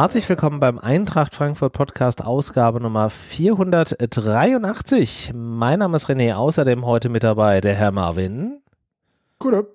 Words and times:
Herzlich 0.00 0.28
willkommen 0.28 0.60
beim 0.60 0.78
Eintracht 0.78 1.34
Frankfurt 1.34 1.72
Podcast 1.72 2.24
Ausgabe 2.24 2.80
Nummer 2.80 3.10
483. 3.10 5.32
Mein 5.34 5.80
Name 5.80 5.96
ist 5.96 6.08
René, 6.08 6.36
außerdem 6.36 6.86
heute 6.86 7.08
mit 7.08 7.24
dabei 7.24 7.60
der 7.60 7.74
Herr 7.74 7.90
Marvin. 7.90 8.62
Gute. 9.40 9.66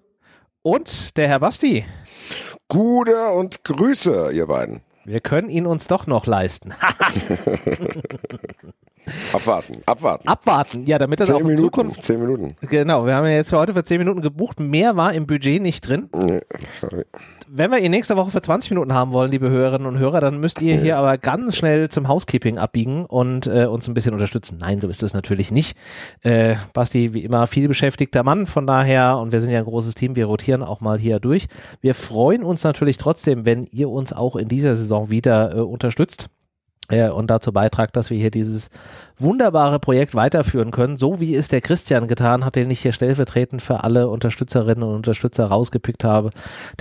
Und 0.62 1.18
der 1.18 1.28
Herr 1.28 1.42
Basti. 1.42 1.84
Gute 2.70 3.32
und 3.32 3.66
Grüße, 3.66 4.32
ihr 4.32 4.48
beiden. 4.48 4.80
Wir 5.04 5.20
können 5.20 5.50
ihn 5.50 5.66
uns 5.66 5.88
doch 5.88 6.08
noch 6.08 6.26
leisten. 6.26 6.74
abwarten, 9.34 9.82
abwarten. 9.86 10.28
Abwarten, 10.28 10.86
ja, 10.86 10.98
damit 10.98 11.20
das 11.20 11.28
zehn 11.28 11.36
auch 11.36 11.42
in 11.42 11.48
Minuten, 11.48 11.64
Zukunft. 11.64 12.04
Zehn 12.04 12.20
Minuten. 12.20 12.56
Genau, 12.62 13.06
wir 13.06 13.16
haben 13.16 13.26
ja 13.26 13.34
jetzt 13.34 13.50
für 13.50 13.58
heute 13.58 13.74
für 13.74 13.84
zehn 13.84 14.00
Minuten 14.00 14.22
gebucht. 14.22 14.60
Mehr 14.60 14.96
war 14.96 15.14
im 15.14 15.28
Budget 15.28 15.62
nicht 15.62 15.88
drin. 15.88 16.10
Nee, 16.16 16.42
sorry. 16.80 17.06
Wenn 17.56 17.70
wir 17.70 17.78
ihn 17.78 17.92
nächste 17.92 18.18
Woche 18.18 18.32
für 18.32 18.42
20 18.42 18.72
Minuten 18.72 18.94
haben 18.94 19.12
wollen, 19.12 19.30
liebe 19.30 19.48
Hörerinnen 19.50 19.88
und 19.88 20.00
Hörer, 20.00 20.22
dann 20.22 20.40
müsst 20.40 20.60
ihr 20.62 20.76
hier 20.76 20.98
aber 20.98 21.20
ganz 21.20 21.56
schnell 21.56 21.88
zum 21.90 22.08
Housekeeping 22.08 22.58
abbiegen 22.58 23.06
und 23.06 23.46
äh, 23.46 23.66
uns 23.66 23.88
ein 23.88 23.94
bisschen 23.94 24.14
unterstützen. 24.14 24.58
Nein, 24.60 24.82
so 24.82 24.88
ist 24.88 25.04
es 25.04 25.14
natürlich 25.14 25.52
nicht. 25.52 25.78
Äh, 26.22 26.56
Basti, 26.74 27.14
wie 27.14 27.24
immer, 27.24 27.46
viel 27.46 27.68
beschäftigter 27.68 28.24
Mann, 28.24 28.48
von 28.48 28.66
daher, 28.66 29.20
und 29.20 29.32
wir 29.32 29.40
sind 29.40 29.52
ja 29.52 29.60
ein 29.60 29.66
großes 29.66 29.94
Team, 29.94 30.16
wir 30.16 30.26
rotieren 30.26 30.64
auch 30.64 30.82
mal 30.82 30.98
hier 30.98 31.20
durch. 31.20 31.48
Wir 31.80 31.94
freuen 31.94 32.44
uns 32.44 32.64
natürlich 32.64 32.98
trotzdem, 32.98 33.46
wenn 33.46 33.66
ihr 33.72 33.90
uns 33.90 34.14
auch 34.14 34.36
in 34.36 34.48
dieser 34.48 34.74
Saison 34.74 35.12
wieder 35.12 35.56
äh, 35.56 35.60
unterstützt 35.60 36.30
äh, 36.90 37.10
und 37.10 37.28
dazu 37.28 37.54
beitragt, 37.54 37.96
dass 37.96 38.10
wir 38.10 38.18
hier 38.18 38.32
dieses 38.32 38.70
wunderbare 39.18 39.80
Projekt 39.80 40.16
weiterführen 40.16 40.72
können, 40.72 40.98
so 40.98 41.22
wie 41.22 41.34
es 41.36 41.48
der 41.48 41.62
Christian 41.62 42.08
getan 42.08 42.44
hat, 42.44 42.58
den 42.58 42.70
ich 42.72 42.82
hier 42.82 42.92
stellvertretend 42.92 43.62
für 43.62 43.84
alle 43.84 44.10
Unterstützerinnen 44.10 44.84
und 44.84 44.96
Unterstützer 44.96 45.46
rausgepickt 45.46 46.04
habe. 46.04 46.32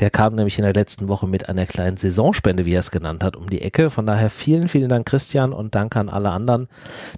Der 0.01 0.11
kam 0.11 0.35
nämlich 0.35 0.59
in 0.59 0.65
der 0.65 0.75
letzten 0.75 1.07
Woche 1.09 1.29
mit 1.29 1.49
einer 1.49 1.67
kleinen 1.67 1.97
Saisonspende, 1.99 2.65
wie 2.65 2.75
er 2.75 2.81
es 2.81 2.91
genannt 2.91 3.23
hat, 3.23 3.37
um 3.37 3.49
die 3.49 3.63
Ecke. 3.63 3.91
Von 3.91 4.07
daher 4.07 4.29
vielen, 4.31 4.67
vielen 4.67 4.89
Dank 4.89 5.07
Christian 5.07 5.53
und 5.53 5.77
danke 5.77 6.01
an 6.01 6.09
alle 6.09 6.31
anderen, 6.31 6.67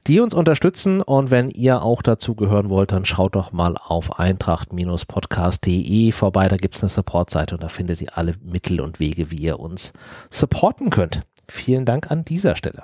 die 0.07 0.21
uns 0.21 0.35
unterstützen. 0.35 1.01
Und 1.01 1.31
wenn 1.31 1.49
ihr 1.49 1.83
auch 1.83 2.03
dazu 2.03 2.35
gehören 2.35 2.69
wollt, 2.69 2.93
dann 2.93 3.07
schaut 3.07 3.35
doch 3.35 3.53
mal 3.53 3.77
auf 3.79 4.19
eintracht-podcast.de 4.19 6.13
vorbei. 6.13 6.49
Da 6.49 6.57
gibt's 6.57 6.83
eine 6.83 6.91
Supportseite 6.91 7.55
und 7.55 7.63
da 7.63 7.69
findet 7.69 8.03
ihr 8.03 8.19
alle 8.19 8.35
Mittel 8.45 8.81
und 8.81 9.01
Wege, 9.01 9.31
wie 9.31 9.39
ihr 9.39 9.59
uns 9.59 9.95
supporten 10.29 10.91
könnt. 10.91 11.23
Vielen 11.49 11.85
Dank 11.85 12.11
an 12.11 12.25
dieser 12.25 12.57
Stelle. 12.57 12.83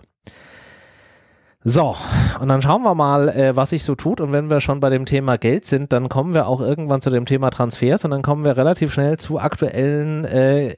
So, 1.62 1.94
und 2.40 2.48
dann 2.48 2.62
schauen 2.62 2.82
wir 2.82 2.94
mal, 2.94 3.28
äh, 3.28 3.54
was 3.54 3.70
sich 3.70 3.84
so 3.84 3.94
tut. 3.94 4.22
Und 4.22 4.32
wenn 4.32 4.48
wir 4.48 4.60
schon 4.60 4.80
bei 4.80 4.88
dem 4.88 5.04
Thema 5.04 5.36
Geld 5.36 5.66
sind, 5.66 5.92
dann 5.92 6.08
kommen 6.08 6.32
wir 6.32 6.46
auch 6.46 6.62
irgendwann 6.62 7.02
zu 7.02 7.10
dem 7.10 7.26
Thema 7.26 7.50
Transfers 7.50 8.04
und 8.04 8.12
dann 8.12 8.22
kommen 8.22 8.44
wir 8.44 8.56
relativ 8.56 8.94
schnell 8.94 9.18
zu 9.18 9.38
aktuellen 9.38 10.24
äh, 10.24 10.76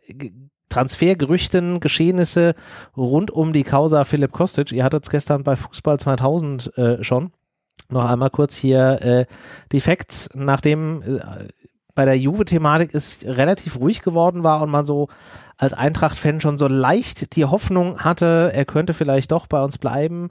Transfergerüchten, 0.71 1.79
Geschehnisse 1.79 2.55
rund 2.97 3.31
um 3.31 3.53
die 3.53 3.63
Causa 3.63 4.05
Philipp 4.05 4.33
Kostic. 4.33 4.73
Ihr 4.73 4.83
hattet 4.83 5.05
es 5.05 5.11
gestern 5.11 5.45
bei 5.45 5.55
Fußball 5.55 6.01
2000 6.01 6.77
äh, 6.77 7.05
schon. 7.05 7.31
Noch 7.89 8.07
einmal 8.07 8.31
kurz 8.31 8.57
hier 8.57 9.03
äh, 9.03 9.27
die 9.71 9.81
Facts, 9.81 10.31
nachdem 10.35 11.03
äh, 11.03 11.49
bei 11.95 12.05
der 12.05 12.19
Juve-Thematik 12.19 12.95
es 12.95 13.19
relativ 13.25 13.79
ruhig 13.79 14.03
geworden 14.03 14.43
war 14.43 14.63
und 14.63 14.71
man 14.71 14.85
so 14.85 15.09
als 15.57 15.75
Eintracht-Fan 15.75 16.41
schon 16.41 16.59
so 16.59 16.67
leicht 16.67 17.37
die 17.37 17.45
Hoffnung 17.45 18.01
hatte, 18.01 18.51
er 18.53 18.65
könnte 18.65 18.95
vielleicht 18.95 19.33
doch 19.33 19.47
bei 19.47 19.63
uns 19.63 19.79
bleiben, 19.79 20.31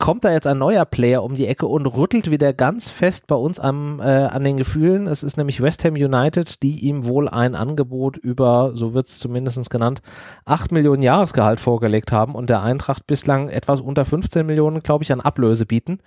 kommt 0.00 0.24
da 0.24 0.32
jetzt 0.32 0.46
ein 0.46 0.58
neuer 0.58 0.86
Player 0.86 1.22
um 1.22 1.36
die 1.36 1.46
Ecke 1.46 1.66
und 1.66 1.86
rüttelt 1.86 2.30
wieder 2.30 2.52
ganz 2.54 2.88
fest 2.88 3.26
bei 3.26 3.36
uns 3.36 3.60
am, 3.60 4.00
äh, 4.00 4.04
an 4.04 4.42
den 4.42 4.56
Gefühlen. 4.56 5.06
Es 5.06 5.22
ist 5.22 5.36
nämlich 5.36 5.60
West 5.60 5.84
Ham 5.84 5.92
United, 5.92 6.62
die 6.62 6.80
ihm 6.86 7.04
wohl 7.04 7.28
ein 7.28 7.54
Angebot 7.54 8.16
über, 8.16 8.72
so 8.74 8.94
wird 8.94 9.06
es 9.06 9.18
zumindest 9.18 9.68
genannt, 9.68 10.00
8 10.46 10.72
Millionen 10.72 11.02
Jahresgehalt 11.02 11.60
vorgelegt 11.60 12.12
haben 12.12 12.34
und 12.34 12.48
der 12.48 12.62
Eintracht 12.62 13.06
bislang 13.06 13.50
etwas 13.50 13.82
unter 13.82 14.06
15 14.06 14.46
Millionen, 14.46 14.82
glaube 14.82 15.04
ich, 15.04 15.12
an 15.12 15.20
Ablöse 15.20 15.66
bieten. 15.66 15.98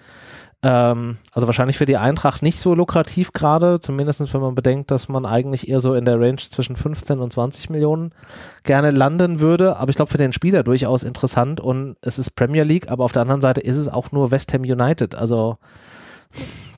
Ähm, 0.65 1.17
also 1.33 1.45
wahrscheinlich 1.45 1.77
für 1.77 1.85
die 1.85 1.97
Eintracht 1.97 2.41
nicht 2.41 2.57
so 2.57 2.73
lukrativ 2.73 3.33
gerade, 3.33 3.81
zumindest 3.81 4.33
wenn 4.33 4.41
man 4.41 4.55
bedenkt, 4.55 4.91
dass 4.91 5.09
man 5.09 5.25
eigentlich 5.25 5.67
eher 5.67 5.81
so 5.81 5.93
in 5.93 6.05
der 6.05 6.19
Range 6.19 6.37
zwischen 6.37 6.77
15 6.77 7.19
und 7.19 7.33
20 7.33 7.69
Millionen 7.69 8.13
gerne 8.63 8.91
landen 8.91 9.41
würde. 9.41 9.75
Aber 9.75 9.89
ich 9.89 9.97
glaube 9.97 10.11
für 10.11 10.17
den 10.17 10.31
Spieler 10.31 10.63
durchaus 10.63 11.03
interessant 11.03 11.59
und 11.59 11.97
es 12.01 12.17
ist 12.17 12.31
Premier 12.31 12.63
League, 12.63 12.89
aber 12.89 13.03
auf 13.03 13.11
der 13.11 13.23
anderen 13.23 13.41
Seite 13.41 13.59
ist 13.59 13.75
es 13.75 13.89
auch 13.89 14.13
nur 14.13 14.31
West 14.31 14.53
Ham 14.53 14.61
United. 14.61 15.15
Also 15.15 15.57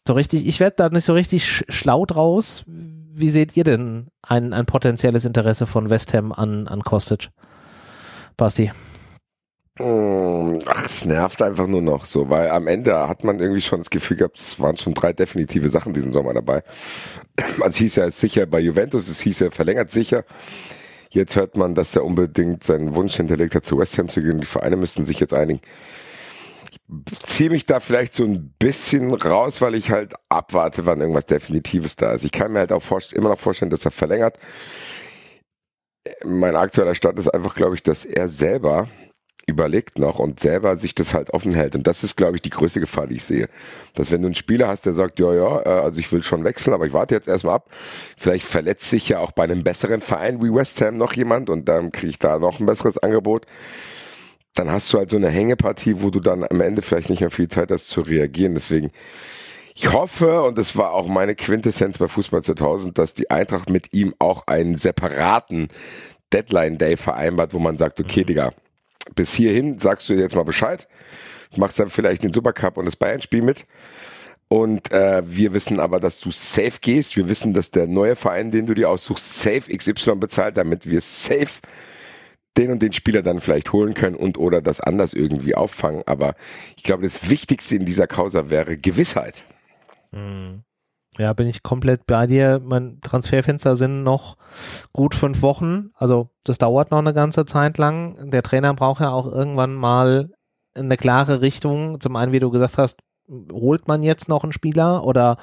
so 0.08 0.16
richtig, 0.16 0.48
ich 0.48 0.60
werde 0.60 0.78
da 0.78 0.90
nicht 0.90 1.06
so 1.06 1.14
richtig 1.14 1.46
sch 1.46 1.64
schlau 1.70 2.08
draus. 2.08 2.64
Wie 2.68 3.30
seht 3.30 3.56
ihr 3.56 3.64
denn 3.64 4.08
ein, 4.24 4.52
ein 4.52 4.66
potenzielles 4.66 5.26
Interesse 5.26 5.68
von 5.68 5.92
West 5.92 6.14
Ham 6.16 6.32
an, 6.32 6.68
an 6.68 6.82
Kostic? 6.82 7.30
Basti. 8.36 8.72
Mm, 9.78 10.62
Ach, 10.68 10.86
es 10.86 11.04
nervt 11.04 11.42
einfach 11.42 11.68
nur 11.68 11.82
noch 11.82 12.06
so, 12.06 12.30
weil 12.30 12.50
am 12.50 12.68
Ende 12.68 12.96
hat 13.10 13.26
man 13.26 13.40
irgendwie 13.40 13.60
schon 13.60 13.80
das 13.80 13.90
Gefühl 13.90 14.16
gehabt, 14.18 14.40
es 14.40 14.58
waren 14.60 14.78
schon 14.78 14.94
drei 14.94 15.12
definitive 15.12 15.70
Sachen 15.70 15.94
diesen 15.94 16.14
Sommer 16.14 16.34
dabei. 16.34 16.64
Also 17.60 17.70
es 17.72 17.78
hieß 17.78 17.96
ja, 17.98 18.06
ist 18.06 18.20
sicher 18.22 18.46
bei 18.46 18.60
Juventus, 18.60 19.10
es 19.10 19.20
hieß 19.20 19.40
ja, 19.40 19.48
er 19.48 19.52
verlängert 19.52 19.92
sicher. 19.92 20.24
Jetzt 21.10 21.36
hört 21.36 21.58
man, 21.58 21.76
dass 21.76 21.96
er 21.96 22.06
unbedingt 22.06 22.64
seinen 22.64 22.96
Wunsch 22.96 23.18
hinterlegt 23.18 23.56
hat, 23.56 23.66
zu 23.66 23.78
West 23.78 23.98
Ham 23.98 24.10
zu 24.10 24.22
gehen. 24.22 24.40
Die 24.40 24.46
Vereine 24.46 24.78
müssten 24.78 25.06
sich 25.06 25.20
jetzt 25.20 25.34
einigen. 25.34 25.62
Ich 27.12 27.20
ziehe 27.24 27.50
mich 27.50 27.66
da 27.66 27.80
vielleicht 27.80 28.14
so 28.14 28.24
ein 28.24 28.54
bisschen 28.60 29.14
raus, 29.14 29.62
weil 29.62 29.76
ich 29.76 29.92
halt 29.92 30.14
abwarte, 30.30 30.86
wann 30.86 31.02
irgendwas 31.02 31.26
Definitives 31.26 31.96
da 31.96 32.14
ist. 32.14 32.26
Ich 32.26 32.32
kann 32.32 32.52
mir 32.54 32.60
halt 32.60 32.72
auch 32.72 32.84
immer 33.14 33.30
noch 33.30 33.40
vorstellen, 33.40 33.72
dass 33.72 33.86
er 33.86 33.92
verlängert. 33.92 34.38
Mein 36.24 36.56
aktueller 36.56 36.96
Stand 36.96 37.20
ist 37.20 37.30
einfach, 37.30 37.56
glaube 37.56 37.76
ich, 37.76 37.84
dass 37.84 38.06
er 38.06 38.28
selber 38.28 38.88
überlegt 39.48 40.00
noch 40.00 40.20
und 40.20 40.40
selber 40.40 40.78
sich 40.78 40.96
das 40.96 41.14
halt 41.14 41.32
offen 41.32 41.54
hält. 41.54 41.76
Und 41.76 41.86
das 41.86 42.04
ist, 42.04 42.16
glaube 42.16 42.38
ich, 42.38 42.42
die 42.42 42.50
größte 42.50 42.80
Gefahr, 42.80 43.08
die 43.08 43.16
ich 43.16 43.24
sehe. 43.24 43.48
Dass 43.94 44.12
wenn 44.12 44.22
du 44.22 44.28
einen 44.28 44.36
Spieler 44.36 44.68
hast, 44.68 44.86
der 44.86 44.94
sagt, 44.94 45.20
ja, 45.20 45.34
ja, 45.34 45.62
äh, 45.62 45.82
also 45.82 46.00
ich 46.00 46.12
will 46.12 46.24
schon 46.24 46.44
wechseln, 46.44 46.74
aber 46.74 46.88
ich 46.88 46.94
warte 46.94 47.16
jetzt 47.16 47.28
erstmal 47.28 47.56
ab. 47.56 47.70
Vielleicht 48.18 48.46
verletzt 48.46 48.90
sich 48.90 49.10
ja 49.10 49.20
auch 49.20 49.32
bei 49.32 49.44
einem 49.44 49.64
besseren 49.64 50.02
Verein 50.02 50.42
wie 50.42 50.54
West 50.54 50.82
Ham 50.82 50.98
noch 50.98 51.14
jemand 51.14 51.50
und 51.50 51.70
dann 51.70 51.92
kriege 51.92 52.10
ich 52.10 52.20
da 52.20 52.40
noch 52.40 52.60
ein 52.60 52.66
besseres 52.66 52.98
Angebot. 52.98 53.46
Dann 54.56 54.72
hast 54.72 54.92
du 54.92 54.98
halt 54.98 55.10
so 55.10 55.18
eine 55.18 55.30
Hängepartie, 55.30 56.02
wo 56.02 56.10
du 56.10 56.20
dann 56.20 56.44
am 56.44 56.62
Ende 56.62 56.82
vielleicht 56.82 57.10
nicht 57.10 57.20
mehr 57.20 57.32
viel 57.32 57.50
Zeit 57.50 57.72
hast 57.72 57.90
zu 57.90 58.02
reagieren. 58.02 58.56
Deswegen, 58.56 58.92
ich 59.76 59.92
hoffe, 59.92 60.44
und 60.44 60.58
das 60.58 60.78
war 60.78 60.92
auch 60.92 61.08
meine 61.08 61.36
Quintessenz 61.36 61.98
bei 61.98 62.08
Fußball 62.08 62.42
2000, 62.42 62.98
dass 62.98 63.14
die 63.14 63.30
Eintracht 63.30 63.70
mit 63.70 63.94
ihm 63.94 64.16
auch 64.18 64.48
einen 64.48 64.78
separaten 64.78 65.68
Deadline-Day 66.32 66.98
vereinbart, 66.98 67.54
wo 67.54 67.60
man 67.60 67.78
sagt, 67.78 68.00
okay, 68.00 68.24
Digga, 68.24 68.54
bis 69.14 69.34
hierhin 69.34 69.80
sagst 69.80 70.10
du 70.10 70.14
jetzt 70.14 70.36
mal 70.36 70.44
Bescheid, 70.44 70.88
machst 71.58 71.80
dann 71.80 71.90
vielleicht 71.90 72.24
den 72.24 72.34
Supercup 72.34 72.78
und 72.78 72.86
das 72.86 72.96
Bayern-Spiel 72.96 73.42
mit. 73.42 73.66
Und 74.48 74.92
äh, 74.92 75.24
wir 75.26 75.54
wissen 75.54 75.80
aber, 75.80 76.00
dass 76.00 76.20
du 76.20 76.30
safe 76.32 76.80
gehst. 76.80 77.18
Wir 77.18 77.28
wissen, 77.28 77.54
dass 77.54 77.72
der 77.72 77.88
neue 77.88 78.16
Verein, 78.16 78.52
den 78.52 78.68
du 78.68 78.74
dir 78.74 78.90
aussuchst, 78.90 79.42
safe 79.42 79.76
XY 79.76 80.16
bezahlt, 80.16 80.58
damit 80.58 80.90
wir 80.90 81.02
safe 81.02 81.62
den 82.58 82.72
und 82.72 82.82
den 82.82 82.94
Spieler 82.94 83.22
dann 83.22 83.42
vielleicht 83.42 83.74
holen 83.74 83.94
können 83.96 84.16
und 84.16 84.38
oder 84.38 84.62
das 84.62 84.80
anders 84.80 85.14
irgendwie 85.14 85.56
auffangen. 85.56 86.04
Aber 86.06 86.36
ich 86.78 86.84
glaube, 86.84 87.04
das 87.04 87.30
Wichtigste 87.30 87.76
in 87.76 87.86
dieser 87.86 88.08
Causa 88.08 88.50
wäre 88.50 88.78
Gewissheit. 88.78 89.44
Ja, 91.18 91.32
bin 91.34 91.48
ich 91.48 91.64
komplett 91.64 92.06
bei 92.08 92.28
dir. 92.28 92.62
Mein 92.64 93.00
Transferfenster 93.02 93.76
sind 93.76 94.04
noch 94.04 94.36
gut 94.92 95.16
fünf 95.16 95.42
Wochen. 95.42 95.92
Also 95.94 96.30
das 96.44 96.58
dauert 96.58 96.92
noch 96.92 97.00
eine 97.00 97.14
ganze 97.14 97.46
Zeit 97.46 97.78
lang. 97.78 98.30
Der 98.32 98.44
Trainer 98.44 98.74
braucht 98.74 99.02
ja 99.02 99.12
auch 99.12 99.32
irgendwann 99.32 99.74
mal 99.74 100.32
eine 100.74 100.98
klare 100.98 101.42
Richtung. 101.42 102.02
Zum 102.02 102.16
einen, 102.18 102.34
wie 102.34 102.40
du 102.40 102.52
gesagt 102.52 102.78
hast, 102.78 103.00
holt 103.52 103.88
man 103.88 104.04
jetzt 104.04 104.28
noch 104.28 104.44
einen 104.44 104.54
Spieler 104.54 105.06
oder 105.06 105.38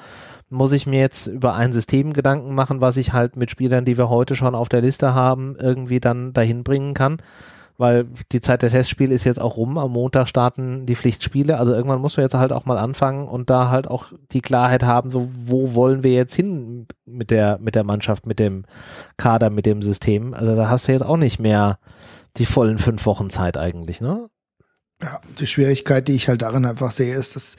muss 0.49 0.71
ich 0.71 0.85
mir 0.85 0.99
jetzt 0.99 1.27
über 1.27 1.55
ein 1.55 1.73
System 1.73 2.13
Gedanken 2.13 2.53
machen, 2.53 2.79
was 2.79 2.97
ich 2.97 3.11
halt 3.11 3.35
mit 3.35 3.49
Spielern, 3.49 3.83
die 3.83 3.97
wir 3.97 4.09
heute 4.09 4.35
schon 4.35 4.55
auf 4.55 4.69
der 4.69 4.81
Liste 4.81 5.15
haben, 5.15 5.55
irgendwie 5.59 5.99
dann 5.99 6.33
dahin 6.33 6.63
bringen 6.63 6.93
kann? 6.93 7.17
Weil 7.77 8.05
die 8.31 8.41
Zeit 8.41 8.61
der 8.61 8.69
Testspiele 8.69 9.13
ist 9.13 9.23
jetzt 9.23 9.41
auch 9.41 9.57
rum. 9.57 9.77
Am 9.77 9.91
Montag 9.91 10.27
starten 10.27 10.85
die 10.85 10.95
Pflichtspiele. 10.95 11.57
Also 11.57 11.73
irgendwann 11.73 12.01
muss 12.01 12.17
man 12.17 12.25
jetzt 12.25 12.35
halt 12.35 12.53
auch 12.53 12.65
mal 12.65 12.77
anfangen 12.77 13.27
und 13.27 13.49
da 13.49 13.69
halt 13.69 13.87
auch 13.87 14.05
die 14.31 14.41
Klarheit 14.41 14.83
haben, 14.83 15.09
so 15.09 15.29
wo 15.33 15.73
wollen 15.73 16.03
wir 16.03 16.13
jetzt 16.13 16.35
hin 16.35 16.87
mit 17.05 17.31
der, 17.31 17.57
mit 17.59 17.75
der 17.75 17.83
Mannschaft, 17.83 18.27
mit 18.27 18.39
dem 18.39 18.65
Kader, 19.17 19.49
mit 19.49 19.65
dem 19.65 19.81
System. 19.81 20.33
Also 20.33 20.55
da 20.55 20.69
hast 20.69 20.87
du 20.87 20.91
jetzt 20.91 21.05
auch 21.05 21.17
nicht 21.17 21.39
mehr 21.39 21.79
die 22.37 22.45
vollen 22.45 22.77
fünf 22.77 23.05
Wochen 23.05 23.29
Zeit 23.29 23.57
eigentlich, 23.57 24.01
ne? 24.01 24.29
Ja, 25.01 25.19
die 25.37 25.47
Schwierigkeit, 25.47 26.07
die 26.07 26.13
ich 26.13 26.29
halt 26.29 26.41
darin 26.41 26.65
einfach 26.65 26.91
sehe, 26.91 27.13
ist, 27.13 27.35
dass, 27.35 27.57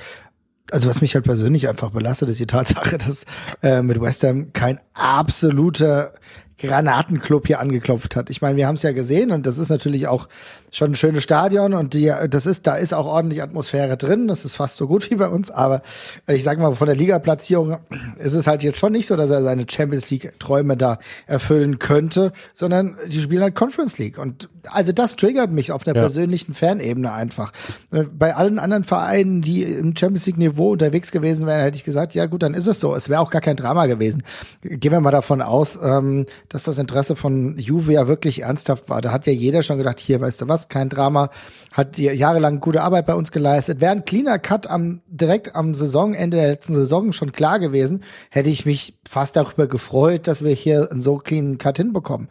also 0.70 0.88
was 0.88 1.00
mich 1.00 1.14
halt 1.14 1.24
persönlich 1.24 1.68
einfach 1.68 1.90
belastet, 1.90 2.28
ist 2.28 2.40
die 2.40 2.46
Tatsache, 2.46 2.96
dass 2.98 3.24
äh, 3.62 3.82
mit 3.82 4.00
West 4.00 4.22
Ham 4.24 4.52
kein 4.52 4.80
absoluter 4.94 6.14
Granatenclub 6.58 7.46
hier 7.46 7.60
angeklopft 7.60 8.16
hat. 8.16 8.30
Ich 8.30 8.40
meine, 8.40 8.56
wir 8.56 8.66
haben 8.66 8.76
es 8.76 8.82
ja 8.82 8.92
gesehen 8.92 9.30
und 9.30 9.46
das 9.46 9.58
ist 9.58 9.70
natürlich 9.70 10.06
auch 10.06 10.28
schon 10.74 10.92
ein 10.92 10.94
schönes 10.96 11.22
Stadion 11.22 11.72
und 11.74 11.94
die, 11.94 12.12
das 12.28 12.46
ist, 12.46 12.66
da 12.66 12.74
ist 12.76 12.92
auch 12.92 13.06
ordentlich 13.06 13.42
Atmosphäre 13.42 13.96
drin. 13.96 14.26
Das 14.28 14.44
ist 14.44 14.56
fast 14.56 14.76
so 14.76 14.86
gut 14.86 15.10
wie 15.10 15.14
bei 15.16 15.28
uns, 15.28 15.50
aber 15.50 15.82
ich 16.26 16.42
sag 16.42 16.58
mal, 16.58 16.74
von 16.74 16.86
der 16.86 16.96
Liga-Platzierung 16.96 17.78
ist 18.18 18.34
es 18.34 18.46
halt 18.46 18.62
jetzt 18.62 18.78
schon 18.78 18.92
nicht 18.92 19.06
so, 19.06 19.16
dass 19.16 19.30
er 19.30 19.42
seine 19.42 19.66
Champions 19.70 20.10
League-Träume 20.10 20.76
da 20.76 20.98
erfüllen 21.26 21.78
könnte, 21.78 22.32
sondern 22.52 22.96
die 23.06 23.20
spielen 23.20 23.42
halt 23.42 23.54
Conference 23.54 23.98
League 23.98 24.18
und 24.18 24.48
also 24.64 24.92
das 24.92 25.16
triggert 25.16 25.50
mich 25.52 25.70
auf 25.72 25.86
einer 25.86 25.94
Ja. 25.94 26.02
persönlichen 26.02 26.54
Fanebene 26.54 27.12
einfach. 27.12 27.52
Äh, 27.92 28.04
Bei 28.04 28.34
allen 28.34 28.58
anderen 28.58 28.82
Vereinen, 28.84 29.42
die 29.42 29.62
im 29.62 29.96
Champions 29.96 30.26
League 30.26 30.38
Niveau 30.38 30.72
unterwegs 30.72 31.12
gewesen 31.12 31.46
wären, 31.46 31.60
hätte 31.60 31.76
ich 31.76 31.84
gesagt, 31.84 32.14
ja 32.14 32.26
gut, 32.26 32.42
dann 32.42 32.54
ist 32.54 32.66
es 32.66 32.80
so. 32.80 32.94
Es 32.94 33.08
wäre 33.08 33.20
auch 33.20 33.30
gar 33.30 33.40
kein 33.40 33.56
Drama 33.56 33.86
gewesen. 33.86 34.22
Gehen 34.62 34.90
wir 34.92 35.00
mal 35.00 35.10
davon 35.10 35.40
aus, 35.42 35.78
ähm, 35.82 36.26
dass 36.48 36.64
das 36.64 36.78
Interesse 36.78 37.14
von 37.14 37.56
Juve 37.58 37.92
ja 37.92 38.08
wirklich 38.08 38.42
ernsthaft 38.42 38.88
war. 38.88 39.00
Da 39.02 39.12
hat 39.12 39.26
ja 39.26 39.32
jeder 39.32 39.62
schon 39.62 39.78
gedacht, 39.78 40.00
hier, 40.00 40.20
weißt 40.20 40.40
du 40.42 40.48
was, 40.48 40.63
kein 40.68 40.88
Drama, 40.88 41.30
hat 41.72 41.98
jahrelang 41.98 42.60
gute 42.60 42.82
Arbeit 42.82 43.06
bei 43.06 43.14
uns 43.14 43.32
geleistet. 43.32 43.80
Wäre 43.80 43.92
ein 43.92 44.04
cleaner 44.04 44.38
Cut 44.38 44.66
am, 44.66 45.00
direkt 45.06 45.54
am 45.54 45.74
Saisonende 45.74 46.36
der 46.36 46.48
letzten 46.48 46.74
Saison 46.74 47.12
schon 47.12 47.32
klar 47.32 47.58
gewesen, 47.58 48.02
hätte 48.30 48.50
ich 48.50 48.64
mich 48.64 48.98
fast 49.08 49.36
darüber 49.36 49.66
gefreut, 49.66 50.26
dass 50.26 50.44
wir 50.44 50.52
hier 50.52 50.90
einen 50.90 51.02
so 51.02 51.18
cleanen 51.18 51.58
Cut 51.58 51.78
hinbekommen. 51.78 52.28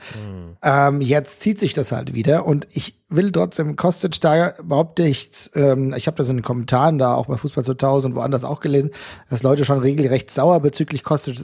Ähm, 0.63 1.01
jetzt 1.01 1.41
zieht 1.41 1.59
sich 1.59 1.73
das 1.73 1.91
halt 1.91 2.13
wieder 2.13 2.45
und 2.45 2.67
ich 2.71 2.95
will 3.09 3.31
trotzdem 3.31 3.75
Kostic 3.75 4.19
da 4.21 4.55
überhaupt 4.57 4.99
nichts. 4.99 5.51
Ähm, 5.55 5.93
ich 5.95 6.07
habe 6.07 6.17
das 6.17 6.29
in 6.29 6.37
den 6.37 6.43
Kommentaren 6.43 6.97
da 6.97 7.15
auch 7.15 7.27
bei 7.27 7.37
Fußball 7.37 7.63
2000 7.63 8.13
und 8.13 8.19
woanders 8.19 8.43
auch 8.43 8.59
gelesen, 8.59 8.91
dass 9.29 9.43
Leute 9.43 9.65
schon 9.65 9.79
regelrecht 9.79 10.31
sauer 10.31 10.59
bezüglich 10.61 11.03
Kostic, 11.03 11.37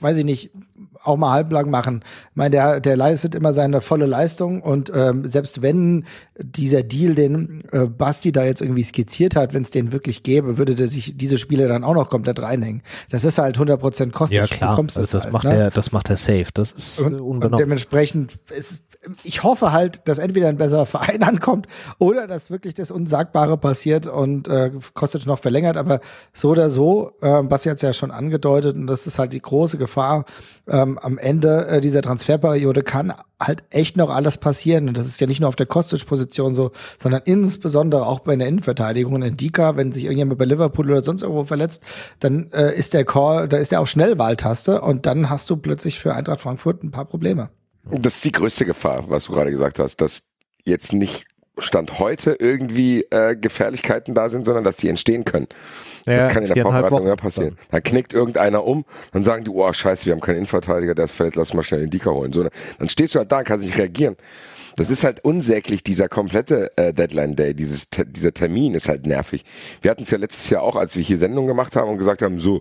weiß 0.00 0.18
ich 0.18 0.24
nicht, 0.24 0.50
auch 1.06 1.16
mal 1.16 1.32
halblang 1.32 1.70
machen. 1.70 2.02
Ich 2.30 2.36
meine, 2.36 2.50
der, 2.50 2.80
der 2.80 2.96
leistet 2.96 3.34
immer 3.34 3.52
seine 3.52 3.80
volle 3.80 4.06
Leistung 4.06 4.62
und 4.62 4.92
ähm, 4.94 5.24
selbst 5.24 5.62
wenn 5.62 6.04
dieser 6.38 6.82
Deal, 6.82 7.14
den 7.14 7.64
äh, 7.72 7.86
Basti 7.86 8.32
da 8.32 8.44
jetzt 8.44 8.60
irgendwie 8.60 8.82
skizziert 8.82 9.36
hat, 9.36 9.54
wenn 9.54 9.62
es 9.62 9.70
den 9.70 9.92
wirklich 9.92 10.22
gäbe, 10.22 10.58
würde 10.58 10.74
der 10.74 10.88
sich 10.88 11.16
diese 11.16 11.38
Spiele 11.38 11.68
dann 11.68 11.84
auch 11.84 11.94
noch 11.94 12.10
komplett 12.10 12.40
reinhängen. 12.40 12.82
Das 13.10 13.24
ist 13.24 13.38
halt 13.38 13.58
100% 13.58 14.10
Kostic. 14.10 14.38
Ja 14.38 14.46
klar, 14.46 14.78
also 14.78 15.00
das 15.00 15.24
halt, 15.24 15.32
macht 15.32 15.44
ne? 15.44 15.56
er, 15.56 15.70
das 15.70 15.92
macht 15.92 16.10
er 16.10 16.16
safe. 16.16 16.46
Das 16.52 16.72
ist 16.72 17.00
und, 17.00 17.20
und 17.20 17.58
dementsprechend 17.58 18.38
ist, 18.54 18.82
ich 19.22 19.42
hoffe 19.42 19.72
halt, 19.72 20.00
dass 20.06 20.18
entweder 20.18 20.48
ein 20.48 20.56
besserer 20.56 20.86
Verein 20.86 21.22
ankommt 21.24 21.66
oder 21.98 22.26
dass 22.26 22.50
wirklich 22.50 22.74
das 22.74 22.90
Unsagbare 22.90 23.56
passiert 23.56 24.06
und 24.06 24.48
äh, 24.48 24.70
Kostic 24.94 25.26
noch 25.26 25.38
verlängert. 25.38 25.76
Aber 25.76 26.00
so 26.32 26.50
oder 26.50 26.70
so, 26.70 27.12
äh, 27.20 27.42
Basti 27.42 27.68
hat 27.68 27.76
es 27.76 27.82
ja 27.82 27.92
schon 27.92 28.10
angedeutet 28.10 28.76
und 28.76 28.86
das 28.86 29.06
ist 29.06 29.18
halt 29.18 29.32
die 29.32 29.42
große 29.42 29.78
Gefahr. 29.78 30.24
Ähm, 30.68 30.98
am 30.98 31.18
Ende 31.18 31.66
äh, 31.66 31.80
dieser 31.80 32.02
Transferperiode 32.02 32.82
kann 32.82 33.14
halt 33.38 33.64
echt 33.70 33.96
noch 33.96 34.10
alles 34.10 34.38
passieren. 34.38 34.88
Und 34.88 34.96
das 34.96 35.06
ist 35.06 35.20
ja 35.20 35.26
nicht 35.26 35.40
nur 35.40 35.48
auf 35.48 35.56
der 35.56 35.66
Kostic-Position 35.66 36.54
so, 36.54 36.72
sondern 36.98 37.22
insbesondere 37.24 38.06
auch 38.06 38.20
bei 38.20 38.36
der 38.36 38.48
Innenverteidigung. 38.48 39.14
Und 39.14 39.22
in 39.22 39.36
Dika, 39.36 39.76
wenn 39.76 39.92
sich 39.92 40.04
irgendjemand 40.04 40.38
bei 40.38 40.44
Liverpool 40.44 40.90
oder 40.90 41.02
sonst 41.02 41.22
irgendwo 41.22 41.44
verletzt, 41.44 41.82
dann 42.20 42.50
äh, 42.52 42.74
ist 42.74 42.94
der 42.94 43.04
Call, 43.04 43.48
da 43.48 43.58
ist 43.58 43.72
er 43.72 43.80
auf 43.80 43.88
Schnellwahltaste 43.88 44.80
und 44.80 45.06
dann 45.06 45.30
hast 45.30 45.50
du 45.50 45.56
plötzlich 45.56 45.98
für 45.98 46.14
Eintracht 46.14 46.40
Frankfurt 46.40 46.82
ein 46.82 46.90
paar 46.90 47.04
Probleme. 47.04 47.50
Das 47.90 48.16
ist 48.16 48.24
die 48.24 48.32
größte 48.32 48.64
Gefahr, 48.64 49.08
was 49.08 49.26
du 49.26 49.32
gerade 49.32 49.50
gesagt 49.50 49.78
hast, 49.78 50.00
dass 50.00 50.28
jetzt 50.64 50.92
nicht 50.92 51.26
Stand 51.58 51.98
heute 51.98 52.36
irgendwie 52.38 53.02
äh, 53.10 53.34
Gefährlichkeiten 53.34 54.14
da 54.14 54.28
sind, 54.28 54.44
sondern 54.44 54.62
dass 54.62 54.76
die 54.76 54.88
entstehen 54.88 55.24
können. 55.24 55.46
Ja, 56.04 56.16
das 56.16 56.32
kann 56.32 56.44
in 56.44 56.52
der 56.52 56.64
Wochen 56.64 57.06
ja 57.06 57.16
passieren. 57.16 57.56
Dann 57.70 57.82
knickt 57.82 58.12
irgendeiner 58.12 58.64
um, 58.64 58.84
dann 59.12 59.24
sagen 59.24 59.44
die, 59.44 59.50
oh 59.50 59.72
scheiße, 59.72 60.04
wir 60.04 60.12
haben 60.12 60.20
keinen 60.20 60.36
Innenverteidiger, 60.36 60.94
der 60.94 61.06
ist 61.06 61.12
verletzt, 61.12 61.36
lass 61.36 61.54
mal 61.54 61.62
schnell 61.62 61.80
den 61.80 61.90
Dicker 61.90 62.12
holen. 62.12 62.32
So, 62.32 62.42
dann 62.42 62.88
stehst 62.88 63.14
du 63.14 63.20
halt 63.20 63.32
da 63.32 63.38
und 63.38 63.44
kannst 63.44 63.64
nicht 63.64 63.78
reagieren. 63.78 64.16
Das 64.76 64.90
ist 64.90 65.04
halt 65.04 65.24
unsäglich, 65.24 65.82
dieser 65.82 66.08
komplette 66.08 66.76
äh, 66.76 66.92
Deadline-Day, 66.92 67.54
dieses, 67.54 67.88
dieser 67.88 68.34
Termin 68.34 68.74
ist 68.74 68.90
halt 68.90 69.06
nervig. 69.06 69.42
Wir 69.80 69.90
hatten 69.90 70.02
es 70.02 70.10
ja 70.10 70.18
letztes 70.18 70.50
Jahr 70.50 70.62
auch, 70.62 70.76
als 70.76 70.96
wir 70.96 71.02
hier 71.02 71.16
Sendungen 71.16 71.48
gemacht 71.48 71.74
haben 71.76 71.90
und 71.90 71.96
gesagt 71.96 72.20
haben, 72.20 72.40
so, 72.40 72.60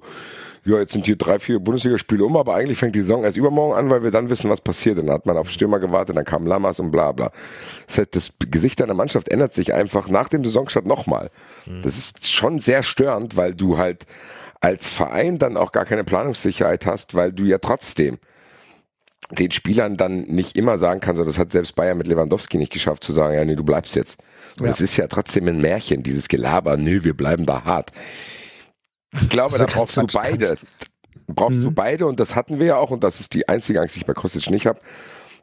ja, 0.66 0.80
jetzt 0.80 0.94
sind 0.94 1.06
hier 1.06 1.16
drei, 1.16 1.38
vier 1.40 1.60
Bundesligaspiele 1.60 2.26
um, 2.26 2.36
aber 2.36 2.56
eigentlich 2.56 2.78
fängt 2.78 2.96
die 2.96 3.02
Saison 3.02 3.24
erst 3.24 3.38
übermorgen 3.38 3.76
an, 3.76 3.90
weil 3.90 4.04
wir 4.04 4.12
dann 4.12 4.30
wissen, 4.30 4.50
was 4.50 4.62
passiert. 4.62 4.98
Und 4.98 5.08
dann 5.08 5.16
hat 5.16 5.26
man 5.26 5.38
auf 5.38 5.50
Stürmer 5.50 5.80
gewartet, 5.80 6.18
dann 6.18 6.26
kam 6.26 6.48
Lamas 6.48 6.80
und 6.80 6.92
bla 6.92 7.12
bla. 7.12 7.32
Das 7.86 8.00
heißt, 8.00 8.16
das 8.16 8.34
Gesicht 8.52 8.80
deiner 8.80 8.96
Mannschaft 8.96 9.30
ändert 9.30 9.54
sich 9.54 9.74
einfach 9.74 10.10
nach 10.10 10.28
dem 10.28 10.44
Saisonstart 10.44 10.86
nochmal. 10.88 11.30
Das 11.84 11.98
ist 11.98 12.32
schon 12.32 12.60
sehr 12.60 12.82
störend, 12.84 13.38
weil 13.38 13.54
du 13.54 13.78
halt 13.78 14.06
als 14.60 14.90
Verein 14.90 15.38
dann 15.38 15.58
auch 15.58 15.72
gar 15.72 15.86
keine 15.86 16.04
Planungssicherheit 16.04 16.86
hast, 16.88 17.14
weil 17.14 17.32
du 17.32 17.44
ja 17.44 17.60
trotzdem 17.60 18.18
den 19.32 19.52
Spielern 19.52 19.98
dann 19.98 20.22
nicht 20.22 20.56
immer 20.58 20.78
sagen 20.78 21.00
kannst, 21.00 21.20
und 21.20 21.28
das 21.28 21.40
hat 21.40 21.52
selbst 21.52 21.76
Bayern 21.76 21.98
mit 21.98 22.08
Lewandowski 22.08 22.58
nicht 22.58 22.72
geschafft, 22.72 23.04
zu 23.04 23.12
sagen, 23.12 23.36
ja, 23.36 23.44
nee, 23.46 23.56
du 23.56 23.64
bleibst 23.64 23.96
jetzt. 23.96 24.18
Und 24.60 24.66
Ja. 24.66 24.72
es 24.72 24.82
ist 24.82 24.98
ja 24.98 25.08
trotzdem 25.08 25.48
ein 25.48 25.62
Märchen, 25.62 26.04
dieses 26.04 26.28
Gelaber, 26.28 26.78
nö, 26.78 27.04
wir 27.04 27.16
bleiben 27.16 27.46
da 27.46 27.64
hart. 27.64 27.92
Ich 29.22 29.30
glaube, 29.30 29.58
da 29.58 29.66
brauchst 29.66 29.98
du 29.98 30.06
beide. 30.08 30.58
Brauchst 31.28 31.58
Mhm. 31.58 31.64
du 31.64 31.72
beide 31.72 32.06
und 32.08 32.20
das 32.20 32.36
hatten 32.36 32.60
wir 32.60 32.66
ja 32.68 32.78
auch 32.78 32.92
und 32.92 33.04
das 33.04 33.20
ist 33.20 33.34
die 33.34 33.50
einzige 33.50 33.82
Angst, 33.82 33.96
die 33.96 34.00
ich 34.02 34.06
bei 34.06 34.14
Kostic 34.14 34.50
nicht 34.52 34.68
habe. 34.68 34.80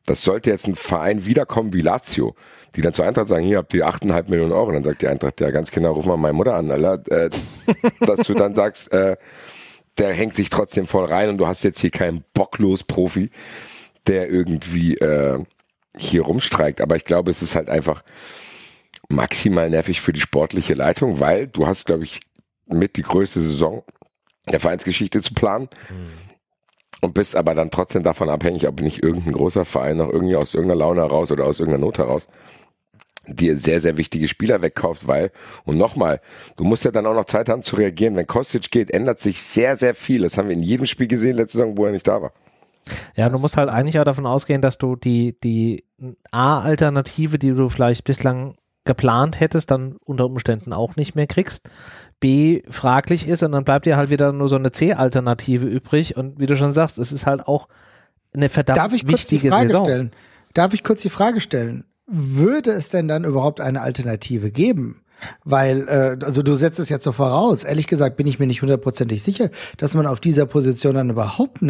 Das 0.06 0.22
sollte 0.22 0.50
jetzt 0.50 0.66
ein 0.68 0.76
Verein 0.76 1.24
wiederkommen 1.26 1.72
wie 1.72 1.80
Lazio, 1.80 2.34
die 2.76 2.82
dann 2.82 2.92
zur 2.92 3.04
Eintracht 3.04 3.28
sagen, 3.28 3.44
hier 3.44 3.58
habt 3.58 3.74
ihr 3.74 3.86
8,5 3.86 4.30
Millionen 4.30 4.52
Euro. 4.52 4.72
Dann 4.72 4.84
sagt 4.84 5.02
die 5.02 5.08
Eintracht, 5.08 5.40
ja 5.40 5.50
ganz 5.50 5.70
genau, 5.70 5.92
ruf 5.92 6.06
mal 6.06 6.16
meine 6.16 6.32
Mutter 6.34 6.54
an, 6.54 6.70
Alter. 6.70 7.02
Äh, 7.10 7.30
dass 8.00 8.26
du 8.26 8.34
dann 8.34 8.54
sagst, 8.54 8.92
äh, 8.92 9.16
der 9.98 10.12
hängt 10.12 10.34
sich 10.36 10.50
trotzdem 10.50 10.86
voll 10.86 11.04
rein 11.06 11.28
und 11.28 11.38
du 11.38 11.46
hast 11.46 11.64
jetzt 11.64 11.80
hier 11.80 11.90
keinen 11.90 12.24
bocklos 12.34 12.84
Profi, 12.84 13.30
der 14.06 14.28
irgendwie 14.30 14.94
äh, 14.96 15.38
hier 15.96 16.22
rumstreikt. 16.22 16.80
Aber 16.80 16.96
ich 16.96 17.04
glaube, 17.04 17.30
es 17.30 17.42
ist 17.42 17.54
halt 17.54 17.68
einfach 17.68 18.02
maximal 19.08 19.68
nervig 19.68 20.00
für 20.00 20.12
die 20.12 20.20
sportliche 20.20 20.74
Leitung, 20.74 21.20
weil 21.20 21.48
du 21.48 21.66
hast, 21.66 21.86
glaube 21.86 22.04
ich, 22.04 22.20
mit 22.72 22.96
die 22.96 23.02
größte 23.02 23.40
Saison 23.40 23.82
der 24.50 24.60
Vereinsgeschichte 24.60 25.22
zu 25.22 25.34
planen 25.34 25.68
und 27.00 27.14
bist 27.14 27.36
aber 27.36 27.54
dann 27.54 27.70
trotzdem 27.70 28.02
davon 28.02 28.28
abhängig, 28.28 28.66
ob 28.66 28.80
nicht 28.80 29.02
irgendein 29.02 29.32
großer 29.32 29.64
Verein 29.64 29.98
noch 29.98 30.08
irgendwie 30.08 30.36
aus 30.36 30.54
irgendeiner 30.54 30.80
Laune 30.80 31.00
heraus 31.02 31.30
oder 31.30 31.44
aus 31.44 31.60
irgendeiner 31.60 31.84
Not 31.84 31.98
heraus 31.98 32.28
dir 33.26 33.56
sehr, 33.56 33.80
sehr 33.80 33.96
wichtige 33.96 34.28
Spieler 34.28 34.62
wegkauft, 34.62 35.06
weil, 35.06 35.30
und 35.64 35.78
nochmal, 35.78 36.20
du 36.56 36.64
musst 36.64 36.84
ja 36.84 36.90
dann 36.90 37.06
auch 37.06 37.14
noch 37.14 37.24
Zeit 37.24 37.48
haben 37.48 37.62
zu 37.62 37.76
reagieren. 37.76 38.16
Wenn 38.16 38.26
Kostic 38.26 38.70
geht, 38.70 38.90
ändert 38.90 39.20
sich 39.20 39.40
sehr, 39.42 39.76
sehr 39.76 39.94
viel. 39.94 40.22
Das 40.22 40.38
haben 40.38 40.48
wir 40.48 40.56
in 40.56 40.62
jedem 40.62 40.86
Spiel 40.86 41.06
gesehen 41.06 41.36
letzte 41.36 41.58
Saison, 41.58 41.76
wo 41.76 41.86
er 41.86 41.92
nicht 41.92 42.08
da 42.08 42.20
war. 42.20 42.32
Ja, 43.14 43.28
du 43.28 43.38
musst 43.38 43.56
halt 43.56 43.68
eigentlich 43.68 44.00
auch 44.00 44.04
davon 44.04 44.26
ausgehen, 44.26 44.60
dass 44.60 44.76
du 44.76 44.96
die, 44.96 45.38
die 45.40 45.84
A-Alternative, 46.32 47.38
die 47.38 47.52
du 47.52 47.68
vielleicht 47.68 48.02
bislang 48.04 48.56
geplant 48.84 49.40
hättest, 49.40 49.70
dann 49.70 49.96
unter 50.04 50.26
Umständen 50.26 50.72
auch 50.72 50.96
nicht 50.96 51.14
mehr 51.14 51.26
kriegst. 51.26 51.68
B, 52.20 52.62
fraglich 52.68 53.28
ist 53.28 53.42
und 53.42 53.52
dann 53.52 53.64
bleibt 53.64 53.86
dir 53.86 53.96
halt 53.96 54.10
wieder 54.10 54.32
nur 54.32 54.48
so 54.48 54.56
eine 54.56 54.72
C-Alternative 54.72 55.66
übrig 55.66 56.16
und 56.16 56.40
wie 56.40 56.46
du 56.46 56.56
schon 56.56 56.72
sagst, 56.72 56.98
es 56.98 57.12
ist 57.12 57.26
halt 57.26 57.46
auch 57.46 57.68
eine 58.34 58.48
verdammt 58.48 58.78
Darf 58.78 58.92
ich 58.92 59.06
kurz 59.06 59.26
die 59.26 59.36
wichtige 59.36 59.50
Frage 59.50 59.68
Saison. 59.68 59.84
stellen? 59.84 60.10
Darf 60.54 60.74
ich 60.74 60.84
kurz 60.84 61.02
die 61.02 61.10
Frage 61.10 61.40
stellen? 61.40 61.84
Würde 62.06 62.70
es 62.72 62.88
denn 62.88 63.08
dann 63.08 63.24
überhaupt 63.24 63.60
eine 63.60 63.80
Alternative 63.80 64.50
geben? 64.50 65.00
Weil, 65.44 65.88
äh, 65.88 66.24
also 66.24 66.42
du 66.42 66.56
setzt 66.56 66.80
es 66.80 66.88
jetzt 66.88 67.04
so 67.04 67.12
voraus. 67.12 67.62
Ehrlich 67.64 67.86
gesagt 67.86 68.16
bin 68.16 68.26
ich 68.26 68.38
mir 68.38 68.46
nicht 68.46 68.62
hundertprozentig 68.62 69.22
sicher, 69.22 69.50
dass 69.76 69.94
man 69.94 70.06
auf 70.06 70.20
dieser 70.20 70.46
Position 70.46 70.94
dann 70.94 71.10
überhaupt 71.10 71.62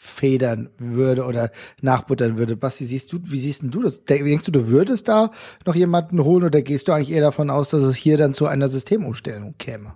nachfedern 0.00 0.70
würde 0.78 1.24
oder 1.24 1.50
nachbuttern 1.80 2.38
würde. 2.38 2.56
Basti, 2.56 2.86
siehst 2.86 3.12
du, 3.12 3.20
wie 3.24 3.38
siehst 3.38 3.62
denn 3.62 3.70
du 3.70 3.82
das? 3.82 4.04
Denkst 4.04 4.46
du, 4.46 4.52
du 4.52 4.68
würdest 4.68 5.08
da 5.08 5.30
noch 5.66 5.74
jemanden 5.74 6.24
holen 6.24 6.44
oder 6.44 6.62
gehst 6.62 6.88
du 6.88 6.92
eigentlich 6.92 7.10
eher 7.10 7.20
davon 7.20 7.50
aus, 7.50 7.70
dass 7.70 7.82
es 7.82 7.96
hier 7.96 8.16
dann 8.16 8.34
zu 8.34 8.46
einer 8.46 8.68
Systemumstellung 8.68 9.56
käme? 9.58 9.94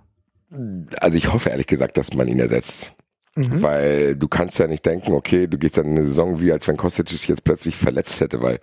Also 0.99 1.17
ich 1.17 1.33
hoffe 1.33 1.49
ehrlich 1.49 1.67
gesagt, 1.67 1.97
dass 1.97 2.13
man 2.13 2.27
ihn 2.27 2.39
ersetzt. 2.39 2.93
Weil 3.37 4.15
du 4.15 4.29
kannst 4.29 4.59
ja 4.59 4.67
nicht 4.67 4.85
denken, 4.85 5.11
okay, 5.11 5.47
du 5.47 5.57
gehst 5.57 5.77
dann 5.77 5.87
in 5.87 5.97
eine 5.97 6.07
Saison 6.07 6.39
wie, 6.39 6.53
als 6.53 6.69
wenn 6.69 6.77
Kostic 6.77 7.09
sich 7.09 7.27
jetzt 7.27 7.43
plötzlich 7.43 7.75
verletzt 7.75 8.21
hätte, 8.21 8.41
weil 8.41 8.59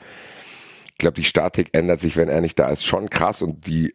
ich 0.86 0.96
glaube, 0.96 1.16
die 1.16 1.24
Statik 1.24 1.68
ändert 1.72 2.00
sich, 2.00 2.16
wenn 2.16 2.30
er 2.30 2.40
nicht 2.40 2.58
da 2.58 2.68
ist, 2.68 2.86
schon 2.86 3.10
krass 3.10 3.42
und 3.42 3.66
die 3.66 3.92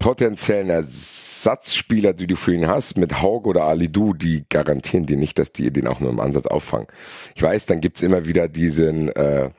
potenziellen 0.00 0.70
Ersatzspieler, 0.70 2.14
die 2.14 2.26
du 2.26 2.34
für 2.34 2.52
ihn 2.52 2.66
hast, 2.66 2.96
mit 2.96 3.22
Haug 3.22 3.46
oder 3.46 3.64
Alidu, 3.64 4.14
die 4.14 4.44
garantieren 4.48 5.06
dir 5.06 5.16
nicht, 5.16 5.38
dass 5.38 5.52
die 5.52 5.70
den 5.70 5.86
auch 5.86 6.00
nur 6.00 6.10
im 6.10 6.18
Ansatz 6.18 6.46
auffangen. 6.46 6.88
Ich 7.36 7.42
weiß, 7.42 7.66
dann 7.66 7.80
gibt's 7.80 8.02
immer 8.02 8.26
wieder 8.26 8.48
diesen 8.48 9.10
äh, 9.10 9.50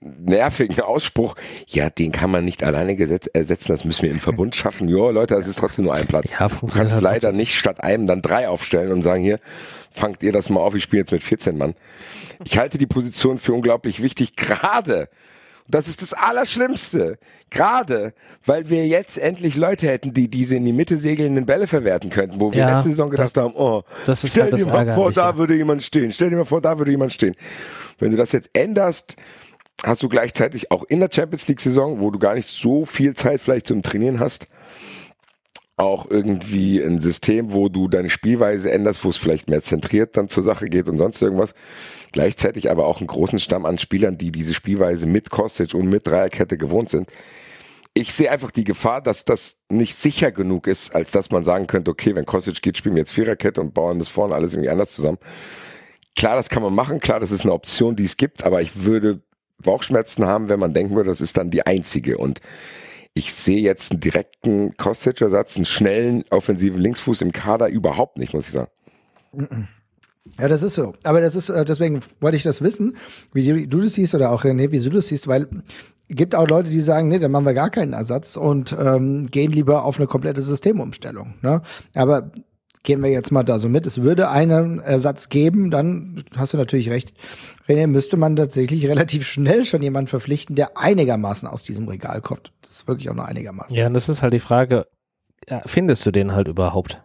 nervigen 0.00 0.80
Ausspruch, 0.80 1.36
ja, 1.66 1.90
den 1.90 2.12
kann 2.12 2.30
man 2.30 2.44
nicht 2.44 2.62
alleine 2.62 2.96
gesetz, 2.96 3.28
ersetzen, 3.32 3.72
das 3.72 3.84
müssen 3.84 4.02
wir 4.02 4.10
im 4.10 4.20
Verbund 4.20 4.56
schaffen. 4.56 4.88
Jo, 4.88 5.10
Leute, 5.10 5.34
das 5.34 5.46
ist 5.46 5.58
trotzdem 5.58 5.84
nur 5.84 5.94
ein 5.94 6.06
Platz. 6.06 6.30
Ja, 6.30 6.48
du 6.48 6.66
kannst 6.66 6.94
halt 6.94 7.02
leider 7.02 7.32
nicht 7.32 7.56
statt 7.56 7.82
einem 7.82 8.06
dann 8.06 8.22
drei 8.22 8.48
aufstellen 8.48 8.90
und 8.90 9.02
sagen, 9.02 9.22
hier, 9.22 9.38
fangt 9.92 10.22
ihr 10.22 10.32
das 10.32 10.50
mal 10.50 10.60
auf, 10.60 10.74
ich 10.74 10.82
spiele 10.82 11.00
jetzt 11.00 11.12
mit 11.12 11.22
14 11.22 11.56
Mann. 11.56 11.74
Ich 12.44 12.58
halte 12.58 12.78
die 12.78 12.86
Position 12.86 13.38
für 13.38 13.52
unglaublich 13.52 14.02
wichtig, 14.02 14.34
gerade, 14.34 15.08
das 15.68 15.88
ist 15.88 16.02
das 16.02 16.12
Allerschlimmste, 16.12 17.18
gerade, 17.50 18.12
weil 18.44 18.68
wir 18.70 18.86
jetzt 18.86 19.18
endlich 19.18 19.56
Leute 19.56 19.88
hätten, 19.88 20.12
die 20.12 20.28
diese 20.28 20.56
in 20.56 20.64
die 20.64 20.72
Mitte 20.72 20.98
segelnden 20.98 21.46
Bälle 21.46 21.66
verwerten 21.66 22.10
könnten, 22.10 22.40
wo 22.40 22.52
wir 22.52 22.60
Ja, 22.60 22.74
letzte 22.74 22.90
Saison 22.90 23.10
gedacht 23.10 23.36
haben, 23.36 23.54
oh, 23.54 23.82
das 24.04 24.24
ist 24.24 24.32
stell 24.32 24.44
halt 24.44 24.52
das 24.54 24.62
dir 24.62 24.66
mal 24.72 24.92
vor, 24.92 25.12
da 25.12 25.36
würde 25.36 25.54
jemand 25.56 25.82
stehen, 25.82 26.12
stell 26.12 26.30
dir 26.30 26.36
mal 26.36 26.44
vor, 26.44 26.60
da 26.60 26.78
würde 26.78 26.90
jemand 26.90 27.12
stehen. 27.12 27.34
Wenn 27.98 28.10
du 28.10 28.16
das 28.16 28.32
jetzt 28.32 28.50
änderst, 28.52 29.16
hast 29.84 30.02
du 30.02 30.08
gleichzeitig 30.08 30.70
auch 30.70 30.84
in 30.84 31.00
der 31.00 31.08
Champions 31.12 31.48
League 31.48 31.60
Saison, 31.60 32.00
wo 32.00 32.10
du 32.10 32.18
gar 32.18 32.34
nicht 32.34 32.48
so 32.48 32.84
viel 32.84 33.14
Zeit 33.14 33.40
vielleicht 33.40 33.66
zum 33.66 33.82
Trainieren 33.82 34.20
hast, 34.20 34.46
auch 35.76 36.10
irgendwie 36.10 36.80
ein 36.80 37.00
System, 37.00 37.52
wo 37.52 37.68
du 37.68 37.88
deine 37.88 38.08
Spielweise 38.08 38.70
änderst, 38.70 39.04
wo 39.04 39.10
es 39.10 39.18
vielleicht 39.18 39.50
mehr 39.50 39.60
zentriert 39.60 40.16
dann 40.16 40.28
zur 40.28 40.42
Sache 40.42 40.66
geht 40.66 40.88
und 40.88 40.96
sonst 40.96 41.20
irgendwas. 41.20 41.52
Gleichzeitig 42.12 42.70
aber 42.70 42.86
auch 42.86 42.98
einen 42.98 43.08
großen 43.08 43.38
Stamm 43.38 43.66
an 43.66 43.76
Spielern, 43.78 44.16
die 44.16 44.32
diese 44.32 44.54
Spielweise 44.54 45.04
mit 45.04 45.28
Kostic 45.28 45.74
und 45.74 45.88
mit 45.88 46.06
Dreierkette 46.06 46.56
gewohnt 46.56 46.88
sind. 46.88 47.10
Ich 47.92 48.12
sehe 48.14 48.30
einfach 48.30 48.50
die 48.50 48.64
Gefahr, 48.64 49.02
dass 49.02 49.26
das 49.26 49.60
nicht 49.68 49.96
sicher 49.96 50.32
genug 50.32 50.66
ist, 50.66 50.94
als 50.94 51.12
dass 51.12 51.30
man 51.30 51.44
sagen 51.44 51.66
könnte, 51.66 51.90
okay, 51.90 52.14
wenn 52.14 52.24
Kostic 52.24 52.62
geht, 52.62 52.78
spielen 52.78 52.94
wir 52.94 53.02
jetzt 53.02 53.12
Viererkette 53.12 53.60
und 53.60 53.74
bauen 53.74 53.98
das 53.98 54.08
vorne 54.08 54.34
alles 54.34 54.54
irgendwie 54.54 54.70
anders 54.70 54.92
zusammen. 54.92 55.18
Klar, 56.14 56.36
das 56.36 56.48
kann 56.48 56.62
man 56.62 56.74
machen, 56.74 57.00
klar, 57.00 57.20
das 57.20 57.30
ist 57.30 57.42
eine 57.42 57.52
Option, 57.52 57.96
die 57.96 58.04
es 58.04 58.16
gibt, 58.16 58.44
aber 58.44 58.62
ich 58.62 58.84
würde 58.84 59.20
Bauchschmerzen 59.62 60.26
haben, 60.26 60.48
wenn 60.48 60.60
man 60.60 60.72
denken 60.72 60.94
würde, 60.94 61.10
das 61.10 61.20
ist 61.20 61.36
dann 61.36 61.50
die 61.50 61.66
einzige. 61.66 62.16
Und 62.16 62.40
ich 63.16 63.32
sehe 63.32 63.62
jetzt 63.62 63.92
einen 63.92 64.00
direkten 64.00 64.76
Kostic-Ersatz, 64.76 65.56
einen 65.56 65.64
schnellen 65.64 66.22
offensiven 66.30 66.78
Linksfuß 66.78 67.22
im 67.22 67.32
Kader 67.32 67.68
überhaupt 67.68 68.18
nicht, 68.18 68.34
muss 68.34 68.46
ich 68.46 68.52
sagen. 68.52 68.70
Ja, 70.38 70.48
das 70.48 70.62
ist 70.62 70.74
so. 70.74 70.92
Aber 71.02 71.22
das 71.22 71.34
ist, 71.34 71.48
äh, 71.48 71.64
deswegen 71.64 72.00
wollte 72.20 72.36
ich 72.36 72.42
das 72.42 72.60
wissen, 72.60 72.98
wie 73.32 73.66
du 73.66 73.80
das 73.80 73.94
siehst 73.94 74.14
oder 74.14 74.32
auch 74.32 74.44
René, 74.44 74.70
wie 74.70 74.80
du 74.80 74.90
das 74.90 75.08
siehst, 75.08 75.28
weil 75.28 75.48
gibt 76.10 76.34
auch 76.34 76.46
Leute, 76.46 76.68
die 76.68 76.82
sagen, 76.82 77.08
nee, 77.08 77.18
dann 77.18 77.30
machen 77.30 77.46
wir 77.46 77.54
gar 77.54 77.70
keinen 77.70 77.94
Ersatz 77.94 78.36
und 78.36 78.76
ähm, 78.78 79.28
gehen 79.28 79.50
lieber 79.50 79.84
auf 79.84 79.96
eine 79.96 80.06
komplette 80.06 80.42
Systemumstellung. 80.42 81.36
Ne? 81.40 81.62
Aber 81.94 82.30
gehen 82.86 83.02
wir 83.02 83.10
jetzt 83.10 83.30
mal 83.30 83.42
da 83.42 83.58
so 83.58 83.68
mit. 83.68 83.84
Es 83.84 84.00
würde 84.00 84.30
einen 84.30 84.78
Ersatz 84.78 85.28
geben, 85.28 85.70
dann 85.70 86.24
hast 86.36 86.54
du 86.54 86.56
natürlich 86.56 86.88
recht. 86.88 87.12
René, 87.68 87.86
müsste 87.86 88.16
man 88.16 88.36
tatsächlich 88.36 88.86
relativ 88.86 89.26
schnell 89.26 89.66
schon 89.66 89.82
jemanden 89.82 90.08
verpflichten, 90.08 90.56
der 90.56 90.78
einigermaßen 90.78 91.46
aus 91.46 91.62
diesem 91.62 91.88
Regal 91.88 92.22
kommt. 92.22 92.52
Das 92.62 92.70
ist 92.70 92.88
wirklich 92.88 93.10
auch 93.10 93.14
nur 93.14 93.26
einigermaßen. 93.26 93.76
Ja, 93.76 93.88
und 93.88 93.94
das 93.94 94.08
ist 94.08 94.22
halt 94.22 94.32
die 94.32 94.40
Frage, 94.40 94.86
findest 95.66 96.06
du 96.06 96.12
den 96.12 96.32
halt 96.32 96.48
überhaupt? 96.48 97.02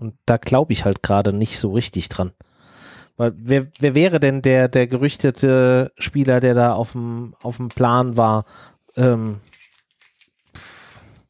Und 0.00 0.14
da 0.24 0.38
glaube 0.38 0.72
ich 0.72 0.84
halt 0.84 1.02
gerade 1.02 1.32
nicht 1.32 1.58
so 1.58 1.72
richtig 1.72 2.08
dran. 2.08 2.32
Weil 3.16 3.32
wer, 3.36 3.66
wer 3.78 3.94
wäre 3.94 4.20
denn 4.20 4.40
der, 4.40 4.68
der 4.68 4.86
gerüchtete 4.86 5.92
Spieler, 5.98 6.40
der 6.40 6.54
da 6.54 6.72
auf 6.72 6.92
dem, 6.92 7.34
auf 7.42 7.58
dem 7.58 7.68
Plan 7.68 8.16
war? 8.16 8.44
Ähm, 8.96 9.40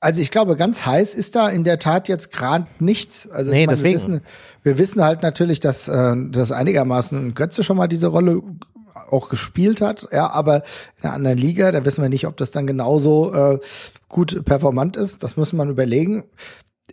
also 0.05 0.21
ich 0.21 0.31
glaube, 0.31 0.55
ganz 0.55 0.85
heiß 0.85 1.15
ist 1.15 1.35
da 1.35 1.49
in 1.49 1.65
der 1.65 1.79
Tat 1.79 2.09
jetzt 2.09 2.31
gerade 2.31 2.67
nichts. 2.79 3.27
Also 3.31 3.51
nee, 3.51 3.65
meine, 3.65 3.69
deswegen. 3.69 3.95
Wir 3.95 3.95
wissen, 3.95 4.21
wir 4.63 4.79
wissen 4.79 5.03
halt 5.03 5.23
natürlich, 5.23 5.61
dass 5.61 5.89
äh, 5.89 6.15
das 6.29 6.53
einigermaßen 6.53 7.33
Götze 7.33 7.65
schon 7.65 7.79
mal 7.79 7.89
diese 7.89 8.09
Rolle 8.09 8.43
auch 9.09 9.31
gespielt 9.31 9.81
hat, 9.81 10.07
ja, 10.13 10.31
aber 10.31 10.57
in 10.99 11.05
einer 11.05 11.15
anderen 11.15 11.39
Liga, 11.39 11.73
da 11.73 11.87
wissen 11.87 12.03
wir 12.03 12.11
nicht, 12.11 12.27
ob 12.27 12.37
das 12.37 12.51
dann 12.51 12.67
genauso 12.67 13.33
äh, 13.33 13.59
gut 14.09 14.45
performant 14.45 14.99
ist. 14.99 15.23
Das 15.23 15.39
muss 15.39 15.55
man 15.55 15.71
überlegen 15.71 16.25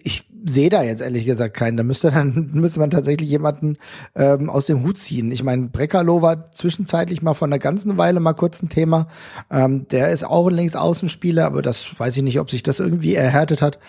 ich 0.03 0.25
sehe 0.45 0.69
da 0.69 0.83
jetzt 0.83 1.01
ehrlich 1.01 1.25
gesagt 1.25 1.55
keinen. 1.55 1.77
Da 1.77 1.83
müsste 1.83 2.11
dann 2.11 2.49
müsste 2.53 2.79
man 2.79 2.89
tatsächlich 2.89 3.29
jemanden 3.29 3.77
ähm, 4.15 4.49
aus 4.49 4.65
dem 4.65 4.83
Hut 4.83 4.97
ziehen. 4.97 5.31
Ich 5.31 5.43
meine, 5.43 5.67
Breckerloh 5.67 6.21
war 6.21 6.51
zwischenzeitlich 6.51 7.21
mal 7.21 7.33
von 7.33 7.51
einer 7.51 7.59
ganzen 7.59 7.97
Weile 7.97 8.19
mal 8.19 8.33
kurz 8.33 8.61
ein 8.61 8.69
Thema. 8.69 9.07
Ähm, 9.49 9.87
der 9.89 10.09
ist 10.11 10.23
auch 10.23 10.47
ein 10.47 10.55
Linksaußenspieler, 10.55 11.45
aber 11.45 11.61
das 11.61 11.99
weiß 11.99 12.17
ich 12.17 12.23
nicht, 12.23 12.39
ob 12.39 12.49
sich 12.49 12.63
das 12.63 12.79
irgendwie 12.79 13.15
erhärtet 13.15 13.61
hat. 13.61 13.79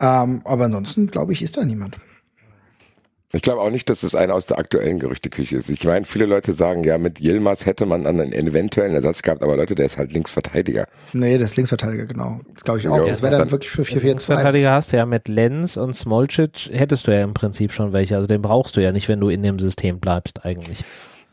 Ähm, 0.00 0.42
aber 0.44 0.66
ansonsten 0.66 1.08
glaube 1.08 1.32
ich, 1.32 1.42
ist 1.42 1.56
da 1.56 1.64
niemand. 1.64 1.98
Ich 3.34 3.42
glaube 3.42 3.60
auch 3.62 3.70
nicht, 3.70 3.88
dass 3.88 4.02
es 4.02 4.14
einer 4.14 4.34
aus 4.34 4.46
der 4.46 4.58
aktuellen 4.58 4.98
Gerüchteküche 4.98 5.56
ist. 5.56 5.70
Ich 5.70 5.84
meine, 5.84 6.04
viele 6.04 6.26
Leute 6.26 6.52
sagen, 6.52 6.84
ja, 6.84 6.98
mit 6.98 7.20
Yilmaz 7.20 7.64
hätte 7.64 7.86
man 7.86 8.06
einen 8.06 8.32
eventuellen 8.32 8.94
Ersatz 8.94 9.22
gehabt, 9.22 9.42
aber 9.42 9.56
Leute, 9.56 9.74
der 9.74 9.86
ist 9.86 9.96
halt 9.96 10.12
Linksverteidiger. 10.12 10.86
Nee, 11.14 11.38
das 11.38 11.52
ist 11.52 11.56
Linksverteidiger, 11.56 12.06
genau. 12.06 12.40
Das 12.54 12.64
glaube 12.64 12.80
ich 12.80 12.88
auch. 12.88 12.96
Ja, 12.96 13.06
das 13.06 13.22
wäre 13.22 13.32
dann, 13.32 13.40
dann, 13.40 13.50
wirklich 13.50 13.70
für 13.70 13.84
4 13.84 14.00
4 14.00 14.10
Linksverteidiger 14.10 14.72
hast 14.72 14.92
du 14.92 14.98
ja 14.98 15.06
mit 15.06 15.28
Lenz 15.28 15.76
und 15.76 15.94
Smolcic, 15.94 16.70
hättest 16.72 17.06
du 17.06 17.12
ja 17.12 17.22
im 17.22 17.32
Prinzip 17.32 17.72
schon 17.72 17.92
welche. 17.92 18.16
Also 18.16 18.26
den 18.26 18.42
brauchst 18.42 18.76
du 18.76 18.82
ja 18.82 18.92
nicht, 18.92 19.08
wenn 19.08 19.20
du 19.20 19.30
in 19.30 19.42
dem 19.42 19.58
System 19.58 19.98
bleibst 19.98 20.44
eigentlich. 20.44 20.84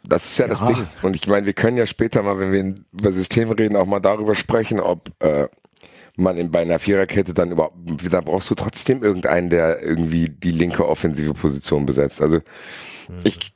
Das 0.08 0.26
ist 0.26 0.40
ja, 0.40 0.46
ja. 0.46 0.52
das 0.52 0.66
Ding. 0.66 0.88
Und 1.02 1.16
ich 1.16 1.28
meine, 1.28 1.46
wir 1.46 1.54
können 1.54 1.78
ja 1.78 1.86
später 1.86 2.24
mal, 2.24 2.40
wenn 2.40 2.52
wir 2.52 2.76
über 2.94 3.12
Systeme 3.12 3.58
reden, 3.58 3.76
auch 3.76 3.86
mal 3.86 4.00
darüber 4.00 4.36
sprechen, 4.36 4.80
ob 4.80 5.10
äh, 5.20 5.48
man 6.20 6.38
in, 6.38 6.52
bei 6.52 6.62
einer 6.62 6.80
Viererkette 6.80 7.34
dann 7.34 7.52
überhaupt, 7.52 7.76
da 8.12 8.22
brauchst 8.22 8.50
du 8.50 8.56
trotzdem 8.56 9.04
irgendeinen, 9.04 9.50
der 9.50 9.82
irgendwie 9.82 10.30
die 10.30 10.52
linke 10.52 10.88
offensive 10.88 11.34
Position 11.34 11.86
besetzt. 11.86 12.22
Also 12.22 12.38
mhm. 12.38 13.20
ich 13.24 13.54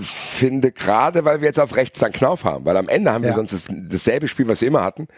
finde 0.00 0.72
gerade, 0.72 1.24
weil 1.24 1.40
wir 1.40 1.48
jetzt 1.48 1.60
auf 1.60 1.76
rechts 1.76 1.98
dann 2.00 2.12
Knauf 2.12 2.44
haben, 2.44 2.64
weil 2.64 2.76
am 2.76 2.88
Ende 2.88 3.12
haben 3.12 3.24
ja. 3.24 3.30
wir 3.30 3.36
sonst 3.36 3.52
das, 3.52 3.66
dasselbe 3.68 4.28
Spiel, 4.28 4.48
was 4.48 4.60
wir 4.60 4.68
immer 4.68 4.82
hatten. 4.82 5.08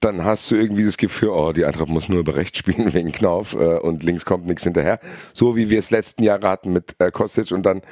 Dann 0.00 0.24
hast 0.24 0.48
du 0.50 0.54
irgendwie 0.54 0.84
das 0.84 0.96
Gefühl, 0.96 1.30
oh, 1.30 1.52
die 1.52 1.64
Eintracht 1.64 1.88
muss 1.88 2.08
nur 2.08 2.20
über 2.20 2.36
rechts 2.36 2.58
spielen 2.58 2.92
wegen 2.94 3.10
Knauf 3.10 3.54
äh, 3.54 3.78
und 3.78 4.02
links 4.02 4.24
kommt 4.24 4.46
nichts 4.46 4.62
hinterher. 4.62 5.00
So 5.34 5.56
wie 5.56 5.70
wir 5.70 5.78
es 5.78 5.90
letzten 5.90 6.22
Jahre 6.22 6.48
hatten 6.48 6.72
mit 6.72 6.94
äh, 6.98 7.10
Kostic 7.10 7.50
und 7.50 7.64
dann 7.64 7.82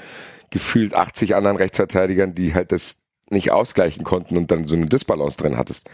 gefühlt 0.50 0.94
80 0.94 1.34
anderen 1.34 1.56
Rechtsverteidigern, 1.56 2.34
die 2.34 2.54
halt 2.54 2.70
das 2.70 3.02
nicht 3.28 3.50
ausgleichen 3.50 4.04
konnten 4.04 4.36
und 4.36 4.52
dann 4.52 4.68
so 4.68 4.76
eine 4.76 4.86
Disbalance 4.86 5.36
drin 5.36 5.56
hattest 5.56 5.88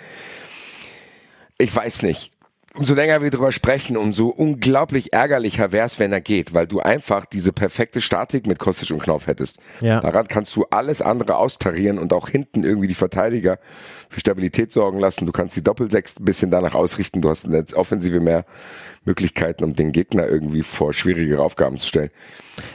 ich 1.62 1.74
weiß 1.74 2.02
nicht. 2.02 2.32
Umso 2.74 2.94
länger 2.94 3.20
wir 3.20 3.30
drüber 3.30 3.52
sprechen, 3.52 3.98
umso 3.98 4.28
unglaublich 4.28 5.12
ärgerlicher 5.12 5.72
wäre 5.72 5.86
es, 5.86 5.98
wenn 5.98 6.10
er 6.10 6.22
geht, 6.22 6.54
weil 6.54 6.66
du 6.66 6.80
einfach 6.80 7.26
diese 7.26 7.52
perfekte 7.52 8.00
Statik 8.00 8.46
mit 8.46 8.58
Kostic 8.58 8.90
und 8.90 9.02
Knopf 9.02 9.26
hättest. 9.26 9.58
Ja. 9.82 10.00
Daran 10.00 10.26
kannst 10.26 10.56
du 10.56 10.64
alles 10.70 11.02
andere 11.02 11.36
austarieren 11.36 11.98
und 11.98 12.14
auch 12.14 12.30
hinten 12.30 12.64
irgendwie 12.64 12.86
die 12.86 12.94
Verteidiger 12.94 13.58
für 14.12 14.20
Stabilität 14.20 14.72
sorgen 14.72 14.98
lassen. 14.98 15.26
Du 15.26 15.32
kannst 15.32 15.56
die 15.56 15.62
Doppelsechs 15.62 16.18
ein 16.20 16.24
bisschen 16.24 16.50
danach 16.50 16.74
ausrichten. 16.74 17.20
Du 17.20 17.30
hast 17.30 17.46
eine 17.46 17.64
Offensive 17.74 18.20
mehr 18.20 18.44
Möglichkeiten, 19.04 19.64
um 19.64 19.74
den 19.74 19.92
Gegner 19.92 20.28
irgendwie 20.28 20.62
vor 20.62 20.92
schwierigere 20.92 21.42
Aufgaben 21.42 21.76
zu 21.78 21.86
stellen. 21.86 22.10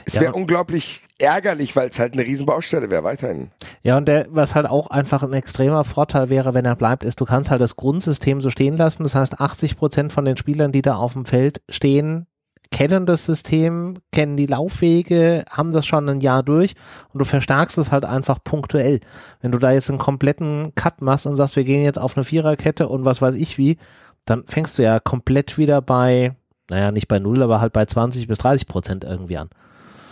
Es 0.04 0.14
wäre 0.16 0.26
ja. 0.26 0.32
unglaublich 0.32 1.00
ärgerlich, 1.18 1.74
weil 1.76 1.88
es 1.88 1.98
halt 1.98 2.12
eine 2.12 2.22
Riesenbaustelle 2.22 2.90
wäre, 2.90 3.04
weiterhin. 3.04 3.50
Ja, 3.82 3.96
und 3.96 4.06
der, 4.06 4.26
was 4.30 4.54
halt 4.54 4.66
auch 4.66 4.90
einfach 4.90 5.22
ein 5.22 5.32
extremer 5.32 5.84
Vorteil 5.84 6.28
wäre, 6.28 6.54
wenn 6.54 6.64
er 6.64 6.76
bleibt, 6.76 7.04
ist, 7.04 7.20
du 7.20 7.24
kannst 7.24 7.50
halt 7.50 7.60
das 7.60 7.76
Grundsystem 7.76 8.40
so 8.40 8.50
stehen 8.50 8.76
lassen. 8.76 9.04
Das 9.04 9.14
heißt, 9.14 9.40
80 9.40 9.76
Prozent 9.76 10.12
von 10.12 10.24
den 10.24 10.36
Spielern, 10.36 10.72
die 10.72 10.82
da 10.82 10.96
auf 10.96 11.14
dem 11.14 11.24
Feld 11.24 11.62
stehen, 11.68 12.26
kennen 12.70 13.06
das 13.06 13.24
System, 13.24 13.94
kennen 14.12 14.36
die 14.36 14.46
Laufwege, 14.46 15.44
haben 15.50 15.72
das 15.72 15.86
schon 15.86 16.08
ein 16.08 16.20
Jahr 16.20 16.42
durch 16.42 16.74
und 17.12 17.18
du 17.18 17.24
verstärkst 17.24 17.78
es 17.78 17.92
halt 17.92 18.04
einfach 18.04 18.38
punktuell. 18.42 19.00
Wenn 19.40 19.52
du 19.52 19.58
da 19.58 19.72
jetzt 19.72 19.88
einen 19.88 19.98
kompletten 19.98 20.74
Cut 20.74 21.00
machst 21.00 21.26
und 21.26 21.36
sagst, 21.36 21.56
wir 21.56 21.64
gehen 21.64 21.82
jetzt 21.82 21.98
auf 21.98 22.16
eine 22.16 22.24
Viererkette 22.24 22.88
und 22.88 23.04
was 23.04 23.22
weiß 23.22 23.34
ich 23.34 23.58
wie, 23.58 23.78
dann 24.24 24.44
fängst 24.46 24.78
du 24.78 24.82
ja 24.82 25.00
komplett 25.00 25.56
wieder 25.58 25.80
bei, 25.80 26.34
naja, 26.68 26.92
nicht 26.92 27.08
bei 27.08 27.18
null, 27.18 27.42
aber 27.42 27.60
halt 27.60 27.72
bei 27.72 27.86
20 27.86 28.26
bis 28.26 28.38
30 28.38 28.66
Prozent 28.66 29.04
irgendwie 29.04 29.38
an. 29.38 29.48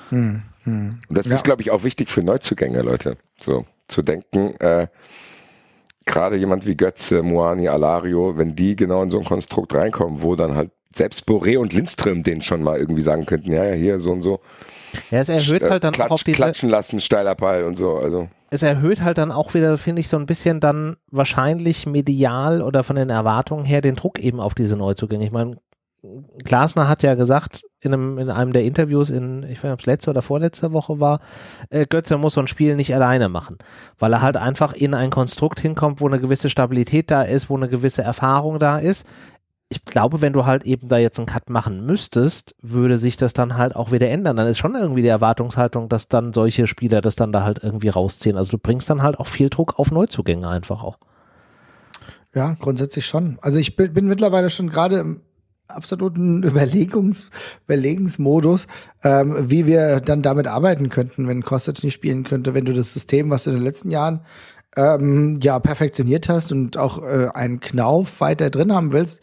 Hm, 0.08 0.42
hm. 0.64 1.00
Das 1.10 1.26
ja. 1.26 1.34
ist, 1.34 1.44
glaube 1.44 1.62
ich, 1.62 1.70
auch 1.70 1.84
wichtig 1.84 2.08
für 2.08 2.22
Neuzugänge, 2.22 2.82
Leute. 2.82 3.16
So, 3.40 3.66
zu 3.88 4.02
denken, 4.02 4.54
äh, 4.60 4.86
gerade 6.06 6.36
jemand 6.36 6.66
wie 6.66 6.76
Götze, 6.76 7.22
Moani, 7.22 7.68
Alario, 7.68 8.38
wenn 8.38 8.54
die 8.54 8.76
genau 8.76 9.02
in 9.02 9.10
so 9.10 9.18
ein 9.18 9.24
Konstrukt 9.24 9.74
reinkommen, 9.74 10.22
wo 10.22 10.36
dann 10.36 10.54
halt 10.54 10.70
selbst 10.94 11.26
Boré 11.28 11.58
und 11.58 11.72
Lindström 11.72 12.22
denen 12.22 12.42
schon 12.42 12.62
mal 12.62 12.78
irgendwie 12.78 13.02
sagen 13.02 13.26
könnten, 13.26 13.52
ja, 13.52 13.64
ja, 13.64 13.74
hier 13.74 14.00
so 14.00 14.12
und 14.12 14.22
so. 14.22 14.40
Ja, 15.10 15.18
es 15.18 15.28
erhöht 15.28 15.62
halt 15.62 15.84
dann 15.84 15.92
Klatsch, 15.92 16.08
auch 16.08 16.14
auf 16.14 16.24
diese... 16.24 16.36
Klatschen 16.36 16.70
lassen, 16.70 17.00
steiler 17.00 17.34
Pfeil 17.34 17.64
und 17.64 17.76
so, 17.76 17.96
also. 17.96 18.28
Es 18.50 18.62
erhöht 18.62 19.02
halt 19.02 19.18
dann 19.18 19.32
auch 19.32 19.54
wieder, 19.54 19.76
finde 19.76 20.00
ich, 20.00 20.08
so 20.08 20.16
ein 20.16 20.26
bisschen 20.26 20.60
dann 20.60 20.96
wahrscheinlich 21.10 21.86
medial 21.86 22.62
oder 22.62 22.82
von 22.82 22.96
den 22.96 23.10
Erwartungen 23.10 23.64
her 23.64 23.80
den 23.80 23.96
Druck 23.96 24.20
eben 24.20 24.40
auf 24.40 24.54
diese 24.54 24.76
Neuzugänge. 24.76 25.24
Ich 25.24 25.32
meine, 25.32 25.56
Glasner 26.44 26.88
hat 26.88 27.02
ja 27.02 27.14
gesagt 27.14 27.62
in 27.80 27.92
einem, 27.92 28.18
in 28.18 28.30
einem 28.30 28.52
der 28.52 28.64
Interviews 28.64 29.10
in, 29.10 29.42
ich 29.42 29.58
weiß 29.58 29.64
nicht, 29.64 29.72
ob 29.72 29.80
es 29.80 29.86
letzte 29.86 30.10
oder 30.10 30.22
vorletzte 30.22 30.72
Woche 30.72 31.00
war, 31.00 31.20
äh, 31.70 31.86
Götze 31.86 32.18
muss 32.18 32.34
so 32.34 32.40
ein 32.40 32.46
Spiel 32.46 32.76
nicht 32.76 32.94
alleine 32.94 33.28
machen, 33.28 33.58
weil 33.98 34.12
er 34.12 34.22
halt 34.22 34.36
einfach 34.36 34.72
in 34.72 34.94
ein 34.94 35.10
Konstrukt 35.10 35.60
hinkommt, 35.60 36.00
wo 36.00 36.06
eine 36.06 36.20
gewisse 36.20 36.48
Stabilität 36.48 37.10
da 37.10 37.22
ist, 37.22 37.50
wo 37.50 37.56
eine 37.56 37.68
gewisse 37.68 38.02
Erfahrung 38.02 38.58
da 38.58 38.78
ist. 38.78 39.06
Ich 39.68 39.84
glaube, 39.84 40.22
wenn 40.22 40.32
du 40.32 40.46
halt 40.46 40.64
eben 40.64 40.88
da 40.88 40.96
jetzt 40.96 41.18
einen 41.18 41.26
Cut 41.26 41.50
machen 41.50 41.84
müsstest, 41.84 42.54
würde 42.62 42.98
sich 42.98 43.16
das 43.16 43.32
dann 43.32 43.56
halt 43.56 43.74
auch 43.74 43.90
wieder 43.90 44.08
ändern. 44.08 44.36
Dann 44.36 44.46
ist 44.46 44.58
schon 44.58 44.76
irgendwie 44.76 45.02
die 45.02 45.08
Erwartungshaltung, 45.08 45.88
dass 45.88 46.06
dann 46.06 46.32
solche 46.32 46.68
Spieler 46.68 47.00
das 47.00 47.16
dann 47.16 47.32
da 47.32 47.42
halt 47.42 47.64
irgendwie 47.64 47.88
rausziehen. 47.88 48.36
Also 48.36 48.52
du 48.52 48.58
bringst 48.58 48.88
dann 48.88 49.02
halt 49.02 49.18
auch 49.18 49.26
viel 49.26 49.50
Druck 49.50 49.78
auf 49.78 49.90
Neuzugänge 49.90 50.48
einfach 50.48 50.84
auch. 50.84 50.98
Ja, 52.32 52.54
grundsätzlich 52.60 53.06
schon. 53.06 53.38
Also 53.40 53.58
ich 53.58 53.76
bin, 53.76 53.92
bin 53.92 54.06
mittlerweile 54.06 54.50
schon 54.50 54.70
gerade 54.70 54.98
im 54.98 55.20
absoluten 55.68 56.42
Überlegungs 56.44 57.30
Überlegensmodus, 57.64 58.66
ähm, 59.02 59.50
wie 59.50 59.66
wir 59.66 60.00
dann 60.00 60.22
damit 60.22 60.46
arbeiten 60.46 60.88
könnten, 60.88 61.28
wenn 61.28 61.42
Kostic 61.42 61.82
nicht 61.82 61.94
spielen 61.94 62.24
könnte, 62.24 62.54
wenn 62.54 62.64
du 62.64 62.72
das 62.72 62.92
System, 62.92 63.30
was 63.30 63.44
du 63.44 63.50
in 63.50 63.56
den 63.56 63.64
letzten 63.64 63.90
Jahren 63.90 64.20
ähm, 64.76 65.38
ja 65.42 65.58
perfektioniert 65.58 66.28
hast 66.28 66.52
und 66.52 66.76
auch 66.76 67.02
äh, 67.02 67.28
einen 67.32 67.60
Knauf 67.60 68.20
weiter 68.20 68.50
drin 68.50 68.72
haben 68.72 68.92
willst. 68.92 69.20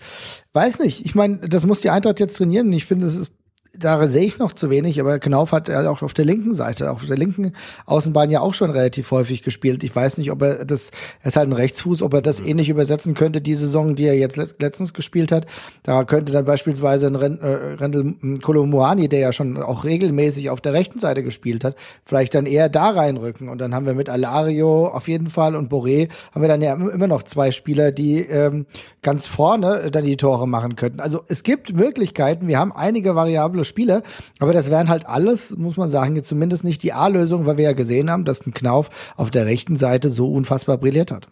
Weiß 0.54 0.80
nicht. 0.80 1.06
Ich 1.06 1.16
meine, 1.16 1.38
das 1.38 1.66
muss 1.66 1.82
die 1.82 1.90
Eintracht 1.90 2.20
jetzt 2.20 2.38
trainieren. 2.38 2.72
Ich 2.74 2.86
finde, 2.86 3.06
es 3.06 3.16
ist 3.16 3.32
da 3.76 4.08
sehe 4.08 4.24
ich 4.24 4.38
noch 4.38 4.52
zu 4.52 4.70
wenig, 4.70 5.00
aber 5.00 5.18
Knauf 5.18 5.52
hat 5.52 5.68
er 5.68 5.90
auch 5.90 6.04
auf 6.04 6.14
der 6.14 6.26
linken 6.26 6.54
Seite, 6.54 6.92
auf 6.92 7.06
der 7.06 7.18
linken 7.18 7.54
Außenbahn 7.88 8.30
ja 8.30 8.40
auch 8.40 8.54
schon 8.54 8.70
relativ 8.70 9.10
häufig 9.10 9.42
gespielt. 9.42 9.84
Ich 9.84 9.96
weiß 9.96 10.20
nicht, 10.20 10.32
ob 10.32 10.44
er 10.44 10.64
das, 10.64 10.92
er 11.22 11.30
ist 11.30 11.38
halt 11.38 11.50
ein 11.50 11.54
Rechtsfuß, 11.54 12.04
ob 12.04 12.14
er 12.14 12.22
das 12.22 12.40
mhm. 12.40 12.50
ähnlich 12.50 12.70
übersetzen 12.70 13.16
könnte, 13.16 13.42
die 13.42 13.56
Saison, 13.56 13.96
die 13.96 14.06
er 14.06 14.16
jetzt 14.16 14.38
letztens 14.62 14.94
gespielt 14.94 15.32
hat. 15.32 15.48
Da 15.82 16.04
könnte 16.04 16.32
dann 16.32 16.46
beispielsweise 16.46 17.08
ein 17.08 17.16
Ren, 17.16 17.40
äh, 17.40 17.48
Rendel 17.48 18.14
Kolomuani, 18.42 19.10
der 19.10 19.20
ja 19.20 19.34
schon 19.34 19.58
auch 19.58 19.86
regelmäßig 19.86 20.52
auf 20.52 20.62
der 20.62 20.74
rechten 20.74 21.00
Seite 21.00 21.24
gespielt 21.24 21.64
hat, 21.64 21.76
vielleicht 22.06 22.36
dann 22.36 22.46
eher 22.46 22.70
da 22.70 22.92
reinrücken. 22.92 23.50
Und 23.50 23.58
dann 23.60 23.74
haben 23.74 23.88
wir 23.88 23.96
mit 23.96 24.08
Alario 24.08 24.88
auf 24.88 25.08
jeden 25.08 25.32
Fall 25.32 25.56
und 25.56 25.72
Boré 25.72 26.10
haben 26.32 26.42
wir 26.42 26.48
dann 26.48 26.62
ja 26.62 26.74
immer 26.76 27.08
noch 27.08 27.24
zwei 27.24 27.50
Spieler, 27.50 27.92
die 27.92 28.20
ähm, 28.20 28.68
ganz 29.02 29.26
vorne 29.26 29.90
dann 29.90 30.06
die 30.06 30.18
Tore 30.18 30.48
machen 30.48 30.76
könnten. 30.76 31.00
Also 31.00 31.22
es 31.28 31.42
gibt 31.42 31.74
Möglichkeiten, 31.74 32.48
wir 32.48 32.60
haben 32.60 32.72
einige 32.72 33.16
variable 33.64 33.66
Spieler, 33.66 34.04
aber 34.40 34.54
das 34.54 34.70
wären 34.70 34.90
halt 34.90 35.06
alles, 35.06 35.56
muss 35.58 35.78
man 35.78 35.90
sagen, 35.90 36.16
jetzt 36.16 36.28
zumindest 36.28 36.64
nicht 36.64 36.84
die 36.84 36.94
A-Lösung, 36.94 37.46
weil 37.46 37.58
wir 37.58 37.66
ja 37.66 37.74
gesehen 37.74 38.10
haben, 38.10 38.26
dass 38.26 38.46
ein 38.46 38.54
Knauf 38.54 38.90
auf 39.16 39.32
der 39.32 39.46
rechten 39.46 39.78
Seite 39.78 40.10
so 40.10 40.32
unfassbar 40.32 40.78
brilliert 40.78 41.12
hat. 41.12 41.28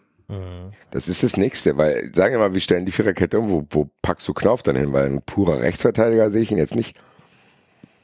Das 0.90 1.08
ist 1.08 1.22
das 1.22 1.36
Nächste, 1.36 1.76
weil, 1.76 2.10
sagen 2.14 2.32
wir 2.32 2.38
mal, 2.38 2.54
wir 2.54 2.60
stellen 2.60 2.86
die 2.86 2.92
Viererkette 2.92 3.38
um, 3.38 3.50
wo, 3.50 3.66
wo 3.68 3.90
packst 4.00 4.26
du 4.26 4.32
Knauf 4.32 4.62
dann 4.62 4.76
hin? 4.76 4.92
Weil 4.92 5.06
ein 5.06 5.20
purer 5.20 5.60
Rechtsverteidiger 5.60 6.30
sehe 6.30 6.40
ich 6.40 6.50
ihn 6.50 6.56
jetzt 6.56 6.74
nicht. 6.74 6.96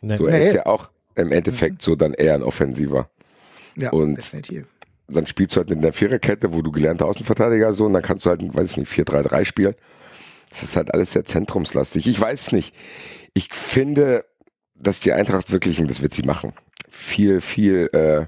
Nee. 0.02 0.16
So, 0.16 0.26
er 0.26 0.46
ist 0.46 0.52
ja 0.52 0.66
auch 0.66 0.90
im 1.14 1.32
Endeffekt 1.32 1.76
mhm. 1.76 1.80
so 1.80 1.96
dann 1.96 2.12
eher 2.12 2.34
ein 2.34 2.42
Offensiver. 2.42 3.08
Ja, 3.76 3.92
und 3.92 4.16
definitiv. 4.16 4.66
Dann 5.08 5.24
spielst 5.24 5.56
du 5.56 5.60
halt 5.60 5.70
mit 5.70 5.78
einer 5.78 5.94
Viererkette, 5.94 6.52
wo 6.52 6.60
du 6.60 6.70
gelernter 6.70 7.06
Außenverteidiger 7.06 7.72
so, 7.72 7.86
und 7.86 7.94
dann 7.94 8.02
kannst 8.02 8.26
du 8.26 8.30
halt, 8.30 8.42
weiß 8.42 8.72
ich 8.72 8.76
nicht, 8.76 8.92
4-3-3 8.92 9.46
spielen. 9.46 9.74
Das 10.50 10.62
ist 10.62 10.76
halt 10.76 10.92
alles 10.92 11.12
sehr 11.12 11.24
zentrumslastig. 11.24 12.06
Ich 12.06 12.20
weiß 12.20 12.52
nicht. 12.52 12.74
Ich 13.34 13.54
finde, 13.54 14.24
dass 14.74 15.00
die 15.00 15.12
Eintracht 15.12 15.50
wirklich, 15.50 15.80
und 15.80 15.90
das 15.90 16.02
wird 16.02 16.14
sie 16.14 16.22
machen, 16.22 16.52
viel, 16.88 17.40
viel 17.40 17.88
äh, 17.92 18.26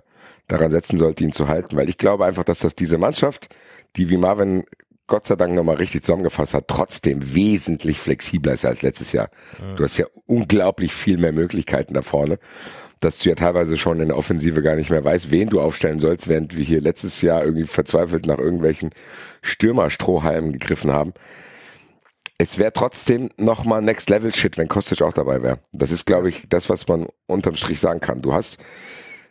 daran 0.49 0.71
setzen 0.71 0.99
sollte, 0.99 1.25
ihn 1.25 1.33
zu 1.33 1.49
halten. 1.49 1.77
Weil 1.77 1.89
ich 1.89 1.99
glaube 1.99 2.25
einfach, 2.25 2.45
dass 2.45 2.61
das 2.61 2.75
diese 2.75 2.99
Mannschaft, 2.99 3.49
die 3.97 4.09
wie 4.11 4.17
Marvin 4.17 4.65
Gott 5.07 5.27
sei 5.27 5.35
Dank 5.35 5.55
nochmal 5.55 5.77
richtig 5.77 6.03
zusammengefasst 6.03 6.55
hat, 6.55 6.69
trotzdem 6.69 7.35
wesentlich 7.35 7.99
flexibler 7.99 8.53
ist 8.53 8.65
als 8.65 8.83
letztes 8.83 9.13
Jahr. 9.13 9.29
Mhm. 9.61 9.77
Du 9.77 9.85
hast 9.85 9.99
ja 9.99 10.07
unglaublich 10.27 10.93
viel 10.93 11.19
mehr 11.19 11.33
Möglichkeiten 11.33 11.95
da 11.95 12.03
vorne, 12.03 12.39
dass 13.01 13.19
du 13.19 13.29
ja 13.29 13.35
teilweise 13.35 13.77
schon 13.77 13.99
in 14.01 14.09
der 14.09 14.17
Offensive 14.17 14.63
gar 14.63 14.77
nicht 14.77 14.91
mehr 14.91 15.05
weißt, 15.05 15.33
wen 15.33 15.49
du 15.49 15.61
aufstellen 15.61 15.99
sollst, 15.99 16.29
während 16.29 16.57
wir 16.57 16.65
hier 16.65 16.81
letztes 16.81 17.23
Jahr 17.23 17.45
irgendwie 17.45 17.67
verzweifelt 17.67 18.27
nach 18.27 18.39
irgendwelchen 18.39 18.91
Stürmerstrohhalmen 19.43 20.53
gegriffen 20.53 20.93
haben 20.93 21.13
es 22.43 22.57
wäre 22.57 22.73
trotzdem 22.73 23.29
nochmal 23.37 23.83
Next 23.83 24.09
Level 24.09 24.35
Shit, 24.35 24.57
wenn 24.57 24.67
Kostic 24.67 25.03
auch 25.03 25.13
dabei 25.13 25.43
wäre. 25.43 25.59
Das 25.73 25.91
ist, 25.91 26.07
glaube 26.07 26.31
ich, 26.31 26.49
das, 26.49 26.71
was 26.71 26.89
man 26.89 27.07
unterm 27.27 27.55
Strich 27.55 27.81
sagen 27.81 28.01
kann. 28.01 28.23
Du 28.23 28.33
hast 28.33 28.57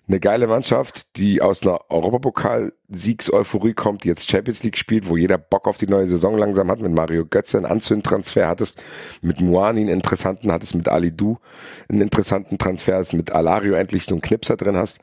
eine 0.07 0.19
geile 0.19 0.45
Mannschaft, 0.45 1.17
die 1.17 1.41
aus 1.41 1.63
einer 1.63 1.79
Europapokal-Siegs-Euphorie 1.89 3.73
kommt, 3.73 4.03
die 4.03 4.09
jetzt 4.09 4.29
Champions 4.29 4.61
League 4.61 4.77
spielt, 4.77 5.09
wo 5.09 5.17
jeder 5.17 5.39
Bock 5.39 5.67
auf 5.67 5.77
die 5.79 5.87
neue 5.87 6.07
Saison 6.07 6.37
langsam 6.37 6.69
hat, 6.69 6.81
mit 6.81 6.91
Mario 6.91 7.25
Götze 7.25 7.57
einen 7.57 7.65
Anzündtransfer 7.65 8.47
hattest, 8.47 8.79
mit 9.23 9.41
Muani 9.41 9.81
einen 9.81 9.89
interessanten 9.89 10.51
hattest, 10.51 10.75
mit 10.75 10.87
Ali 10.87 11.11
Du 11.11 11.39
einen 11.87 12.01
interessanten 12.01 12.59
Transfer 12.59 12.97
hast, 12.97 13.13
mit 13.13 13.31
Alario 13.31 13.73
endlich 13.73 14.05
so 14.05 14.13
einen 14.13 14.21
Knipser 14.21 14.55
drin 14.55 14.77
hast. 14.77 14.99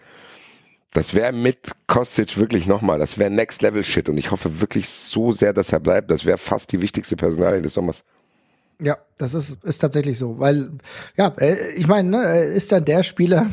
Das 0.92 1.14
wäre 1.14 1.32
mit 1.32 1.72
Kostic 1.86 2.38
wirklich 2.38 2.66
nochmal, 2.66 2.98
das 2.98 3.18
wäre 3.18 3.30
Next 3.30 3.62
Level 3.62 3.84
Shit 3.84 4.08
und 4.08 4.16
ich 4.16 4.30
hoffe 4.30 4.60
wirklich 4.60 4.88
so 4.88 5.32
sehr, 5.32 5.52
dass 5.52 5.72
er 5.72 5.80
bleibt. 5.80 6.10
Das 6.10 6.24
wäre 6.24 6.38
fast 6.38 6.72
die 6.72 6.80
wichtigste 6.80 7.16
Personalie 7.16 7.60
des 7.60 7.74
Sommers. 7.74 8.04
Ja, 8.78 8.98
das 9.16 9.32
ist, 9.32 9.64
ist 9.64 9.78
tatsächlich 9.78 10.18
so, 10.18 10.38
weil, 10.38 10.70
ja, 11.16 11.34
ich 11.76 11.86
meine, 11.86 12.10
ne, 12.10 12.22
er 12.22 12.44
ist 12.44 12.72
dann 12.72 12.84
der 12.84 13.02
Spieler, 13.02 13.46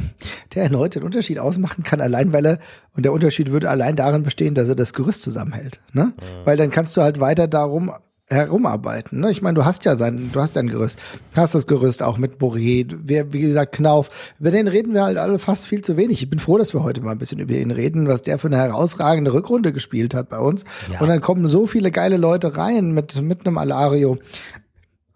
der 0.54 0.64
erneut 0.64 0.96
den 0.96 1.04
Unterschied 1.04 1.40
ausmachen 1.40 1.84
kann, 1.84 2.02
allein 2.02 2.34
weil 2.34 2.46
er, 2.46 2.60
und 2.94 3.04
der 3.04 3.14
Unterschied 3.14 3.50
würde 3.50 3.70
allein 3.70 3.96
darin 3.96 4.24
bestehen, 4.24 4.54
dass 4.54 4.68
er 4.68 4.76
das 4.76 4.94
Gerüst 4.94 5.24
zusammenhält, 5.24 5.80
ne? 5.94 6.14
Mhm. 6.18 6.46
Weil 6.46 6.58
dann 6.58 6.72
kannst 6.72 6.98
du 6.98 7.02
halt 7.02 7.22
weiter 7.22 7.48
darum 7.48 7.94
herumarbeiten. 8.28 9.20
Ne? 9.20 9.32
Ich 9.32 9.42
meine, 9.42 9.56
du 9.56 9.66
hast 9.66 9.86
ja 9.86 9.98
sein, 9.98 10.30
du 10.32 10.40
hast 10.40 10.56
dein 10.56 10.68
Gerüst, 10.68 10.98
hast 11.36 11.56
das 11.56 11.68
Gerüst 11.68 12.02
auch 12.02 12.18
mit 12.18 12.38
Boré, 12.40 12.88
wer, 13.04 13.34
wie 13.34 13.42
gesagt, 13.42 13.74
Knauf. 13.74 14.34
Über 14.40 14.52
den 14.52 14.68
reden 14.68 14.94
wir 14.94 15.04
halt 15.04 15.18
alle 15.18 15.40
fast 15.40 15.68
viel 15.68 15.82
zu 15.82 15.98
wenig. 15.98 16.22
Ich 16.24 16.30
bin 16.30 16.40
froh, 16.40 16.58
dass 16.58 16.74
wir 16.74 16.84
heute 16.84 17.02
mal 17.02 17.12
ein 17.12 17.18
bisschen 17.18 17.40
über 17.40 17.54
ihn 17.54 17.72
reden, 17.72 18.08
was 18.08 18.22
der 18.22 18.40
für 18.40 18.48
eine 18.48 18.58
herausragende 18.58 19.34
Rückrunde 19.34 19.74
gespielt 19.74 20.14
hat 20.14 20.30
bei 20.30 20.40
uns. 20.40 20.64
Ja. 20.92 21.02
Und 21.02 21.10
dann 21.10 21.22
kommen 21.22 21.48
so 21.48 21.68
viele 21.68 21.92
geile 21.92 22.18
Leute 22.18 22.58
rein 22.58 22.92
mit, 22.92 23.22
mit 23.22 23.46
einem 23.46 23.58
Alario. 23.58 24.18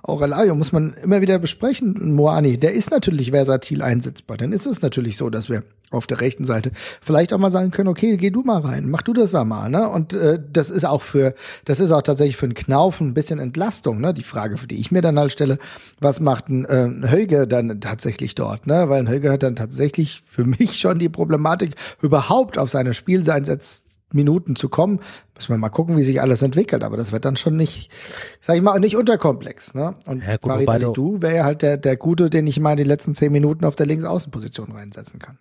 Auch 0.01 0.21
Alario 0.21 0.55
muss 0.55 0.71
man 0.71 0.93
immer 0.93 1.21
wieder 1.21 1.39
besprechen. 1.39 2.13
Moani, 2.15 2.57
der 2.57 2.73
ist 2.73 2.91
natürlich 2.91 3.31
versatil 3.31 3.81
einsetzbar. 3.81 4.37
Dann 4.37 4.53
ist 4.53 4.65
es 4.65 4.81
natürlich 4.81 5.17
so, 5.17 5.29
dass 5.29 5.49
wir 5.49 5.63
auf 5.89 6.07
der 6.07 6.19
rechten 6.19 6.45
Seite 6.45 6.71
vielleicht 7.01 7.33
auch 7.33 7.37
mal 7.37 7.49
sagen 7.49 7.71
können, 7.71 7.87
okay, 7.87 8.17
geh 8.17 8.29
du 8.29 8.41
mal 8.41 8.61
rein, 8.61 8.89
mach 8.89 9.01
du 9.01 9.13
das 9.13 9.33
mal, 9.33 9.69
ne? 9.69 9.87
Und 9.87 10.13
äh, 10.13 10.39
das 10.51 10.69
ist 10.69 10.85
auch 10.85 11.01
für, 11.01 11.33
das 11.65 11.79
ist 11.79 11.91
auch 11.91 12.01
tatsächlich 12.01 12.37
für 12.37 12.45
einen 12.45 12.55
Knauf 12.55 12.99
ein 12.99 13.13
bisschen 13.13 13.39
Entlastung, 13.39 14.01
ne? 14.01 14.13
Die 14.13 14.23
Frage, 14.23 14.57
für 14.57 14.67
die 14.67 14.77
ich 14.77 14.91
mir 14.91 15.01
dann 15.01 15.17
halt 15.17 15.31
stelle, 15.31 15.57
was 15.99 16.19
macht 16.19 16.49
ein, 16.49 16.65
äh, 16.65 16.85
ein 16.85 17.09
Höge 17.09 17.47
dann 17.47 17.79
tatsächlich 17.79 18.35
dort, 18.35 18.67
ne? 18.67 18.89
Weil 18.89 18.99
ein 18.99 19.09
Höge 19.09 19.31
hat 19.31 19.43
dann 19.43 19.55
tatsächlich 19.55 20.23
für 20.25 20.43
mich 20.43 20.79
schon 20.79 20.99
die 20.99 21.09
Problematik, 21.09 21.75
überhaupt 22.01 22.57
auf 22.57 22.69
seine 22.69 22.93
Spielseinsatz 22.93 23.83
Minuten 24.13 24.55
zu 24.55 24.69
kommen. 24.69 24.99
Müssen 25.35 25.49
wir 25.49 25.57
mal 25.57 25.69
gucken, 25.69 25.97
wie 25.97 26.03
sich 26.03 26.21
alles 26.21 26.41
entwickelt. 26.41 26.83
Aber 26.83 26.95
das 26.95 27.11
wird 27.11 27.25
dann 27.25 27.35
schon 27.35 27.57
nicht, 27.57 27.91
sag 28.39 28.55
ich 28.55 28.61
mal, 28.61 28.79
nicht 28.79 28.95
unterkomplex. 28.95 29.73
Ne? 29.73 29.95
Und 30.05 30.23
ja, 30.25 30.37
gut, 30.37 30.49
Farid 30.49 30.69
Ali 30.69 30.85
wäre 30.85 31.35
ja 31.35 31.43
halt 31.43 31.61
der, 31.61 31.77
der 31.77 31.97
Gute, 31.97 32.29
den 32.29 32.47
ich 32.47 32.59
mal 32.59 32.71
in 32.71 32.77
die 32.77 32.83
letzten 32.83 33.15
zehn 33.15 33.31
Minuten 33.31 33.65
auf 33.65 33.75
der 33.75 33.85
Linksaußenposition 33.85 34.71
reinsetzen 34.71 35.19
kann. 35.19 35.37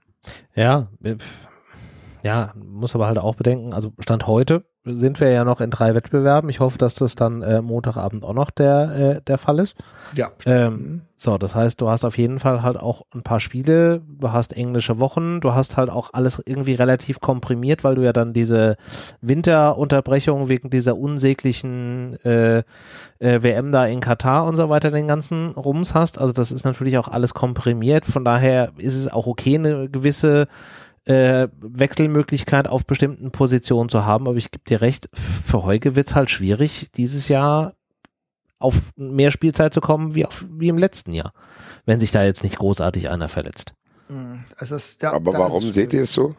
Ja, 0.55 0.89
ja, 2.27 2.53
muss 2.57 2.95
aber 2.97 3.07
halt 3.07 3.19
auch 3.19 3.37
bedenken, 3.37 3.73
also 3.73 3.93
Stand 4.01 4.27
heute 4.27 4.65
sind 4.85 5.21
wir 5.21 5.31
ja 5.31 5.45
noch 5.45 5.61
in 5.61 5.71
drei 5.71 5.95
Wettbewerben. 5.95 6.49
Ich 6.49 6.61
hoffe, 6.61 6.79
dass 6.79 6.95
das 6.95 7.15
dann 7.17 7.43
äh, 7.43 7.61
Montagabend 7.61 8.25
auch 8.25 8.35
noch 8.35 8.51
der, 8.51 9.17
äh, 9.17 9.21
der 9.23 9.39
Fall 9.39 9.59
ist. 9.59 9.77
Ja. 10.17 10.31
Ähm, 10.45 10.73
mhm. 10.73 11.03
so, 11.17 11.39
das 11.39 11.55
heißt, 11.55 11.81
du 11.81 11.89
hast 11.89 12.05
auf 12.05 12.17
jeden 12.17 12.39
Fall 12.39 12.63
halt 12.63 12.77
auch 12.77 13.03
ein 13.13 13.23
paar 13.23 13.41
Spiele, 13.41 14.03
du 14.07 14.33
hast 14.33 14.57
englische 14.57 15.01
Wochen, 15.01 15.41
du 15.41 15.55
hast 15.55 15.77
halt 15.77 15.91
auch 15.91 16.11
alles 16.13 16.41
irgendwie 16.45 16.75
relativ 16.75 17.21
komprimiert, 17.21 17.83
weil 17.83 17.97
du 17.97 18.03
ja 18.03 18.13
dann 18.13 18.33
diese 18.33 18.77
Winterunterbrechung 19.21 20.49
wegen 20.49 20.71
dieser 20.71 20.97
unsäglichen 20.97 22.19
äh, 22.25 22.59
äh, 23.19 23.43
WM 23.43 23.73
da 23.73 23.87
in 23.87 24.01
Katar 24.01 24.47
und 24.47 24.57
so 24.57 24.69
weiter 24.69 24.91
den 24.91 25.09
ganzen 25.09 25.49
Rums 25.51 25.95
hast. 25.95 26.19
Also 26.21 26.33
das 26.33 26.53
ist 26.53 26.65
natürlich 26.65 26.99
auch 26.99 27.09
alles 27.09 27.35
komprimiert. 27.35 28.07
Von 28.07 28.25
daher 28.25 28.73
ist 28.79 28.95
es 28.95 29.13
auch 29.13 29.27
okay, 29.27 29.57
eine 29.57 29.89
gewisse 29.89 30.47
äh, 31.07 31.49
Wechselmöglichkeit 31.61 32.69
auf 32.69 32.85
bestimmten 32.85 33.31
Positionen 33.31 33.89
zu 33.89 34.05
haben, 34.05 34.29
aber 34.29 34.37
ich 34.37 34.51
gebe 34.51 34.65
dir 34.65 34.81
recht, 34.81 35.09
für 35.13 35.63
Heuge 35.63 35.97
wird 35.97 36.09
es 36.09 36.15
halt 36.15 36.31
schwierig, 36.31 36.89
dieses 36.95 37.29
Jahr 37.29 37.75
auf 38.59 38.93
mehr 38.97 39.31
Spielzeit 39.31 39.73
zu 39.73 39.81
kommen 39.81 40.15
wie, 40.15 40.27
auf, 40.27 40.45
wie 40.51 40.69
im 40.69 40.79
letzten 40.79 41.13
Jahr, 41.13 41.33
wenn 41.85 42.01
sich 42.01 42.11
da 42.11 42.25
jetzt 42.25 42.43
nicht 42.43 42.59
großartig 42.59 43.09
einer 43.09 43.29
verletzt. 43.29 43.75
Also 44.57 44.77
ist, 44.77 45.03
ja, 45.03 45.13
aber 45.13 45.33
warum 45.33 45.71
seht 45.71 45.93
ihr 45.93 46.03
es 46.03 46.13
so? 46.13 46.35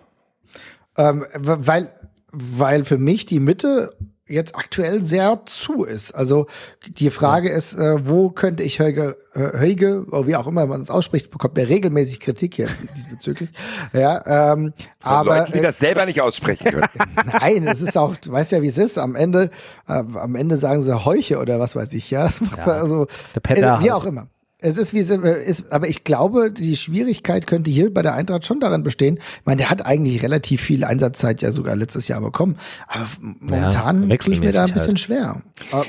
Ähm, 0.98 1.26
weil, 1.34 1.92
weil 2.32 2.86
für 2.86 2.98
mich 2.98 3.26
die 3.26 3.40
Mitte 3.40 3.96
jetzt 4.28 4.56
aktuell 4.56 5.06
sehr 5.06 5.46
zu 5.46 5.84
ist. 5.84 6.14
Also 6.14 6.48
die 6.88 7.10
Frage 7.10 7.50
ja. 7.50 7.56
ist, 7.56 7.74
äh, 7.76 8.08
wo 8.08 8.30
könnte 8.30 8.64
ich 8.64 8.80
Höge, 8.80 9.18
äh, 9.34 9.58
Höge, 9.58 10.06
oder 10.10 10.28
wie 10.28 10.36
auch 10.36 10.48
immer 10.48 10.66
man 10.66 10.82
es 10.82 10.90
ausspricht, 10.90 11.32
bekommt 11.32 11.58
er 11.58 11.70
regelmäßig 11.70 12.20
Kritik 12.20 12.56
hier 12.56 12.68
diesbezüglich. 12.96 13.50
Ja, 13.94 14.54
ähm, 14.54 14.74
Von 15.00 15.12
aber 15.12 15.40
Leuten, 15.40 15.54
die 15.54 15.60
äh, 15.60 15.64
das 15.64 15.80
selber 15.80 16.06
nicht 16.06 16.22
aussprechen 16.22 16.66
können. 16.66 16.88
Nein, 17.40 17.68
es 17.68 17.82
ist 17.82 17.98
auch, 17.98 18.16
du 18.16 18.32
weißt 18.32 18.52
ja, 18.52 18.62
wie 18.62 18.68
es 18.68 18.78
ist. 18.78 18.98
Am 18.98 19.16
Ende, 19.16 19.50
äh, 19.88 19.94
am 19.94 20.36
Ende 20.36 20.58
sagen 20.58 20.82
sie 20.82 21.06
Heuche 21.06 21.40
oder 21.40 21.60
was 21.60 21.76
weiß 21.76 21.94
ich. 21.94 22.12
Ja, 22.12 22.24
das 22.24 22.42
macht 22.42 22.58
ja, 22.60 22.74
also 22.74 23.08
äh, 23.36 23.82
wie 23.82 23.92
auch 23.92 24.06
immer. 24.06 24.28
Es 24.60 24.76
ist 24.76 24.92
wie 24.94 25.00
es 25.00 25.10
ist, 25.10 25.72
aber 25.72 25.88
ich 25.88 26.04
glaube, 26.04 26.52
die 26.52 26.76
Schwierigkeit 26.76 27.46
könnte 27.46 27.70
hier 27.70 27.94
bei 27.94 28.02
der 28.02 28.16
Eintracht 28.16 28.48
schon 28.48 28.60
darin 28.60 28.82
bestehen. 28.82 29.18
Ich 29.18 29.46
meine, 29.46 29.58
der 29.58 29.70
hat 29.70 29.86
eigentlich 29.86 30.24
relativ 30.24 30.62
viel 30.62 30.84
Einsatzzeit 30.84 31.44
ja 31.44 31.52
sogar 31.52 31.76
letztes 31.76 32.08
Jahr 32.08 32.22
bekommen. 32.22 32.58
Aber 32.88 33.06
momentan 33.22 34.10
ja, 34.10 34.18
tue 34.18 34.34
ich 34.34 34.40
mir 34.40 34.52
da 34.52 34.66
ein 34.66 34.74
bisschen 34.74 34.88
halt. 34.88 35.00
schwer. 35.00 35.42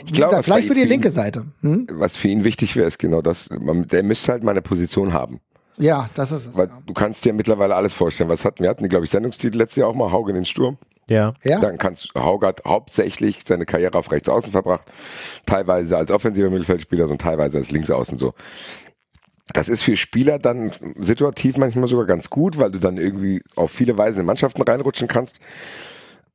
ich 0.04 0.12
glaube, 0.12 0.42
vielleicht 0.42 0.68
für 0.68 0.74
die 0.74 0.84
linke 0.84 1.10
Seite. 1.10 1.46
Hm? 1.62 1.86
Was 1.92 2.18
für 2.18 2.28
ihn 2.28 2.44
wichtig 2.44 2.76
wäre, 2.76 2.86
ist 2.86 2.98
genau 2.98 3.22
das. 3.22 3.48
Man, 3.48 3.88
der 3.88 4.02
müsste 4.02 4.32
halt 4.32 4.42
mal 4.42 4.50
eine 4.50 4.62
Position 4.62 5.14
haben. 5.14 5.40
Ja, 5.78 6.10
das 6.14 6.32
ist 6.32 6.46
es. 6.46 6.56
Weil 6.56 6.66
ja. 6.66 6.82
du 6.84 6.92
kannst 6.92 7.24
dir 7.24 7.32
mittlerweile 7.32 7.74
alles 7.74 7.94
vorstellen. 7.94 8.28
Was 8.28 8.44
hatten 8.44 8.62
wir? 8.62 8.68
hatten, 8.68 8.86
glaube 8.88 9.04
ich, 9.04 9.10
Sendungstitel 9.10 9.56
letztes 9.56 9.76
Jahr 9.76 9.88
auch 9.88 9.94
mal 9.94 10.10
Haugen 10.12 10.30
in 10.30 10.36
den 10.36 10.44
Sturm. 10.44 10.76
Ja. 11.08 11.34
ja. 11.42 11.60
Dann 11.60 11.78
kannst 11.78 12.10
Haugart 12.16 12.62
hauptsächlich 12.66 13.40
seine 13.46 13.66
Karriere 13.66 13.98
auf 13.98 14.10
rechts 14.10 14.28
außen 14.28 14.52
verbracht, 14.52 14.86
teilweise 15.46 15.96
als 15.96 16.10
offensiver 16.10 16.50
Mittelfeldspieler 16.50 17.08
und 17.08 17.20
teilweise 17.20 17.58
als 17.58 17.70
Linksaußen 17.70 18.18
so. 18.18 18.34
Das 19.54 19.70
ist 19.70 19.82
für 19.82 19.96
Spieler 19.96 20.38
dann 20.38 20.70
situativ 20.96 21.56
manchmal 21.56 21.88
sogar 21.88 22.04
ganz 22.04 22.28
gut, 22.28 22.58
weil 22.58 22.70
du 22.70 22.78
dann 22.78 22.98
irgendwie 22.98 23.42
auf 23.56 23.70
viele 23.70 23.96
Weisen 23.96 24.20
in 24.20 24.26
Mannschaften 24.26 24.60
reinrutschen 24.60 25.08
kannst. 25.08 25.40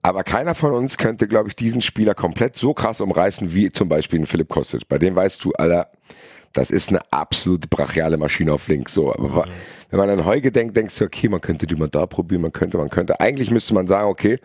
Aber 0.02 0.24
keiner 0.24 0.56
von 0.56 0.74
uns 0.74 0.98
könnte, 0.98 1.28
glaube 1.28 1.50
ich, 1.50 1.56
diesen 1.56 1.82
Spieler 1.82 2.16
komplett 2.16 2.58
so 2.58 2.74
krass 2.74 3.00
umreißen 3.00 3.54
wie 3.54 3.72
zum 3.72 3.88
Beispiel 3.88 4.20
ein 4.20 4.26
Philipp 4.26 4.50
Kostic. 4.50 4.88
Bei 4.90 4.98
dem 4.98 5.16
weißt 5.16 5.44
du, 5.46 5.54
Alter, 5.54 5.92
Das 6.54 6.70
ist 6.70 6.90
eine 6.90 7.00
absolute 7.12 7.68
brachiale 7.68 8.18
Maschine 8.18 8.54
auf 8.54 8.68
links. 8.68 8.94
So, 8.94 9.12
aber 9.14 9.48
wenn 9.90 10.00
man 10.00 10.10
an 10.10 10.26
Heuge 10.26 10.52
denkt, 10.52 10.78
denkst 10.78 10.98
du, 11.00 11.06
okay, 11.06 11.28
man 11.28 11.42
könnte 11.42 11.66
die 11.66 11.76
mal 11.76 11.90
da 11.90 12.06
probieren, 12.06 12.44
man 12.44 12.54
könnte, 12.54 12.78
man 12.78 12.90
könnte. 12.90 13.20
Eigentlich 13.20 13.50
müsste 13.50 13.74
man 13.74 13.88
sagen, 13.88 14.08
okay, 14.08 14.38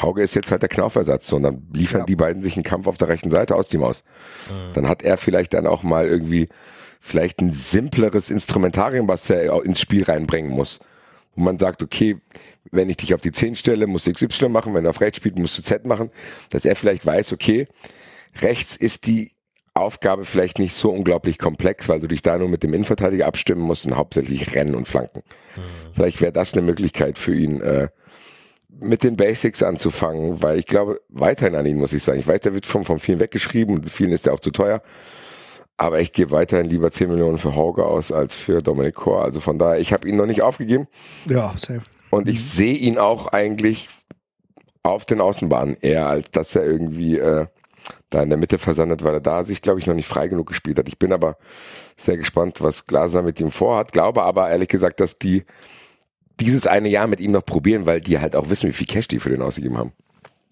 Hauge 0.00 0.22
ist 0.22 0.34
jetzt 0.34 0.50
halt 0.50 0.62
der 0.62 0.68
Knaufersatz. 0.68 1.26
So, 1.26 1.36
und 1.36 1.42
dann 1.42 1.66
liefern 1.72 2.00
Ja. 2.00 2.06
die 2.06 2.16
beiden 2.16 2.42
sich 2.42 2.54
einen 2.56 2.64
Kampf 2.64 2.86
auf 2.86 2.96
der 2.96 3.08
rechten 3.08 3.30
Seite 3.30 3.56
aus 3.56 3.68
die 3.68 3.78
Maus. 3.78 4.04
Dann 4.74 4.88
hat 4.88 5.02
er 5.02 5.16
vielleicht 5.16 5.54
dann 5.54 5.66
auch 5.66 5.82
mal 5.82 6.06
irgendwie 6.06 6.48
vielleicht 7.00 7.40
ein 7.40 7.50
simpleres 7.52 8.30
Instrumentarium, 8.30 9.08
was 9.08 9.28
er 9.30 9.64
ins 9.64 9.80
Spiel 9.80 10.04
reinbringen 10.04 10.50
muss. 10.50 10.78
Wo 11.34 11.42
man 11.42 11.58
sagt, 11.58 11.82
okay, 11.82 12.18
wenn 12.70 12.88
ich 12.88 12.96
dich 12.96 13.14
auf 13.14 13.20
die 13.20 13.32
10 13.32 13.56
stelle, 13.56 13.86
musst 13.86 14.06
du 14.06 14.12
XY 14.12 14.48
machen, 14.48 14.74
wenn 14.74 14.84
er 14.84 14.90
auf 14.90 15.00
rechts 15.00 15.18
spielt, 15.18 15.38
musst 15.38 15.58
du 15.58 15.62
Z 15.62 15.86
machen, 15.86 16.10
dass 16.50 16.64
er 16.64 16.76
vielleicht 16.76 17.04
weiß, 17.04 17.32
okay, 17.32 17.66
rechts 18.40 18.76
ist 18.76 19.06
die 19.06 19.32
Aufgabe 19.76 20.24
vielleicht 20.24 20.58
nicht 20.58 20.74
so 20.74 20.90
unglaublich 20.90 21.38
komplex, 21.38 21.88
weil 21.88 22.00
du 22.00 22.08
dich 22.08 22.22
da 22.22 22.38
nur 22.38 22.48
mit 22.48 22.62
dem 22.62 22.72
Innenverteidiger 22.74 23.26
abstimmen 23.26 23.62
musst 23.62 23.86
und 23.86 23.96
hauptsächlich 23.96 24.54
rennen 24.54 24.74
und 24.74 24.88
flanken. 24.88 25.22
Vielleicht 25.92 26.20
wäre 26.20 26.32
das 26.32 26.52
eine 26.54 26.62
Möglichkeit 26.62 27.18
für 27.18 27.34
ihn, 27.34 27.60
äh, 27.60 27.88
mit 28.78 29.02
den 29.02 29.16
Basics 29.16 29.62
anzufangen, 29.62 30.42
weil 30.42 30.58
ich 30.58 30.66
glaube, 30.66 31.00
weiterhin 31.08 31.54
an 31.54 31.64
ihn 31.66 31.78
muss 31.78 31.92
ich 31.94 32.02
sagen. 32.02 32.18
Ich 32.18 32.26
weiß, 32.28 32.40
der 32.42 32.52
wird 32.54 32.66
von, 32.66 32.84
von 32.84 32.98
vielen 32.98 33.20
weggeschrieben 33.20 33.74
und 33.76 33.88
vielen 33.90 34.12
ist 34.12 34.26
er 34.26 34.34
auch 34.34 34.40
zu 34.40 34.50
teuer. 34.50 34.82
Aber 35.78 36.00
ich 36.00 36.12
gebe 36.12 36.30
weiterhin 36.30 36.68
lieber 36.70 36.90
10 36.90 37.08
Millionen 37.10 37.38
für 37.38 37.54
Hauge 37.54 37.84
aus 37.84 38.12
als 38.12 38.34
für 38.34 38.62
Dominic 38.62 38.94
Kor. 38.94 39.22
Also 39.22 39.40
von 39.40 39.58
daher, 39.58 39.78
ich 39.80 39.92
habe 39.92 40.08
ihn 40.08 40.16
noch 40.16 40.26
nicht 40.26 40.42
aufgegeben 40.42 40.88
Ja, 41.28 41.52
safe. 41.58 41.80
und 42.10 42.28
ich 42.28 42.42
sehe 42.44 42.74
ihn 42.74 42.98
auch 42.98 43.28
eigentlich 43.28 43.88
auf 44.82 45.04
den 45.04 45.20
Außenbahnen 45.20 45.76
eher, 45.80 46.06
als 46.06 46.30
dass 46.30 46.54
er 46.54 46.64
irgendwie 46.64 47.18
äh, 47.18 47.46
da 48.10 48.22
in 48.22 48.28
der 48.28 48.38
Mitte 48.38 48.58
versandet, 48.58 49.02
weil 49.02 49.14
er 49.14 49.20
da 49.20 49.44
sich, 49.44 49.62
glaube 49.62 49.80
ich, 49.80 49.86
noch 49.86 49.94
nicht 49.94 50.06
frei 50.06 50.28
genug 50.28 50.46
gespielt 50.46 50.78
hat. 50.78 50.88
Ich 50.88 50.98
bin 50.98 51.12
aber 51.12 51.36
sehr 51.96 52.16
gespannt, 52.16 52.60
was 52.60 52.86
Glaser 52.86 53.22
mit 53.22 53.40
ihm 53.40 53.50
vorhat. 53.50 53.92
Glaube 53.92 54.22
aber 54.22 54.48
ehrlich 54.50 54.68
gesagt, 54.68 55.00
dass 55.00 55.18
die 55.18 55.44
dieses 56.38 56.66
eine 56.66 56.88
Jahr 56.88 57.06
mit 57.06 57.20
ihm 57.20 57.32
noch 57.32 57.44
probieren, 57.44 57.86
weil 57.86 58.00
die 58.00 58.18
halt 58.18 58.36
auch 58.36 58.50
wissen, 58.50 58.68
wie 58.68 58.74
viel 58.74 58.86
Cash 58.86 59.08
die 59.08 59.18
für 59.18 59.30
den 59.30 59.42
ausgegeben 59.42 59.78
haben. 59.78 59.92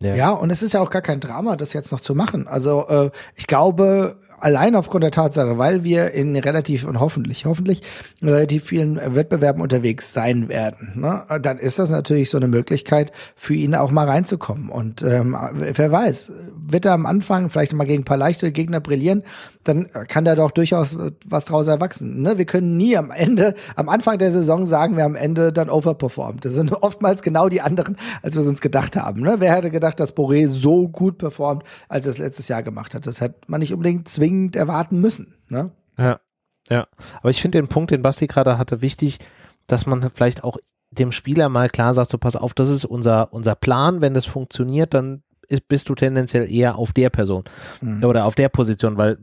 Ja. 0.01 0.33
und 0.33 0.51
es 0.51 0.61
ist 0.61 0.73
ja 0.73 0.81
auch 0.81 0.91
gar 0.91 1.01
kein 1.01 1.21
Drama, 1.21 1.57
das 1.57 1.73
jetzt 1.73 1.91
noch 1.91 2.01
zu 2.01 2.15
machen. 2.15 2.47
Also 2.47 2.87
äh, 2.89 3.11
ich 3.37 3.47
glaube, 3.47 4.21
allein 4.41 4.75
aufgrund 4.75 5.05
der 5.05 5.11
Tatsache, 5.11 5.59
weil 5.59 5.85
wir 5.85 6.13
in 6.13 6.37
relativ 6.37 6.85
und 6.85 7.01
hoffentlich, 7.01 7.45
hoffentlich 7.45 7.83
relativ 8.23 8.65
vielen 8.65 8.97
Wettbewerben 9.15 9.63
unterwegs 9.63 10.13
sein 10.13 10.49
werden, 10.49 10.93
ne, 10.97 11.25
dann 11.41 11.59
ist 11.59 11.79
das 11.79 11.91
natürlich 11.91 12.31
so 12.31 12.37
eine 12.37 12.49
Möglichkeit 12.49 13.13
für 13.37 13.55
ihn 13.55 13.75
auch 13.75 13.91
mal 13.91 14.09
reinzukommen. 14.09 14.69
Und 14.69 15.03
ähm, 15.03 15.37
wer 15.53 15.91
weiß, 15.91 16.33
wird 16.67 16.85
er 16.85 16.93
am 16.93 17.07
Anfang 17.07 17.51
vielleicht 17.51 17.73
mal 17.73 17.85
gegen 17.85 18.03
ein 18.03 18.07
paar 18.07 18.17
leichte 18.17 18.53
Gegner 18.53 18.81
brillieren, 18.81 19.23
dann 19.65 19.89
kann 20.09 20.25
da 20.25 20.35
doch 20.35 20.51
durchaus 20.51 20.97
was 21.27 21.45
draus 21.47 21.67
erwachsen. 21.67 22.23
Ne? 22.23 22.39
Wir 22.39 22.45
können 22.45 22.77
nie 22.77 22.97
am 22.97 23.11
Ende, 23.11 23.55
am 23.77 23.89
Anfang 23.89 24.19
der 24.19 24.31
Saison 24.31 24.67
sagen 24.67 24.97
wir 24.97 25.05
am 25.05 25.15
Ende 25.15 25.53
dann 25.53 25.71
overperformed. 25.71 26.45
Das 26.45 26.53
sind 26.53 26.73
oftmals 26.83 27.23
genau 27.23 27.49
die 27.49 27.61
anderen, 27.61 27.97
als 28.23 28.35
wir 28.35 28.43
es 28.43 28.49
uns 28.49 28.61
gedacht 28.61 28.97
haben. 28.97 29.23
Ne? 29.23 29.37
Wer 29.39 29.55
hätte 29.55 29.71
gedacht, 29.71 29.99
dass 30.01 30.15
Boré 30.15 30.49
so 30.49 30.89
gut 30.89 31.19
performt, 31.19 31.65
als 31.89 32.07
er 32.07 32.11
es 32.11 32.19
letztes 32.19 32.49
Jahr 32.49 32.63
gemacht 32.63 32.95
hat? 32.95 33.07
Das 33.07 33.21
hätte 33.21 33.37
man 33.47 33.61
nicht 33.61 33.73
unbedingt 33.73 34.09
zwingend 34.09 34.24
erwarten 34.57 35.01
müssen. 35.01 35.35
Ne? 35.49 35.71
Ja, 35.99 36.21
ja. 36.69 36.87
Aber 37.21 37.31
ich 37.31 37.41
finde 37.41 37.59
den 37.59 37.69
Punkt, 37.69 37.91
den 37.91 38.03
Basti 38.03 38.27
gerade 38.27 38.59
hatte, 38.59 38.83
wichtig, 38.83 39.19
dass 39.67 39.87
man 39.87 40.11
vielleicht 40.11 40.45
auch 40.45 40.57
dem 40.91 41.13
Spieler 41.13 41.49
mal 41.49 41.69
klar 41.69 41.95
sagt, 41.95 42.11
so 42.11 42.19
pass 42.19 42.37
auf, 42.37 42.55
das 42.55 42.69
ist 42.69 42.85
unser, 42.85 43.33
unser 43.33 43.55
Plan, 43.55 44.01
wenn 44.01 44.15
das 44.15 44.27
funktioniert, 44.27 44.95
dann 44.95 45.23
ist, 45.49 45.69
bist 45.69 45.89
du 45.89 45.95
tendenziell 45.95 46.51
eher 46.51 46.79
auf 46.79 46.93
der 46.93 47.11
Person 47.11 47.45
Mhm. 47.81 48.05
oder 48.05 48.25
auf 48.25 48.35
der 48.35 48.49
Position, 48.49 48.97
weil 48.97 49.19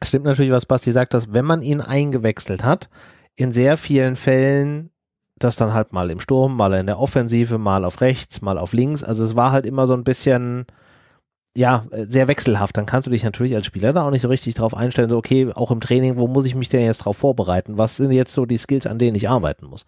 es 0.00 0.08
stimmt 0.08 0.24
natürlich, 0.26 0.50
was 0.52 0.66
Basti 0.66 0.92
sagt, 0.92 1.14
dass 1.14 1.32
wenn 1.32 1.44
man 1.44 1.62
ihn 1.62 1.80
eingewechselt 1.80 2.64
hat, 2.64 2.90
in 3.34 3.52
sehr 3.52 3.76
vielen 3.76 4.16
Fällen 4.16 4.90
das 5.38 5.56
dann 5.56 5.74
halt 5.74 5.92
mal 5.92 6.10
im 6.10 6.20
Sturm, 6.20 6.56
mal 6.56 6.72
in 6.74 6.86
der 6.86 6.98
Offensive, 6.98 7.58
mal 7.58 7.84
auf 7.84 8.00
rechts, 8.00 8.40
mal 8.40 8.56
auf 8.58 8.72
links. 8.72 9.04
Also 9.04 9.24
es 9.24 9.36
war 9.36 9.52
halt 9.52 9.66
immer 9.66 9.86
so 9.86 9.92
ein 9.92 10.04
bisschen, 10.04 10.66
ja, 11.56 11.86
äh, 11.90 12.06
sehr 12.06 12.28
wechselhaft. 12.28 12.76
Dann 12.76 12.86
kannst 12.86 13.06
du 13.06 13.10
dich 13.10 13.24
natürlich 13.24 13.54
als 13.54 13.66
Spieler 13.66 13.92
da 13.92 14.06
auch 14.06 14.10
nicht 14.10 14.22
so 14.22 14.28
richtig 14.28 14.54
drauf 14.54 14.74
einstellen, 14.74 15.08
so 15.08 15.16
okay, 15.16 15.50
auch 15.54 15.70
im 15.70 15.80
Training, 15.80 16.16
wo 16.16 16.28
muss 16.28 16.46
ich 16.46 16.54
mich 16.54 16.68
denn 16.68 16.84
jetzt 16.84 16.98
drauf 16.98 17.16
vorbereiten? 17.16 17.78
Was 17.78 17.96
sind 17.96 18.12
jetzt 18.12 18.32
so 18.32 18.46
die 18.46 18.58
Skills, 18.58 18.86
an 18.86 18.98
denen 18.98 19.16
ich 19.16 19.28
arbeiten 19.28 19.66
muss? 19.66 19.86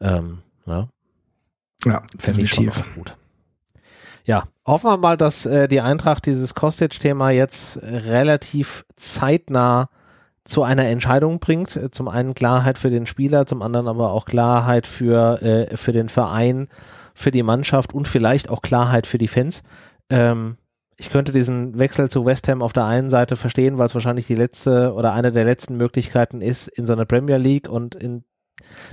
Ähm, 0.00 0.38
ja, 0.66 0.88
Ja, 1.84 2.02
fände 2.18 2.42
ich 2.42 2.50
schon 2.50 2.68
auch 2.68 2.94
gut. 2.94 3.16
Ja, 4.24 4.44
hoffen 4.66 4.88
wir 4.88 4.96
mal, 4.96 5.16
dass 5.16 5.44
äh, 5.44 5.68
die 5.68 5.82
Eintracht 5.82 6.24
dieses 6.24 6.54
Kostic-Thema 6.54 7.30
jetzt 7.30 7.82
relativ 7.82 8.86
zeitnah 8.96 9.90
zu 10.44 10.62
einer 10.62 10.86
Entscheidung 10.86 11.40
bringt. 11.40 11.76
Äh, 11.76 11.90
Zum 11.90 12.08
einen 12.08 12.34
Klarheit 12.34 12.78
für 12.78 12.90
den 12.90 13.06
Spieler, 13.06 13.46
zum 13.46 13.60
anderen 13.60 13.88
aber 13.88 14.12
auch 14.12 14.24
Klarheit 14.24 14.86
für, 14.86 15.42
äh, 15.42 15.76
für 15.76 15.92
den 15.92 16.08
Verein, 16.08 16.68
für 17.14 17.32
die 17.32 17.42
Mannschaft 17.42 17.92
und 17.92 18.08
vielleicht 18.08 18.48
auch 18.48 18.62
Klarheit 18.62 19.06
für 19.06 19.18
die 19.18 19.28
Fans. 19.28 19.62
Ähm, 20.08 20.56
ich 20.96 21.10
könnte 21.10 21.32
diesen 21.32 21.78
Wechsel 21.78 22.08
zu 22.08 22.24
West 22.24 22.48
Ham 22.48 22.62
auf 22.62 22.72
der 22.72 22.84
einen 22.84 23.10
Seite 23.10 23.36
verstehen, 23.36 23.78
weil 23.78 23.86
es 23.86 23.94
wahrscheinlich 23.94 24.26
die 24.26 24.34
letzte 24.34 24.94
oder 24.94 25.12
eine 25.12 25.32
der 25.32 25.44
letzten 25.44 25.76
Möglichkeiten 25.76 26.40
ist, 26.40 26.68
in 26.68 26.86
so 26.86 26.92
eine 26.92 27.06
Premier 27.06 27.36
League 27.36 27.68
und 27.68 27.94
in 27.94 28.24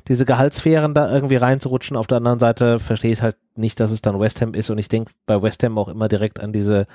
diese 0.08 0.26
Gehaltssphären 0.26 0.94
da 0.94 1.12
irgendwie 1.12 1.36
reinzurutschen. 1.36 1.96
Auf 1.96 2.08
der 2.08 2.18
anderen 2.18 2.40
Seite 2.40 2.80
verstehe 2.80 3.12
ich 3.12 3.22
halt 3.22 3.38
nicht, 3.56 3.80
dass 3.80 3.92
es 3.92 4.02
dann 4.02 4.20
West 4.20 4.42
Ham 4.42 4.54
ist 4.54 4.70
und 4.70 4.78
ich 4.78 4.90
denke 4.90 5.12
bei 5.26 5.42
West 5.42 5.64
Ham 5.64 5.78
auch 5.78 5.88
immer 5.88 6.08
direkt 6.08 6.40
an 6.40 6.52
diese 6.52 6.88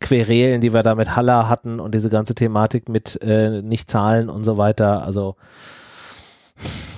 Querelen, 0.00 0.60
die 0.60 0.72
wir 0.72 0.82
da 0.82 0.94
mit 0.94 1.14
Haller 1.14 1.48
hatten 1.48 1.80
und 1.80 1.94
diese 1.94 2.10
ganze 2.10 2.34
Thematik 2.34 2.88
mit 2.88 3.20
äh, 3.22 3.62
nicht 3.62 3.90
zahlen 3.90 4.30
und 4.30 4.44
so 4.44 4.56
weiter. 4.56 5.02
Also 5.02 5.36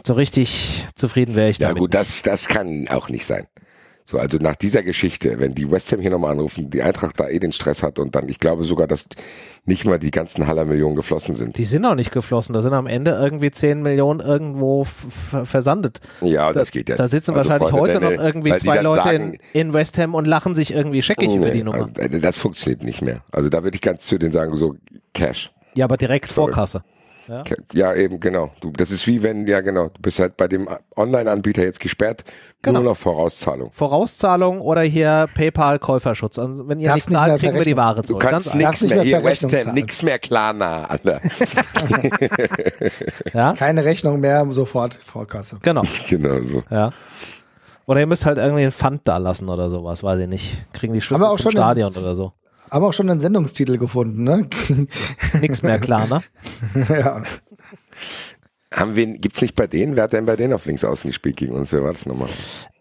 so 0.04 0.14
richtig 0.14 0.86
zufrieden 0.94 1.34
wäre 1.34 1.50
ich 1.50 1.58
Ja 1.58 1.68
damit. 1.68 1.80
gut, 1.80 1.94
das, 1.94 2.22
das 2.22 2.48
kann 2.48 2.86
auch 2.88 3.08
nicht 3.08 3.26
sein. 3.26 3.46
So, 4.08 4.18
also 4.18 4.38
nach 4.38 4.54
dieser 4.54 4.84
Geschichte, 4.84 5.40
wenn 5.40 5.56
die 5.56 5.68
West 5.68 5.90
Ham 5.90 6.00
hier 6.00 6.10
nochmal 6.10 6.30
anrufen, 6.30 6.70
die 6.70 6.80
Eintracht 6.80 7.18
da 7.18 7.28
eh 7.28 7.40
den 7.40 7.50
Stress 7.50 7.82
hat 7.82 7.98
und 7.98 8.14
dann, 8.14 8.28
ich 8.28 8.38
glaube 8.38 8.62
sogar, 8.62 8.86
dass 8.86 9.08
nicht 9.64 9.84
mal 9.84 9.98
die 9.98 10.12
ganzen 10.12 10.46
Haller 10.46 10.64
Millionen 10.64 10.94
geflossen 10.94 11.34
sind. 11.34 11.58
Die 11.58 11.64
sind 11.64 11.84
auch 11.84 11.96
nicht 11.96 12.12
geflossen. 12.12 12.52
Da 12.52 12.62
sind 12.62 12.72
am 12.72 12.86
Ende 12.86 13.10
irgendwie 13.10 13.50
10 13.50 13.82
Millionen 13.82 14.20
irgendwo 14.20 14.84
versandet. 14.84 15.98
Ja, 16.20 16.52
Da, 16.52 16.60
das 16.60 16.70
geht 16.70 16.88
ja. 16.88 16.94
da 16.94 17.08
sitzen 17.08 17.32
Also, 17.32 17.50
wahrscheinlich 17.50 17.70
Freunde, 17.70 17.94
heute 17.94 18.04
noch 18.04 18.24
irgendwie 18.24 18.56
zwei 18.58 18.80
Leute 18.80 19.02
sagen, 19.02 19.34
in, 19.52 19.60
in 19.60 19.72
West 19.72 19.98
Ham 19.98 20.14
und 20.14 20.24
lachen 20.24 20.54
sich 20.54 20.72
irgendwie 20.72 21.02
scheckig 21.02 21.34
über 21.34 21.46
nee, 21.46 21.54
die 21.54 21.64
Nummer. 21.64 21.88
also, 21.98 22.18
das 22.20 22.36
funktioniert 22.36 22.84
nicht 22.84 23.02
mehr. 23.02 23.22
Also 23.32 23.48
da 23.48 23.64
würde 23.64 23.74
ich 23.74 23.82
ganz 23.82 24.04
zu 24.04 24.18
denen 24.18 24.30
sagen, 24.30 24.54
so 24.54 24.76
Cash. 25.14 25.50
Ja, 25.74 25.84
aber 25.86 25.96
direkt 25.96 26.28
Sorry. 26.28 26.52
Vorkasse. 26.52 26.84
Ja, 27.72 27.94
eben, 27.94 28.20
genau. 28.20 28.50
Du, 28.60 28.70
das 28.70 28.90
ist 28.90 29.06
wie 29.06 29.22
wenn, 29.22 29.46
ja 29.46 29.60
genau, 29.60 29.88
du 29.88 30.00
bist 30.00 30.18
halt 30.20 30.36
bei 30.36 30.48
dem 30.48 30.68
Online-Anbieter 30.96 31.62
jetzt 31.62 31.80
gesperrt, 31.80 32.24
Genau. 32.62 32.80
nur 32.80 32.90
noch 32.92 32.96
Vorauszahlung. 32.96 33.70
Vorauszahlung 33.72 34.60
oder 34.60 34.82
hier 34.82 35.28
PayPal-Käuferschutz. 35.34 36.38
Also 36.38 36.68
wenn 36.68 36.78
ihr 36.80 36.88
Darfst 36.88 37.10
nicht 37.10 37.18
nicht 37.18 37.20
mehr 37.20 37.28
zahlt, 37.30 37.40
kriegen 37.40 37.54
wir 37.54 37.64
die. 37.64 37.76
Ware 37.76 38.02
Du 38.02 38.08
zurück. 38.08 38.22
kannst 38.22 38.50
Ganz 38.50 38.54
nix 38.54 38.64
Darfst 38.64 38.82
nicht 38.82 38.90
mehr, 38.90 38.98
mehr 38.98 39.06
hier 39.20 39.24
West 39.24 39.44
Rechnung 39.44 39.52
Ham, 39.58 39.64
zahlen. 39.66 39.74
nix 39.74 40.02
mehr 40.02 40.18
Klarna, 40.18 40.84
Alter. 40.86 41.20
ja, 43.32 43.52
Keine 43.54 43.84
Rechnung 43.84 44.20
mehr, 44.20 44.46
sofort 44.50 44.98
Vorkasse. 45.04 45.58
genau. 45.62 45.82
genau 46.08 46.42
so. 46.42 46.62
Ja. 46.70 46.92
Oder 47.86 48.00
ihr 48.00 48.06
müsst 48.06 48.26
halt 48.26 48.38
irgendwie 48.38 48.62
einen 48.62 48.72
Pfand 48.72 49.02
da 49.04 49.16
lassen 49.18 49.48
oder 49.48 49.70
sowas, 49.70 50.02
weiß 50.02 50.18
ich 50.20 50.28
nicht. 50.28 50.66
Kriegen 50.72 50.92
die 50.92 51.00
Schlüssel 51.00 51.22
Aber 51.22 51.32
auch 51.32 51.36
zum 51.38 51.52
schon 51.52 51.60
Stadion 51.60 51.92
in- 51.92 51.98
oder 52.02 52.14
so. 52.14 52.32
Haben 52.70 52.84
auch 52.84 52.92
schon 52.92 53.10
einen 53.10 53.20
Sendungstitel 53.20 53.78
gefunden, 53.78 54.24
ne? 54.24 54.48
Nix 55.40 55.62
mehr 55.62 55.78
klar, 55.78 56.06
ne? 56.06 56.22
ja. 56.88 57.22
Haben 58.74 58.96
wir, 58.96 59.06
gibt's 59.06 59.40
nicht 59.40 59.54
bei 59.54 59.66
denen? 59.66 59.96
Wer 59.96 60.04
hat 60.04 60.12
denn 60.12 60.26
bei 60.26 60.36
denen 60.36 60.52
auf 60.52 60.66
links 60.66 60.84
außen 60.84 61.08
gespielt 61.08 61.36
gegen 61.36 61.54
uns? 61.54 61.72
Wer 61.72 61.82
war 61.82 61.92
das 61.92 62.04
nochmal? 62.04 62.28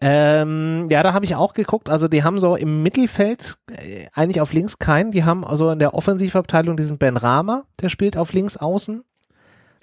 Ähm, 0.00 0.88
ja, 0.90 1.02
da 1.02 1.14
habe 1.14 1.24
ich 1.24 1.36
auch 1.36 1.54
geguckt. 1.54 1.88
Also 1.88 2.08
die 2.08 2.24
haben 2.24 2.38
so 2.38 2.56
im 2.56 2.82
Mittelfeld 2.82 3.56
äh, 3.70 4.06
eigentlich 4.12 4.40
auf 4.40 4.52
links 4.52 4.78
keinen. 4.78 5.12
Die 5.12 5.24
haben 5.24 5.44
also 5.44 5.70
in 5.70 5.78
der 5.78 5.94
Offensivabteilung 5.94 6.76
diesen 6.76 6.98
Ben 6.98 7.16
Rama, 7.16 7.64
der 7.80 7.88
spielt 7.88 8.16
auf 8.16 8.32
links 8.32 8.56
außen. 8.56 9.04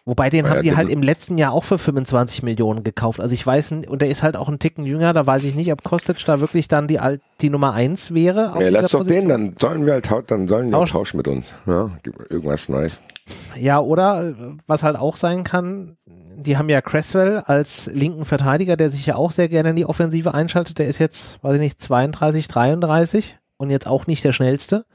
Wobei 0.05 0.29
den 0.29 0.49
haben 0.49 0.57
ja, 0.57 0.61
die 0.61 0.75
halt 0.75 0.89
im 0.89 1.01
letzten 1.01 1.37
Jahr 1.37 1.53
auch 1.53 1.63
für 1.63 1.77
25 1.77 2.43
Millionen 2.43 2.83
gekauft. 2.83 3.21
Also 3.21 3.33
ich 3.33 3.45
weiß, 3.45 3.71
und 3.87 4.01
der 4.01 4.09
ist 4.09 4.21
halt 4.21 4.35
auch 4.35 4.49
ein 4.49 4.59
Ticken 4.59 4.85
jünger, 4.85 5.13
da 5.13 5.25
weiß 5.25 5.45
ich 5.45 5.55
nicht, 5.55 5.71
ob 5.71 5.81
Kostic 5.83 6.17
da 6.25 6.41
wirklich 6.41 6.67
dann 6.67 6.89
die, 6.89 6.99
die 7.39 7.49
Nummer 7.49 7.73
eins 7.73 8.13
wäre. 8.13 8.53
auf 8.53 8.61
Ja, 8.61 8.69
lass 8.69 8.91
doch 8.91 8.99
den, 9.05 9.07
Position. 9.07 9.29
dann 9.29 9.55
sollen 9.59 9.85
wir 9.85 9.93
halt 9.93 10.31
dann 10.31 10.47
sollen 10.49 10.73
auch 10.73 10.79
Tauschen. 10.81 10.93
tauschen 10.93 11.17
mit 11.17 11.27
uns. 11.29 11.45
Ja, 11.65 11.89
irgendwas 12.29 12.67
Neues. 12.67 12.99
Ja, 13.55 13.79
oder 13.79 14.29
äh, 14.31 14.33
was 14.67 14.83
halt 14.83 14.97
auch 14.97 15.15
sein 15.15 15.45
kann, 15.45 15.95
die 16.35 16.57
haben 16.57 16.67
ja 16.67 16.81
Cresswell 16.81 17.39
als 17.39 17.89
linken 17.93 18.25
Verteidiger, 18.25 18.75
der 18.75 18.89
sich 18.89 19.05
ja 19.05 19.15
auch 19.15 19.31
sehr 19.31 19.47
gerne 19.47 19.69
in 19.69 19.75
die 19.77 19.85
Offensive 19.85 20.33
einschaltet. 20.33 20.79
Der 20.79 20.87
ist 20.87 20.99
jetzt, 20.99 21.41
weiß 21.43 21.53
ich 21.55 21.59
nicht, 21.61 21.79
32, 21.79 22.49
33 22.49 23.37
und 23.55 23.69
jetzt 23.69 23.87
auch 23.87 24.07
nicht 24.07 24.25
der 24.25 24.33
schnellste. 24.33 24.85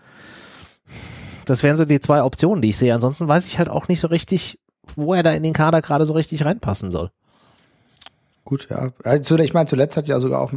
Das 1.47 1.63
wären 1.63 1.77
so 1.79 1.87
die 1.87 2.01
zwei 2.01 2.23
Optionen, 2.23 2.61
die 2.61 2.69
ich 2.71 2.77
sehe. 2.77 2.93
Ansonsten 2.95 3.27
weiß 3.27 3.47
ich 3.47 3.59
halt 3.59 3.71
auch 3.71 3.89
nicht 3.89 4.01
so 4.01 4.09
richtig, 4.09 4.59
wo 4.99 5.15
er 5.15 5.23
da 5.23 5.33
in 5.33 5.43
den 5.43 5.53
Kader 5.53 5.81
gerade 5.83 6.07
so 6.07 6.13
richtig 6.13 6.45
reinpassen 6.45 6.91
soll. 6.91 7.11
Gut, 8.45 8.69
ja. 8.71 8.93
Also, 9.05 9.39
ich 9.39 9.53
meine, 9.53 9.69
zuletzt 9.69 9.97
hat 9.97 10.09
ja 10.09 10.19
sogar 10.21 10.41
auch 10.41 10.53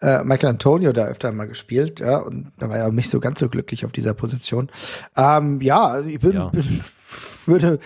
äh, 0.00 0.24
Michael 0.24 0.50
Antonio 0.50 0.92
da 0.92 1.04
öfter 1.06 1.32
mal 1.32 1.46
gespielt, 1.46 2.00
ja, 2.00 2.18
und 2.18 2.52
da 2.58 2.68
war 2.68 2.78
er 2.78 2.88
auch 2.88 2.92
nicht 2.92 3.10
so 3.10 3.20
ganz 3.20 3.40
so 3.40 3.48
glücklich 3.48 3.84
auf 3.84 3.92
dieser 3.92 4.14
Position. 4.14 4.70
Ähm, 5.16 5.60
ja, 5.60 6.00
ich 6.00 6.18
bin, 6.20 6.32
Ja. 6.32 6.48
bin 6.48 6.82
würde 7.46 7.78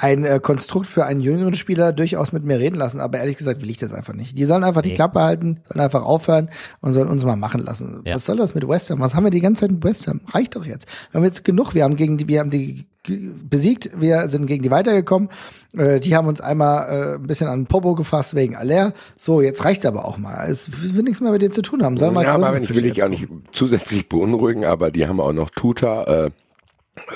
ein 0.00 0.24
äh, 0.24 0.38
Konstrukt 0.40 0.86
für 0.86 1.04
einen 1.04 1.20
jüngeren 1.20 1.54
Spieler 1.54 1.92
durchaus 1.92 2.30
mit 2.30 2.44
mir 2.44 2.58
reden 2.60 2.76
lassen, 2.76 3.00
aber 3.00 3.18
ehrlich 3.18 3.36
gesagt 3.36 3.62
will 3.62 3.70
ich 3.70 3.78
das 3.78 3.92
einfach 3.92 4.14
nicht. 4.14 4.38
Die 4.38 4.44
sollen 4.44 4.62
einfach 4.62 4.82
die. 4.82 4.94
Klappe 4.94 5.20
halten, 5.20 5.60
sollen 5.68 5.80
einfach 5.80 6.04
aufhören 6.04 6.50
und 6.80 6.92
sollen 6.92 7.08
uns 7.08 7.24
mal 7.24 7.36
machen 7.36 7.60
lassen. 7.60 8.02
Ja. 8.04 8.14
Was 8.14 8.24
soll 8.24 8.36
das 8.36 8.54
mit 8.54 8.66
West 8.66 8.90
Ham? 8.90 9.00
Was 9.00 9.14
haben 9.14 9.24
wir 9.24 9.30
die 9.30 9.40
ganze 9.40 9.62
Zeit 9.62 9.72
mit 9.72 9.84
West 9.84 10.06
Ham? 10.06 10.20
Reicht 10.28 10.54
doch 10.54 10.64
jetzt. 10.64 10.86
Wir 11.10 11.18
haben 11.18 11.24
jetzt 11.24 11.44
genug. 11.44 11.74
Wir 11.74 11.82
haben 11.82 11.96
gegen 11.96 12.16
die, 12.16 12.28
wir 12.28 12.40
haben 12.40 12.50
die 12.50 12.86
besiegt, 13.08 13.90
wir 13.98 14.28
sind 14.28 14.46
gegen 14.46 14.62
die 14.62 14.70
weitergekommen. 14.70 15.30
Äh, 15.76 15.98
die 15.98 16.14
haben 16.14 16.28
uns 16.28 16.40
einmal 16.40 16.88
äh, 16.88 17.14
ein 17.16 17.26
bisschen 17.26 17.48
an 17.48 17.60
den 17.60 17.66
Popo 17.66 17.94
gefasst 17.94 18.34
wegen 18.34 18.54
Aller. 18.54 18.92
So, 19.16 19.40
jetzt 19.40 19.64
reicht's 19.64 19.86
aber 19.86 20.04
auch 20.04 20.18
mal. 20.18 20.48
Es 20.48 20.70
will 20.94 21.02
nichts 21.02 21.20
mehr 21.20 21.32
mit 21.32 21.42
denen 21.42 21.52
zu 21.52 21.62
tun 21.62 21.82
haben. 21.84 21.96
Sollen 21.96 22.14
mal 22.14 22.24
Ja, 22.24 22.36
die 22.36 22.44
aber 22.44 22.60
ich 22.60 22.74
will 22.74 22.82
dich 22.82 23.02
auch 23.02 23.08
nicht 23.08 23.28
zusätzlich 23.50 24.08
beunruhigen, 24.08 24.64
aber 24.64 24.90
die 24.90 25.06
haben 25.06 25.20
auch 25.20 25.32
noch 25.32 25.50
Tuta, 25.50 26.26
äh, 26.26 26.30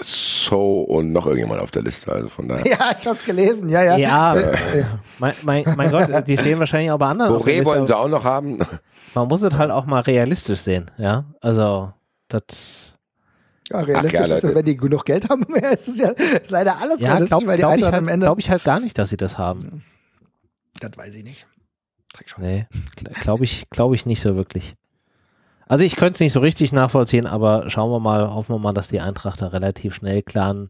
So 0.03 0.83
und 0.83 1.13
noch 1.13 1.27
irgendjemand 1.27 1.61
auf 1.61 1.71
der 1.71 1.83
Liste. 1.83 2.13
Also 2.13 2.29
von 2.29 2.49
daher. 2.49 2.67
Ja, 2.67 2.95
ich 2.99 3.07
hab's 3.07 3.25
gelesen, 3.25 3.69
ja, 3.69 3.83
ja. 3.83 3.97
Ja, 3.97 4.35
Äh, 4.37 4.85
mein, 5.19 5.35
mein, 5.43 5.65
mein 5.77 5.91
Gott, 5.91 6.29
die 6.29 6.39
stehen 6.39 6.59
wahrscheinlich 6.59 6.91
auch 6.91 6.99
bei 6.99 7.09
anderen. 7.09 7.35
Boré 7.37 7.65
wollen 7.65 7.87
sie 7.87 7.97
auch 7.97 8.09
noch 8.09 8.25
haben. 8.25 8.59
Man 9.15 9.29
muss 9.29 9.43
es 9.43 9.57
halt 9.57 9.71
auch 9.71 9.87
mal 9.87 10.01
realistisch 10.01 10.61
sehen, 10.61 10.91
ja. 10.99 11.25
Also, 11.41 11.93
das, 12.29 12.97
ja, 13.71 13.81
realistisch 13.81 14.21
Ach 14.21 14.29
ja, 14.29 14.35
ist 14.37 14.45
es, 14.45 14.55
wenn 14.55 14.65
die 14.65 14.77
genug 14.77 15.05
Geld 15.05 15.29
haben, 15.29 15.45
ist 15.73 15.89
es 15.89 15.99
ja 15.99 16.11
ist 16.11 16.51
leider 16.51 16.79
alles 16.81 17.01
ja, 17.01 17.13
realistisch, 17.13 17.31
glaube 17.31 17.47
weil 17.47 17.57
die 17.57 17.63
glaub 17.63 17.77
ich, 17.77 17.85
halt, 17.85 17.95
am 17.95 18.09
Ende. 18.09 18.27
glaub 18.27 18.39
ich 18.39 18.51
halt 18.51 18.65
gar 18.65 18.81
nicht, 18.81 18.99
dass 18.99 19.11
sie 19.11 19.17
das 19.17 19.39
haben. 19.39 19.85
das 20.81 20.91
weiß 20.97 21.15
ich 21.15 21.25
nicht. 21.25 21.47
Nee, 22.37 22.67
glaube 23.23 23.45
ich, 23.45 23.69
glaube 23.71 23.95
ich 23.95 24.05
nicht 24.05 24.21
so 24.21 24.37
wirklich. 24.37 24.75
Also 25.69 25.85
ich 25.85 25.97
könnte 25.97 26.13
es 26.15 26.21
nicht 26.21 26.33
so 26.33 26.41
richtig 26.41 26.73
nachvollziehen, 26.73 27.27
aber 27.27 27.71
schauen 27.71 27.91
wir 27.91 28.01
mal, 28.01 28.35
hoffen 28.35 28.55
wir 28.55 28.59
mal, 28.59 28.73
dass 28.73 28.89
die 28.89 29.01
Eintracht 29.01 29.41
da 29.41 29.49
relativ 29.49 29.95
schnell 29.95 30.23
klaren, 30.23 30.69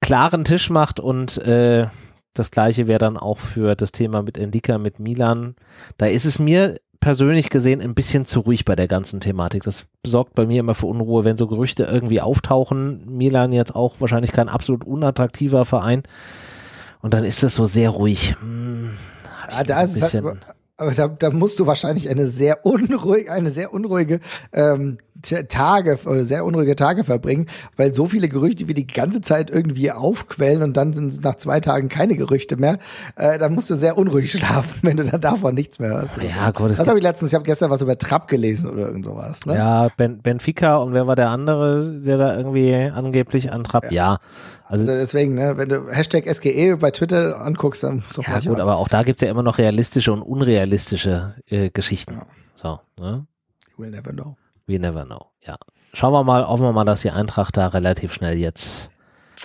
klaren 0.00 0.44
Tisch 0.44 0.70
macht 0.70 0.98
und 1.00 1.38
äh, 1.38 1.86
das 2.34 2.50
gleiche 2.50 2.86
wäre 2.86 2.98
dann 2.98 3.16
auch 3.16 3.38
für 3.38 3.74
das 3.76 3.92
Thema 3.92 4.22
mit 4.22 4.36
Endika, 4.36 4.78
mit 4.78 4.98
Milan. 4.98 5.54
Da 5.96 6.06
ist 6.06 6.24
es 6.24 6.38
mir 6.38 6.76
persönlich 7.00 7.50
gesehen 7.50 7.80
ein 7.80 7.94
bisschen 7.94 8.24
zu 8.24 8.40
ruhig 8.40 8.64
bei 8.64 8.74
der 8.74 8.88
ganzen 8.88 9.20
Thematik. 9.20 9.62
Das 9.62 9.86
sorgt 10.04 10.34
bei 10.34 10.44
mir 10.46 10.60
immer 10.60 10.74
für 10.74 10.86
Unruhe, 10.86 11.24
wenn 11.24 11.36
so 11.36 11.46
Gerüchte 11.46 11.84
irgendwie 11.84 12.20
auftauchen. 12.20 13.04
Milan 13.06 13.52
jetzt 13.52 13.74
auch 13.76 13.94
wahrscheinlich 14.00 14.32
kein 14.32 14.48
absolut 14.48 14.84
unattraktiver 14.84 15.64
Verein. 15.64 16.02
Und 17.00 17.14
dann 17.14 17.24
ist 17.24 17.42
das 17.42 17.54
so 17.54 17.64
sehr 17.64 17.90
ruhig. 17.90 18.34
Hm, 18.40 18.90
Ja, 19.50 19.62
da 19.62 19.82
ist 19.82 19.96
es 19.96 20.12
halt, 20.14 20.24
bisschen- 20.24 20.40
aber 20.78 20.92
da, 20.92 21.08
da 21.08 21.30
musst 21.30 21.58
du 21.58 21.66
wahrscheinlich 21.66 22.08
eine 22.08 22.26
sehr 22.26 22.66
unruhige, 22.66 23.32
eine 23.32 23.50
sehr 23.50 23.72
unruhige 23.72 24.20
ähm, 24.52 24.98
Tage 25.48 25.98
oder 26.04 26.24
sehr 26.24 26.44
unruhige 26.44 26.76
Tage 26.76 27.02
verbringen, 27.02 27.46
weil 27.76 27.94
so 27.94 28.06
viele 28.06 28.28
Gerüchte 28.28 28.68
wie 28.68 28.74
die 28.74 28.86
ganze 28.86 29.22
Zeit 29.22 29.50
irgendwie 29.50 29.90
aufquellen 29.90 30.62
und 30.62 30.76
dann 30.76 30.92
sind 30.92 31.24
nach 31.24 31.36
zwei 31.36 31.60
Tagen 31.60 31.88
keine 31.88 32.16
Gerüchte 32.16 32.56
mehr. 32.56 32.78
Äh, 33.16 33.38
dann 33.38 33.54
musst 33.54 33.70
du 33.70 33.76
sehr 33.76 33.96
unruhig 33.96 34.30
schlafen, 34.30 34.80
wenn 34.82 34.98
du 34.98 35.04
dann 35.04 35.20
davon 35.20 35.54
nichts 35.54 35.78
mehr 35.78 35.90
hörst. 35.90 36.18
Ja, 36.22 36.50
gut, 36.50 36.70
Das 36.70 36.86
habe 36.86 36.98
ich 36.98 37.02
letztens, 37.02 37.32
ich 37.32 37.34
habe 37.34 37.44
gestern 37.44 37.70
was 37.70 37.80
über 37.80 37.96
Trapp 37.96 38.28
gelesen 38.28 38.70
oder 38.70 38.88
irgend 38.88 39.06
sowas. 39.06 39.46
Ne? 39.46 39.54
Ja, 39.54 39.88
ben, 39.96 40.20
Benfica 40.20 40.76
und 40.76 40.92
wer 40.92 41.06
war 41.06 41.16
der 41.16 41.30
andere, 41.30 42.00
der 42.00 42.18
da 42.18 42.36
irgendwie 42.36 42.74
angeblich 42.74 43.50
antrabt? 43.50 43.90
Ja. 43.92 44.18
Also, 44.68 44.82
Also 44.82 44.94
deswegen, 44.94 45.34
ne, 45.34 45.56
wenn 45.56 45.68
du 45.68 45.88
Hashtag 45.88 46.26
SGE 46.32 46.76
bei 46.76 46.90
Twitter 46.90 47.40
anguckst, 47.40 47.82
dann 47.82 47.96
musst 47.96 48.16
du 48.16 48.22
ja 48.22 48.40
gut, 48.40 48.58
aber 48.58 48.76
auch 48.76 48.88
da 48.88 49.02
gibt's 49.04 49.22
ja 49.22 49.30
immer 49.30 49.42
noch 49.42 49.58
realistische 49.58 50.12
und 50.12 50.22
unrealistische 50.22 51.36
äh, 51.46 51.70
Geschichten. 51.70 52.20
So, 52.54 52.80
ne? 52.98 53.26
We'll 53.78 53.90
never 53.90 54.12
know. 54.12 54.36
We 54.66 54.78
never 54.78 55.04
know. 55.04 55.26
Ja. 55.46 55.56
Schauen 55.92 56.12
wir 56.12 56.24
mal, 56.24 56.46
hoffen 56.46 56.64
wir 56.64 56.72
mal, 56.72 56.84
dass 56.84 57.02
die 57.02 57.10
Eintracht 57.10 57.56
da 57.56 57.68
relativ 57.68 58.12
schnell 58.12 58.36
jetzt. 58.36 58.90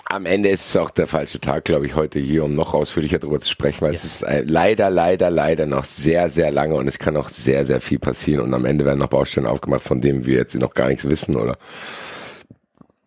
Am 0.06 0.26
Ende 0.26 0.48
ist 0.48 0.68
es 0.68 0.76
auch 0.76 0.90
der 0.90 1.06
falsche 1.06 1.38
Tag, 1.38 1.64
glaube 1.64 1.86
ich, 1.86 1.94
heute 1.94 2.18
hier, 2.18 2.44
um 2.44 2.54
noch 2.54 2.74
ausführlicher 2.74 3.18
darüber 3.18 3.40
zu 3.40 3.48
sprechen, 3.48 3.82
weil 3.82 3.94
es 3.94 4.04
ist 4.04 4.22
äh, 4.22 4.42
leider, 4.42 4.90
leider, 4.90 5.30
leider 5.30 5.66
noch 5.66 5.84
sehr, 5.84 6.28
sehr 6.28 6.50
lange 6.50 6.74
und 6.74 6.88
es 6.88 6.98
kann 6.98 7.14
noch 7.14 7.28
sehr, 7.28 7.64
sehr 7.64 7.80
viel 7.80 7.98
passieren 7.98 8.40
und 8.40 8.52
am 8.52 8.64
Ende 8.64 8.84
werden 8.84 8.98
noch 8.98 9.08
Baustellen 9.08 9.46
aufgemacht, 9.46 9.82
von 9.82 10.00
denen 10.00 10.26
wir 10.26 10.36
jetzt 10.36 10.54
noch 10.56 10.74
gar 10.74 10.88
nichts 10.88 11.08
wissen 11.08 11.36
oder 11.36 11.56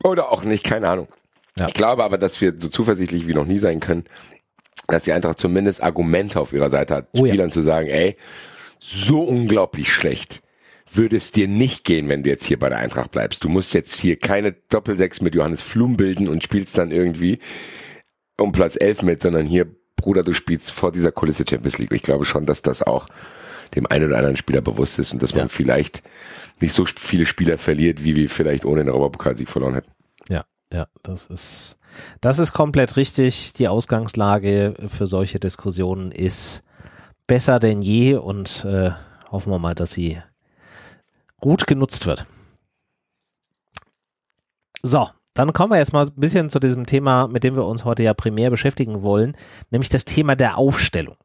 oder 0.03 0.31
auch 0.31 0.43
nicht, 0.43 0.63
keine 0.63 0.87
Ahnung. 0.87 1.07
Ja. 1.57 1.67
Ich 1.67 1.73
glaube 1.73 2.03
aber, 2.03 2.17
dass 2.17 2.39
wir 2.41 2.53
so 2.57 2.67
zuversichtlich 2.69 3.27
wie 3.27 3.33
noch 3.33 3.45
nie 3.45 3.57
sein 3.57 3.79
können, 3.79 4.03
dass 4.87 5.03
die 5.03 5.13
Eintracht 5.13 5.39
zumindest 5.39 5.81
Argumente 5.81 6.39
auf 6.39 6.53
ihrer 6.53 6.69
Seite 6.69 6.95
hat, 6.95 7.07
Oh 7.13 7.25
ja. 7.25 7.31
Spielern 7.31 7.51
zu 7.51 7.61
sagen, 7.61 7.87
ey, 7.87 8.17
so 8.79 9.21
unglaublich 9.21 9.91
schlecht 9.93 10.41
würde 10.93 11.15
es 11.17 11.31
dir 11.31 11.47
nicht 11.47 11.83
gehen, 11.83 12.07
wenn 12.09 12.23
du 12.23 12.29
jetzt 12.29 12.45
hier 12.45 12.59
bei 12.59 12.69
der 12.69 12.77
Eintracht 12.77 13.11
bleibst. 13.11 13.43
Du 13.43 13.49
musst 13.49 13.73
jetzt 13.73 13.95
hier 13.99 14.17
keine 14.17 14.51
Doppelsechs 14.69 15.19
mit 15.21 15.33
Johannes 15.35 15.61
Flum 15.61 15.97
bilden 15.97 16.27
und 16.27 16.43
spielst 16.43 16.77
dann 16.77 16.91
irgendwie 16.91 17.39
um 18.39 18.51
Platz 18.51 18.77
11 18.79 19.01
mit, 19.01 19.21
sondern 19.21 19.45
hier, 19.45 19.65
Bruder, 19.95 20.23
du 20.23 20.33
spielst 20.33 20.71
vor 20.71 20.91
dieser 20.91 21.11
Kulisse 21.11 21.43
Champions 21.49 21.79
League. 21.79 21.91
Ich 21.93 22.03
glaube 22.03 22.25
schon, 22.25 22.45
dass 22.45 22.61
das 22.61 22.83
auch 22.83 23.05
dem 23.75 23.87
einen 23.87 24.05
oder 24.05 24.17
anderen 24.17 24.37
Spieler 24.37 24.61
bewusst 24.61 24.99
ist 24.99 25.11
und 25.13 25.23
dass 25.23 25.33
man 25.33 25.45
Ja. 25.45 25.49
vielleicht 25.49 26.03
nicht 26.61 26.73
so 26.73 26.85
viele 26.85 27.25
Spieler 27.25 27.57
verliert, 27.57 28.03
wie 28.03 28.15
wir 28.15 28.29
vielleicht 28.29 28.63
ohne 28.65 28.83
den 28.83 28.89
Europapokalsieg 28.93 29.49
verloren 29.49 29.73
hätten. 29.73 29.91
Ja, 30.29 30.45
ja, 30.71 30.87
das 31.03 31.27
ist, 31.27 31.77
das 32.21 32.39
ist 32.39 32.53
komplett 32.53 32.97
richtig. 32.97 33.53
Die 33.53 33.67
Ausgangslage 33.67 34.75
für 34.87 35.07
solche 35.07 35.39
Diskussionen 35.39 36.11
ist 36.11 36.63
besser 37.27 37.59
denn 37.59 37.81
je 37.81 38.15
und 38.15 38.65
äh, 38.65 38.91
hoffen 39.31 39.51
wir 39.51 39.59
mal, 39.59 39.75
dass 39.75 39.91
sie 39.91 40.21
gut 41.39 41.67
genutzt 41.67 42.05
wird. 42.05 42.25
So, 44.81 45.09
dann 45.33 45.53
kommen 45.53 45.71
wir 45.71 45.77
jetzt 45.77 45.93
mal 45.93 46.05
ein 46.05 46.13
bisschen 46.15 46.49
zu 46.49 46.59
diesem 46.59 46.85
Thema, 46.85 47.27
mit 47.27 47.43
dem 47.43 47.55
wir 47.55 47.65
uns 47.65 47.85
heute 47.85 48.03
ja 48.03 48.13
primär 48.13 48.49
beschäftigen 48.49 49.01
wollen, 49.01 49.35
nämlich 49.69 49.89
das 49.89 50.05
Thema 50.05 50.35
der 50.35 50.57
Aufstellung. 50.57 51.17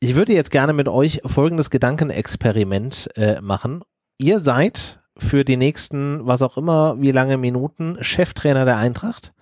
Ich 0.00 0.14
würde 0.14 0.32
jetzt 0.32 0.50
gerne 0.50 0.72
mit 0.72 0.88
euch 0.88 1.20
folgendes 1.24 1.70
Gedankenexperiment 1.70 3.08
äh, 3.14 3.40
machen. 3.40 3.82
Ihr 4.18 4.40
seid 4.40 5.01
für 5.16 5.44
die 5.44 5.56
nächsten, 5.56 6.26
was 6.26 6.42
auch 6.42 6.56
immer, 6.56 7.00
wie 7.00 7.10
lange 7.10 7.36
Minuten 7.36 7.98
Cheftrainer 8.00 8.64
der 8.64 8.78
Eintracht. 8.78 9.32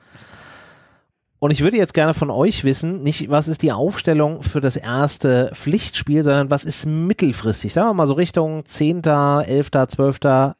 Und 1.38 1.52
ich 1.52 1.62
würde 1.62 1.78
jetzt 1.78 1.94
gerne 1.94 2.12
von 2.12 2.28
euch 2.28 2.64
wissen, 2.64 3.02
nicht 3.02 3.30
was 3.30 3.48
ist 3.48 3.62
die 3.62 3.72
Aufstellung 3.72 4.42
für 4.42 4.60
das 4.60 4.76
erste 4.76 5.50
Pflichtspiel, 5.54 6.22
sondern 6.22 6.50
was 6.50 6.64
ist 6.64 6.84
mittelfristig, 6.84 7.72
sagen 7.72 7.88
wir 7.88 7.94
mal 7.94 8.06
so 8.06 8.14
Richtung 8.14 8.66
10., 8.66 9.04
11., 9.04 9.70
12. 9.88 10.54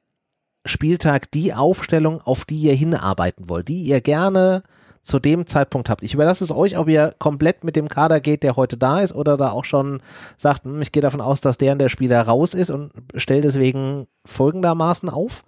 Spieltag 0.65 1.31
die 1.33 1.53
Aufstellung, 1.53 2.23
auf 2.23 2.45
die 2.47 2.61
ihr 2.61 2.75
hinarbeiten 2.75 3.49
wollt, 3.49 3.69
die 3.69 3.83
ihr 3.83 4.01
gerne 4.01 4.63
zu 5.03 5.19
dem 5.19 5.47
Zeitpunkt 5.47 5.89
habt. 5.89 6.03
Ich 6.03 6.15
überlasse 6.15 6.45
es 6.45 6.51
euch, 6.51 6.77
ob 6.77 6.89
ihr 6.89 7.15
komplett 7.19 7.65
mit 7.65 7.77
dem 7.77 7.89
Kader 7.89 8.21
geht, 8.21 8.43
der 8.43 8.57
heute 8.57 8.77
da 8.77 9.01
ist, 9.01 9.15
oder 9.15 9.37
da 9.37 9.51
auch 9.51 9.65
schon 9.65 10.03
sagt, 10.37 10.65
hm, 10.65 10.83
ich 10.83 10.93
gehe 10.93 11.03
davon 11.03 11.21
aus, 11.21 11.41
dass 11.41 11.59
der 11.59 11.73
und 11.73 11.79
der 11.79 11.89
Spieler 11.89 12.21
raus 12.23 12.55
ist 12.55 12.71
und 12.71 12.93
stelle 13.15 13.43
deswegen 13.43 14.07
folgendermaßen 14.27 15.09
auf. 15.09 15.45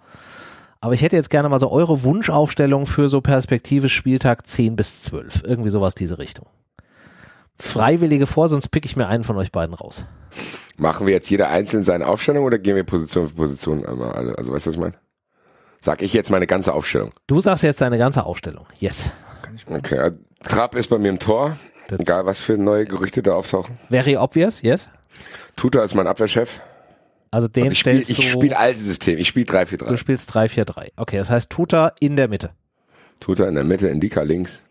Aber 0.81 0.93
ich 0.93 1.01
hätte 1.01 1.15
jetzt 1.15 1.29
gerne 1.29 1.47
mal 1.47 1.59
so 1.59 1.71
eure 1.71 2.03
Wunschaufstellung 2.03 2.85
für 2.85 3.07
so 3.07 3.21
perspektivisch 3.21 3.95
Spieltag 3.95 4.45
10 4.45 4.75
bis 4.75 5.03
12. 5.03 5.43
Irgendwie 5.45 5.69
sowas 5.69 5.95
diese 5.95 6.17
Richtung. 6.17 6.47
Freiwillige 7.55 8.27
vor, 8.27 8.49
sonst 8.49 8.69
pick 8.69 8.83
ich 8.83 8.95
mir 8.95 9.07
einen 9.07 9.23
von 9.23 9.37
euch 9.37 9.51
beiden 9.51 9.75
raus. 9.75 10.05
Machen 10.77 11.05
wir 11.05 11.13
jetzt 11.13 11.29
jeder 11.29 11.49
einzeln 11.49 11.83
seine 11.83 12.07
Aufstellung 12.07 12.43
oder 12.43 12.57
gehen 12.57 12.75
wir 12.75 12.83
Position 12.83 13.29
für 13.29 13.35
Position 13.35 13.85
einmal 13.85 14.11
alle? 14.11 14.37
Also 14.37 14.51
weißt 14.51 14.65
du, 14.65 14.69
was 14.71 14.75
ich 14.75 14.81
meine? 14.81 14.95
Sag 15.79 16.01
ich 16.01 16.13
jetzt 16.13 16.31
meine 16.31 16.47
ganze 16.47 16.73
Aufstellung. 16.73 17.11
Du 17.27 17.39
sagst 17.39 17.63
jetzt 17.63 17.79
deine 17.79 17.97
ganze 17.97 18.25
Aufstellung. 18.25 18.65
Yes. 18.79 19.11
Kann 19.65 19.77
ich 19.77 19.85
Okay, 19.85 20.11
Trapp 20.43 20.75
ist 20.75 20.89
bei 20.89 20.97
mir 20.97 21.09
im 21.09 21.19
Tor. 21.19 21.57
Das- 21.87 21.99
Egal, 21.99 22.25
was 22.25 22.39
für 22.39 22.57
neue 22.57 22.85
Gerüchte 22.85 23.21
da 23.21 23.33
auftauchen. 23.33 23.77
Very 23.89 24.15
obvious, 24.17 24.61
yes. 24.61 24.87
Tuta 25.55 25.83
ist 25.83 25.93
mein 25.95 26.07
Abwehrchef. 26.07 26.61
Also 27.29 27.47
den 27.47 27.71
ich 27.71 27.79
spiele 27.79 28.03
stellst 28.03 28.09
ich 28.11 28.17
du, 28.17 28.39
spiel 28.39 28.53
alte 28.53 28.79
System. 28.79 29.17
Ich 29.17 29.27
spiele 29.27 29.45
du 29.45 29.53
3-4-3. 29.53 29.97
spielst 29.97 30.31
3-4-3. 30.35 30.91
Okay, 30.95 31.17
das 31.17 31.29
heißt 31.29 31.49
Tuta 31.49 31.91
in 31.99 32.15
der 32.15 32.27
Mitte. 32.27 32.51
Tuta 33.19 33.47
in 33.47 33.55
der 33.55 33.63
Mitte, 33.63 33.87
Indika 33.87 34.21
links, 34.21 34.63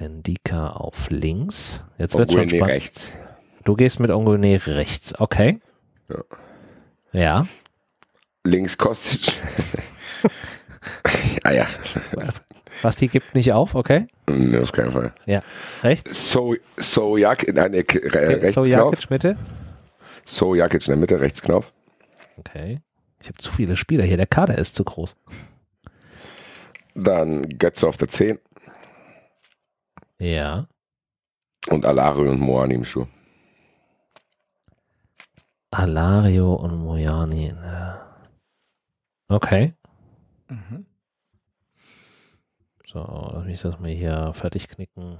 Ndika 0.00 0.70
auf 0.70 1.08
links. 1.10 1.82
Jetzt 1.98 2.16
wird 2.16 2.32
schon 2.32 2.48
spannend. 2.48 2.68
rechts. 2.68 3.08
Du 3.64 3.76
gehst 3.76 4.00
mit 4.00 4.10
Ongone 4.10 4.60
rechts. 4.66 5.18
Okay. 5.18 5.60
Ja. 6.08 6.24
Ja. 7.12 7.46
Links 8.44 8.76
Kostic. 8.76 9.34
ah 11.44 11.52
ja, 11.52 11.66
Basti 12.82 13.08
gibt 13.08 13.34
nicht 13.34 13.52
auf, 13.52 13.74
okay. 13.74 14.06
nee, 14.28 14.58
auf 14.58 14.72
keinen 14.72 14.92
Fall. 14.92 15.12
Ja. 15.26 15.42
Rechts. 15.82 16.30
So, 16.32 16.54
so 16.76 17.16
Jak, 17.16 17.46
nein, 17.52 17.72
äh, 17.74 17.80
rechts 17.80 18.54
so. 18.54 18.64
Jakic 18.64 19.10
Mitte. 19.10 19.38
So 20.24 20.54
Jakic 20.54 20.82
in 20.86 20.92
der 20.92 20.96
Mitte, 20.96 21.20
rechts 21.20 21.42
Knauf. 21.42 21.72
Okay. 22.36 22.80
Ich 23.20 23.28
habe 23.28 23.38
zu 23.38 23.50
viele 23.52 23.76
Spieler 23.76 24.04
hier. 24.04 24.16
Der 24.16 24.26
Kader 24.26 24.58
ist 24.58 24.74
zu 24.76 24.84
groß. 24.84 25.16
Dann 26.94 27.42
Götze 27.58 27.88
auf 27.88 27.96
der 27.96 28.08
10 28.08 28.38
Ja. 30.20 30.66
und 31.68 31.86
Alario 31.86 32.30
und 32.30 32.40
Moani 32.40 32.74
im 32.74 32.84
Schuh. 32.84 33.06
Alario 35.70 36.54
und 36.54 36.76
Mojani. 36.76 37.52
ne. 37.52 37.98
Okay. 39.28 39.74
Mhm. 40.48 40.86
So, 42.94 43.30
lass 43.34 43.44
mich 43.44 43.60
das 43.60 43.78
mal 43.80 43.90
hier 43.90 44.30
fertig 44.34 44.68
knicken. 44.68 45.18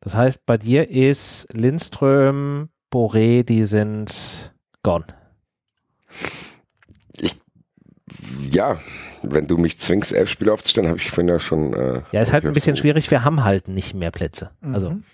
Das 0.00 0.14
heißt, 0.14 0.46
bei 0.46 0.56
dir 0.56 0.90
ist 0.90 1.46
Lindström, 1.52 2.70
Boré, 2.90 3.42
die 3.44 3.64
sind 3.66 4.54
gone. 4.82 5.04
Ja, 8.50 8.80
wenn 9.22 9.46
du 9.46 9.58
mich 9.58 9.78
zwingst, 9.78 10.12
elf 10.14 10.30
Spieler 10.30 10.54
aufzustellen, 10.54 10.88
habe 10.88 10.98
ich 10.98 11.10
vorhin 11.10 11.28
ja 11.28 11.38
schon. 11.38 11.74
Äh, 11.74 12.02
Ja, 12.12 12.22
ist 12.22 12.32
halt 12.32 12.44
ein 12.44 12.48
ich 12.50 12.54
bisschen 12.54 12.76
schwierig. 12.76 13.10
Wir 13.10 13.24
haben 13.24 13.44
halt 13.44 13.68
nicht 13.68 13.94
mehr 13.94 14.10
Plätze. 14.10 14.50
Also, 14.62 14.90
Mhm. 14.90 15.04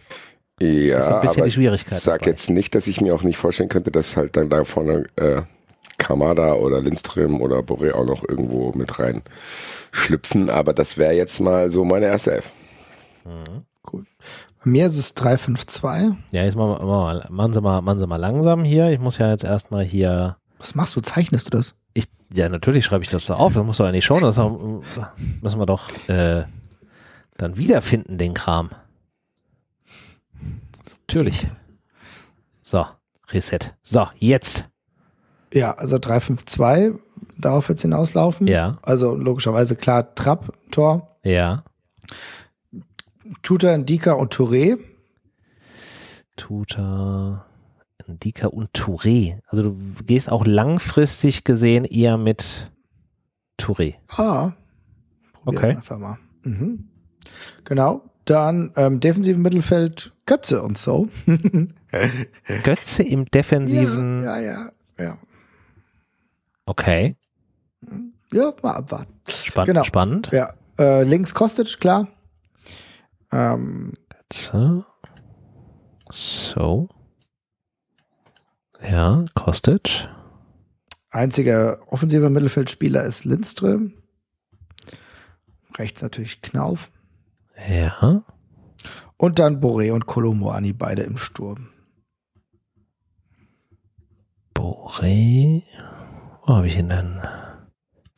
Ja, 0.61 0.99
ist 1.01 1.07
so 1.07 1.15
ein 1.15 1.21
bisschen 1.21 1.39
aber 1.41 1.47
die 1.47 1.53
Schwierigkeit 1.53 1.99
Ich 1.99 2.05
sag 2.05 2.21
dabei. 2.21 2.31
jetzt 2.31 2.49
nicht, 2.49 2.77
dass 2.77 2.87
ich 2.87 3.01
mir 3.01 3.13
auch 3.13 3.25
nicht 3.25 3.39
vorstellen 3.39 3.69
könnte, 3.69 3.91
dass 3.91 4.17
halt 4.17 4.37
dann 4.37 4.49
da 4.51 4.63
vorne 4.63 5.07
äh, 5.17 5.43
Kamada 6.05 6.53
oder 6.55 6.81
Lindström 6.83 7.41
oder 7.41 7.61
Boré 7.61 7.93
auch 7.93 8.05
noch 8.05 8.23
irgendwo 8.29 8.73
mit 8.73 8.99
rein 8.99 9.23
schlüpfen. 9.91 10.51
Aber 10.51 10.73
das 10.73 10.99
wäre 10.99 11.15
jetzt 11.15 11.41
mal 11.41 11.71
so 11.71 11.85
meine 11.85 12.07
erste 12.07 12.33
Elf. 12.33 12.53
Gut. 13.83 14.07
Bei 14.63 14.71
mir 14.71 14.87
ist 14.87 14.99
es 14.99 15.15
352. 15.15 15.83
ja, 16.33 16.45
jetzt 16.45 16.57
machen, 16.57 16.79
wir, 16.81 16.87
machen, 16.87 17.23
wir, 17.23 17.31
machen, 17.31 17.53
Sie 17.53 17.61
mal, 17.61 17.81
machen 17.81 17.99
Sie 17.99 18.07
mal 18.07 18.17
langsam 18.17 18.65
hier. 18.65 18.91
Ich 18.91 18.99
muss 18.99 19.19
ja 19.19 19.31
jetzt 19.31 19.45
erstmal 19.45 19.85
hier. 19.85 20.37
Was 20.59 20.75
machst 20.75 20.95
du? 20.97 21.01
Zeichnest 21.01 21.47
du 21.47 21.51
das? 21.51 21.75
Ich, 21.95 22.07
ja, 22.33 22.49
natürlich 22.49 22.85
schreibe 22.85 23.03
ich 23.03 23.11
das 23.11 23.27
da 23.27 23.35
auf. 23.35 23.55
Das 23.55 23.65
muss 23.65 23.79
doch 23.79 23.87
eigentlich 23.87 24.05
schon. 24.05 24.23
Das 24.23 24.37
müssen 24.37 25.59
wir 25.59 25.67
doch 25.67 25.91
äh, 26.09 26.45
dann 27.37 27.57
wiederfinden, 27.57 28.19
den 28.19 28.35
Kram. 28.35 28.71
Natürlich. 31.09 31.47
So, 32.63 32.87
Reset. 33.31 33.75
So, 33.83 34.07
jetzt. 34.19 34.69
Ja, 35.55 35.73
also 35.75 35.99
352, 36.01 37.01
darauf 37.39 37.69
wird 37.69 37.79
es 37.79 37.83
hinauslaufen. 37.83 38.49
Ja. 38.49 38.79
Also 38.83 39.15
logischerweise 39.15 39.77
klar 39.77 40.15
Trapp, 40.17 40.53
Tor, 40.73 41.17
Ja. 41.23 41.63
Tuta, 43.43 43.79
Ndika 43.79 44.13
und 44.13 44.35
Touré. 44.35 44.79
Tuta, 46.37 47.47
Ndika 48.07 48.49
und 48.49 48.71
Touré. 48.73 49.39
Also 49.47 49.63
du 49.63 49.77
gehst 50.05 50.31
auch 50.31 50.45
langfristig 50.45 51.45
gesehen 51.45 51.85
eher 51.85 52.19
mit 52.19 52.71
Touré. 53.59 53.95
Ah. 54.17 54.53
Okay. 55.45 55.77
Einfach 55.77 55.99
mal. 55.99 56.19
Mhm. 56.43 56.89
Genau. 57.65 58.03
Dann 58.25 58.73
ähm, 58.77 59.01
defensiven 59.01 59.43
Mittelfeld 59.43 60.13
Götze 60.27 60.63
und 60.63 60.79
so. 60.79 61.09
Götze 62.65 63.03
im 63.03 63.27
defensiven. 63.27 64.23
Ja, 64.25 64.41
ja, 64.41 64.53
ja. 64.53 64.71
Ja, 64.99 65.19
Okay. 66.67 67.17
ja 68.33 68.53
mal 68.63 68.73
abwarten. 68.73 69.13
Spann 69.29 69.67
Genau. 69.67 69.85
Spannend. 69.85 70.31
Ja, 70.33 70.55
äh, 70.79 71.03
links 71.05 71.35
Kostic, 71.35 71.79
klar. 71.81 72.09
Ähm. 73.33 73.95
So. 76.11 76.89
Ja, 78.83 79.25
Kostic. 79.35 80.09
einziger 81.11 81.81
offensiver 81.87 82.31
Mittelfeldspieler 82.31 83.05
ist 83.05 83.25
Lindström. 83.25 83.95
Rechts 85.77 86.03
natürlich 86.03 86.43
Knauf. 86.43 86.91
Ja. 87.69 88.25
Und 89.17 89.39
dann 89.39 89.61
Boré 89.61 89.93
und 89.93 90.07
Kolomoani, 90.07 90.73
beide 90.73 91.03
im 91.03 91.17
Sturm. 91.17 91.71
Boré. 94.55 95.63
Wo 96.47 96.55
habe 96.57 96.67
ich 96.67 96.79
ihn 96.79 96.89
denn? 96.89 97.21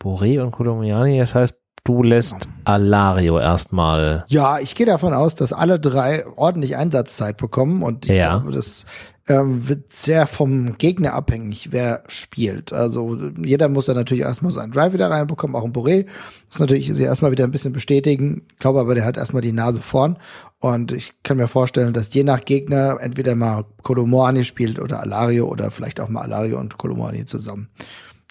Boré 0.02 0.40
und 0.42 0.50
Kolomiani. 0.52 1.18
Das 1.18 1.34
heißt, 1.34 1.58
du 1.84 2.02
lässt 2.02 2.48
Alario 2.64 3.38
erstmal. 3.38 4.24
Ja, 4.28 4.58
ich 4.58 4.74
gehe 4.74 4.86
davon 4.86 5.14
aus, 5.14 5.34
dass 5.34 5.52
alle 5.52 5.78
drei 5.78 6.26
ordentlich 6.36 6.76
Einsatzzeit 6.76 7.36
bekommen 7.36 7.82
und 7.82 8.06
ich 8.06 8.12
Ja. 8.12 8.38
glaube, 8.38 8.52
das 8.52 8.84
ähm, 9.28 9.68
wird 9.68 9.92
sehr 9.92 10.26
vom 10.28 10.78
Gegner 10.78 11.12
abhängig, 11.14 11.72
wer 11.72 12.04
spielt. 12.06 12.72
Also 12.72 13.16
jeder 13.42 13.68
muss 13.68 13.86
dann 13.86 13.96
natürlich 13.96 14.22
erstmal 14.22 14.52
seinen 14.52 14.70
Drive 14.70 14.92
wieder 14.92 15.10
reinbekommen, 15.10 15.56
auch 15.56 15.64
ein 15.64 15.72
Boré. 15.72 16.06
Muss 16.48 16.60
natürlich 16.60 16.86
sich 16.92 17.00
erstmal 17.04 17.32
wieder 17.32 17.42
ein 17.44 17.50
bisschen 17.50 17.72
bestätigen. 17.72 18.42
Ich 18.52 18.58
glaube 18.60 18.78
aber, 18.80 18.94
der 18.94 19.04
hat 19.04 19.16
erstmal 19.16 19.42
die 19.42 19.52
Nase 19.52 19.80
vorn. 19.82 20.16
Und 20.60 20.92
ich 20.92 21.12
kann 21.24 21.36
mir 21.38 21.48
vorstellen, 21.48 21.92
dass 21.92 22.12
je 22.14 22.22
nach 22.24 22.44
Gegner 22.44 22.98
entweder 23.00 23.34
mal 23.34 23.64
Kolomoani 23.82 24.44
spielt 24.44 24.78
oder 24.78 25.00
Alario 25.00 25.46
oder 25.48 25.70
vielleicht 25.72 26.00
auch 26.00 26.08
mal 26.08 26.22
Alario 26.22 26.58
und 26.60 26.78
Kolomoani 26.78 27.26
zusammen. 27.26 27.68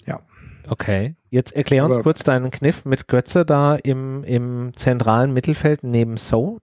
Ja. 0.06 0.20
Okay. 0.68 1.14
Jetzt 1.30 1.52
erklär 1.54 1.84
uns 1.84 1.94
Aber- 1.94 2.02
kurz 2.02 2.24
deinen 2.24 2.50
Kniff 2.50 2.84
mit 2.84 3.08
Götze 3.08 3.44
da 3.44 3.76
im, 3.76 4.24
im 4.24 4.72
zentralen 4.76 5.32
Mittelfeld 5.32 5.82
neben 5.84 6.16
So. 6.16 6.58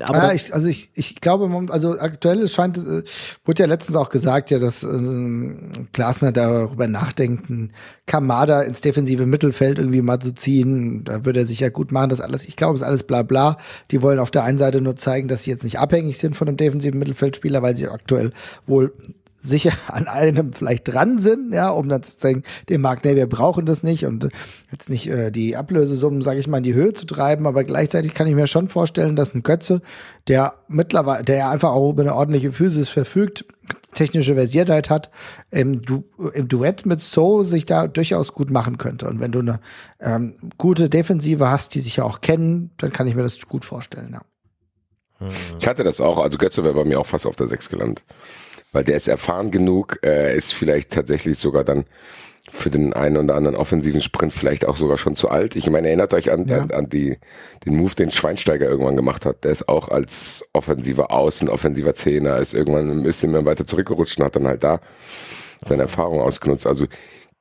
Aber 0.00 0.18
ja, 0.18 0.26
da- 0.26 0.32
ich, 0.34 0.52
also 0.52 0.68
ich, 0.68 0.90
ich 0.96 1.18
glaube, 1.22 1.50
also 1.72 1.98
aktuell 1.98 2.42
es 2.42 2.52
scheint, 2.52 2.76
äh, 2.76 3.04
wurde 3.46 3.62
ja 3.62 3.66
letztens 3.66 3.96
auch 3.96 4.10
gesagt, 4.10 4.50
ja, 4.50 4.58
dass 4.58 4.82
ähm, 4.82 5.70
Glasner 5.92 6.30
darüber 6.30 6.86
nachdenkt, 6.88 7.48
einen 7.48 7.72
Kamada 8.04 8.60
ins 8.60 8.82
defensive 8.82 9.24
Mittelfeld 9.24 9.78
irgendwie 9.78 10.02
mal 10.02 10.18
zu 10.18 10.34
ziehen. 10.34 11.04
Da 11.04 11.24
würde 11.24 11.40
er 11.40 11.46
sich 11.46 11.60
ja 11.60 11.70
gut 11.70 11.90
machen, 11.90 12.10
das 12.10 12.20
alles. 12.20 12.44
Ich 12.46 12.56
glaube, 12.56 12.74
es 12.74 12.82
ist 12.82 12.86
alles 12.86 13.04
bla 13.04 13.22
bla. 13.22 13.56
Die 13.90 14.02
wollen 14.02 14.18
auf 14.18 14.30
der 14.30 14.44
einen 14.44 14.58
Seite 14.58 14.82
nur 14.82 14.96
zeigen, 14.96 15.26
dass 15.26 15.44
sie 15.44 15.50
jetzt 15.50 15.64
nicht 15.64 15.78
abhängig 15.78 16.18
sind 16.18 16.36
von 16.36 16.48
einem 16.48 16.58
defensiven 16.58 16.98
Mittelfeldspieler, 16.98 17.62
weil 17.62 17.74
sie 17.74 17.88
aktuell 17.88 18.32
wohl 18.66 18.92
sicher 19.40 19.72
an 19.86 20.08
einem 20.08 20.52
vielleicht 20.52 20.88
dran 20.88 21.18
sind, 21.18 21.52
ja, 21.52 21.70
um 21.70 21.88
dann 21.88 22.02
zu 22.02 22.18
sagen, 22.18 22.42
dem 22.68 22.80
Markt, 22.80 23.04
nee, 23.04 23.16
wir 23.16 23.28
brauchen 23.28 23.66
das 23.66 23.82
nicht 23.82 24.06
und 24.06 24.28
jetzt 24.70 24.90
nicht 24.90 25.08
äh, 25.08 25.30
die 25.30 25.56
Ablösesummen, 25.56 26.22
sage 26.22 26.40
ich 26.40 26.48
mal, 26.48 26.58
in 26.58 26.64
die 26.64 26.74
Höhe 26.74 26.92
zu 26.92 27.06
treiben, 27.06 27.46
aber 27.46 27.64
gleichzeitig 27.64 28.14
kann 28.14 28.26
ich 28.26 28.34
mir 28.34 28.46
schon 28.46 28.68
vorstellen, 28.68 29.16
dass 29.16 29.34
ein 29.34 29.42
Götze, 29.42 29.80
der 30.26 30.54
mittlerweile, 30.68 31.24
der 31.24 31.50
einfach 31.50 31.70
auch 31.70 31.90
über 31.90 32.02
eine 32.02 32.14
ordentliche 32.14 32.52
Physis 32.52 32.88
verfügt, 32.88 33.44
technische 33.94 34.34
Versiertheit 34.34 34.90
hat, 34.90 35.10
im, 35.50 35.82
du 35.82 36.04
im 36.32 36.48
Duett 36.48 36.86
mit 36.86 37.00
So 37.00 37.42
sich 37.42 37.66
da 37.66 37.88
durchaus 37.88 38.32
gut 38.32 38.50
machen 38.50 38.78
könnte. 38.78 39.08
Und 39.08 39.20
wenn 39.20 39.32
du 39.32 39.40
eine 39.40 39.60
ähm, 40.00 40.34
gute 40.56 40.88
Defensive 40.88 41.48
hast, 41.48 41.74
die 41.74 41.80
sich 41.80 41.96
ja 41.96 42.04
auch 42.04 42.20
kennen, 42.20 42.70
dann 42.78 42.92
kann 42.92 43.06
ich 43.06 43.14
mir 43.14 43.22
das 43.22 43.40
gut 43.46 43.64
vorstellen, 43.64 44.10
ja. 44.12 44.20
Ich 45.58 45.66
hatte 45.66 45.82
das 45.82 46.00
auch, 46.00 46.20
also 46.20 46.38
Götze 46.38 46.62
wäre 46.62 46.74
bei 46.74 46.84
mir 46.84 47.00
auch 47.00 47.06
fast 47.06 47.26
auf 47.26 47.34
der 47.34 47.48
6 47.48 47.70
gelandet. 47.70 48.04
Weil 48.72 48.84
der 48.84 48.96
ist 48.96 49.08
erfahren 49.08 49.50
genug, 49.50 49.98
äh, 50.04 50.36
ist 50.36 50.52
vielleicht 50.54 50.92
tatsächlich 50.92 51.38
sogar 51.38 51.64
dann 51.64 51.84
für 52.50 52.70
den 52.70 52.92
einen 52.94 53.16
oder 53.18 53.34
anderen 53.34 53.56
offensiven 53.56 54.00
Sprint 54.00 54.32
vielleicht 54.32 54.64
auch 54.66 54.76
sogar 54.78 54.96
schon 54.96 55.16
zu 55.16 55.28
alt. 55.28 55.54
Ich 55.56 55.68
meine, 55.68 55.88
erinnert 55.88 56.14
euch 56.14 56.30
an, 56.30 56.46
Ja. 56.46 56.60
an, 56.60 56.70
an 56.70 56.88
die, 56.88 57.18
den 57.66 57.76
Move, 57.76 57.94
den 57.94 58.10
Schweinsteiger 58.10 58.66
irgendwann 58.66 58.96
gemacht 58.96 59.26
hat. 59.26 59.44
Der 59.44 59.50
ist 59.52 59.68
auch 59.68 59.88
als 59.88 60.48
offensiver 60.54 61.10
Außen, 61.10 61.48
offensiver 61.50 61.94
Zehner, 61.94 62.38
ist 62.38 62.54
irgendwann 62.54 62.90
ein 62.90 63.02
bisschen 63.02 63.32
mehr 63.32 63.44
weiter 63.44 63.66
zurückgerutscht 63.66 64.18
und 64.18 64.24
hat 64.26 64.36
dann 64.36 64.46
halt 64.46 64.64
da 64.64 64.80
seine 65.66 65.82
Erfahrung 65.82 66.20
ausgenutzt. 66.20 66.66
Also 66.66 66.86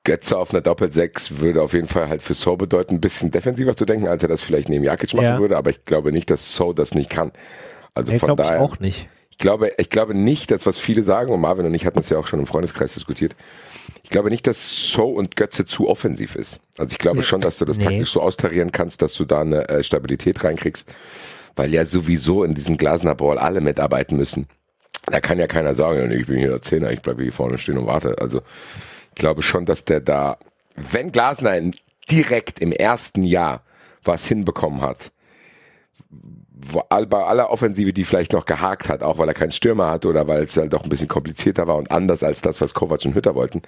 Götze 0.04 0.38
auf 0.38 0.52
einer 0.52 0.62
Doppel-6 0.62 1.40
würde 1.40 1.62
auf 1.62 1.74
jeden 1.74 1.88
Fall 1.88 2.08
halt 2.10 2.24
für 2.24 2.34
So 2.34 2.56
bedeuten, 2.58 2.96
ein 2.96 3.02
bisschen 3.02 3.32
defensiver 3.32 3.76
zu 3.76 3.86
denken, 3.86 4.08
als 4.08 4.24
er 4.24 4.30
das 4.30 4.42
vielleicht 4.42 4.68
neben 4.70 4.84
Jakic 4.84 5.14
machen 5.14 5.26
Ja. 5.26 5.40
würde, 5.40 5.58
aber 5.58 5.70
ich 5.70 5.84
glaube 5.86 6.12
nicht, 6.12 6.30
dass 6.32 6.56
So 6.56 6.74
das 6.74 6.96
nicht 6.96 7.10
kann. 7.10 7.32
Also 7.94 8.12
nee, 8.12 8.20
von 8.20 8.28
glaube 8.28 8.42
ich 8.44 8.48
daher. 8.50 8.62
auch 8.62 8.80
nicht. 8.80 9.08
Ich 9.38 9.42
glaube, 9.44 9.72
ich 9.78 9.92
glaube 9.92 10.16
nicht, 10.16 10.50
dass 10.50 10.66
was 10.66 10.80
viele 10.80 11.04
sagen, 11.04 11.32
und 11.32 11.40
Marvin 11.42 11.68
und 11.68 11.74
ich 11.76 11.86
hatten 11.86 12.00
es 12.00 12.10
ja 12.10 12.18
auch 12.18 12.26
schon 12.26 12.40
im 12.40 12.48
Freundeskreis 12.48 12.96
diskutiert, 12.96 13.36
ich 14.02 14.10
glaube 14.10 14.32
nicht, 14.32 14.48
dass 14.48 14.90
So 14.92 15.10
und 15.10 15.36
Götze 15.36 15.66
zu 15.68 15.88
offensiv 15.88 16.36
ist. 16.36 16.60
Also 16.80 16.94
ich 16.94 16.98
glaube 16.98 17.22
schon, 17.22 17.40
dass 17.42 17.60
du 17.60 17.66
das 17.66 17.78
Nee. 17.78 17.84
taktisch 17.84 18.12
so 18.12 18.22
austarieren 18.22 18.72
kannst, 18.72 19.04
dass 19.04 19.14
du 19.14 19.26
da 19.26 19.42
eine 19.42 19.70
äh, 19.70 19.84
Stabilität 19.84 20.44
reinkriegst, 20.44 20.90
weil 21.56 21.72
ja 21.72 21.86
sowieso 21.86 22.44
in 22.44 22.56
diesem 22.56 22.78
Glasner 22.78 23.14
Ball 23.14 23.38
alle 23.38 23.62
mitarbeiten 23.62 24.18
müssen. 24.18 24.48
Da 25.06 25.20
kann 25.20 25.38
ja 25.38 25.46
keiner 25.46 25.76
sagen, 25.76 26.00
"Ja, 26.00 26.08
nee, 26.08 26.16
ich 26.16 26.28
bin 26.28 26.38
hier 26.40 26.50
der 26.50 26.62
Zehner, 26.64 26.92
ich 26.92 27.02
bleibe 27.02 27.22
hier 27.22 27.32
vorne 27.32 27.60
stehen 27.60 27.78
und 27.78 27.86
warte. 27.86 28.16
Also 28.20 28.42
ich 29.10 29.16
glaube 29.16 29.44
schon, 29.44 29.68
dass 29.68 29.86
der 29.86 30.00
da, 30.00 30.38
wenn 30.76 31.12
Glasner 31.12 31.62
direkt 32.10 32.60
im 32.60 32.72
ersten 32.72 33.24
Jahr 33.24 33.62
was 34.04 34.26
hinbekommen 34.26 34.82
hat, 34.82 35.12
bei 37.10 37.24
aller 37.24 37.50
Offensive, 37.50 37.94
die 37.94 38.04
vielleicht 38.04 38.34
noch 38.34 38.46
gehakt 38.46 38.90
hat, 38.90 39.04
auch 39.04 39.18
weil 39.18 39.28
er 39.28 39.34
keinen 39.34 39.52
Stürmer 39.52 39.92
hat 39.92 40.06
oder 40.06 40.28
weil 40.28 40.44
es 40.44 40.58
halt 40.58 40.74
doch 40.74 40.84
ein 40.84 40.90
bisschen 40.90 41.08
komplizierter 41.08 41.68
war 41.68 41.76
und 41.76 41.92
anders 41.92 42.24
als 42.24 42.42
das, 42.42 42.62
was 42.62 42.74
Kovac 42.74 43.06
und 43.06 43.16
Hütter 43.16 43.36
wollten. 43.36 43.62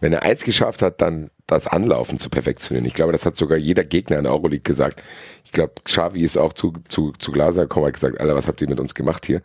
Wenn 0.00 0.12
er 0.12 0.24
eins 0.24 0.44
geschafft 0.44 0.82
hat, 0.82 1.00
dann 1.00 1.30
das 1.46 1.66
Anlaufen 1.66 2.20
zu 2.20 2.28
perfektionieren. 2.28 2.84
Ich 2.84 2.92
glaube, 2.92 3.12
das 3.12 3.24
hat 3.24 3.36
sogar 3.36 3.56
jeder 3.56 3.84
Gegner 3.84 4.18
in 4.18 4.24
der 4.24 4.32
Euroleague 4.32 4.60
gesagt. 4.60 5.02
Ich 5.44 5.52
glaube, 5.52 5.74
Xavi 5.84 6.22
ist 6.22 6.36
auch 6.36 6.52
zu, 6.52 6.74
zu, 6.88 7.12
zu 7.12 7.32
Glaser 7.32 7.62
gekommen, 7.62 7.86
hat 7.86 7.94
gesagt, 7.94 8.20
Alter, 8.20 8.34
was 8.34 8.46
habt 8.46 8.60
ihr 8.60 8.68
mit 8.68 8.80
uns 8.80 8.94
gemacht 8.94 9.24
hier? 9.24 9.40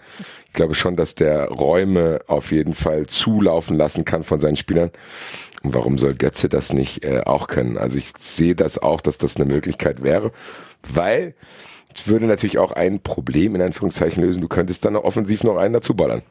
Ich 0.48 0.54
glaube 0.54 0.76
schon, 0.76 0.98
dass 0.98 1.16
der 1.16 1.48
Räume 1.48 2.20
auf 2.28 2.52
jeden 2.52 2.74
Fall 2.74 3.06
zulaufen 3.06 3.78
lassen 3.78 4.04
kann 4.04 4.24
von 4.24 4.42
seinen 4.42 4.58
Spielern. 4.58 4.92
Und 5.64 5.74
warum 5.74 5.98
soll 5.98 6.16
Götze 6.16 6.50
das 6.50 6.74
nicht 6.74 7.06
äh, 7.06 7.22
auch 7.22 7.48
können? 7.48 7.78
Also 7.78 7.98
ich 7.98 8.12
sehe 8.20 8.56
das 8.56 8.78
auch, 8.78 9.00
dass 9.00 9.20
das 9.20 9.38
eine 9.38 9.46
Möglichkeit 9.46 10.04
wäre, 10.04 10.32
weil 10.82 11.36
würde 12.06 12.26
natürlich 12.26 12.58
auch 12.58 12.72
ein 12.72 13.02
Problem 13.02 13.56
in 13.56 13.62
Anführungszeichen 13.62 14.24
lösen. 14.24 14.42
Du 14.42 14.48
könntest 14.48 14.86
dann 14.86 14.96
offensiv 14.96 15.44
noch 15.44 15.58
einen 15.58 15.74
dazu 15.74 15.96
ballern. 15.96 16.22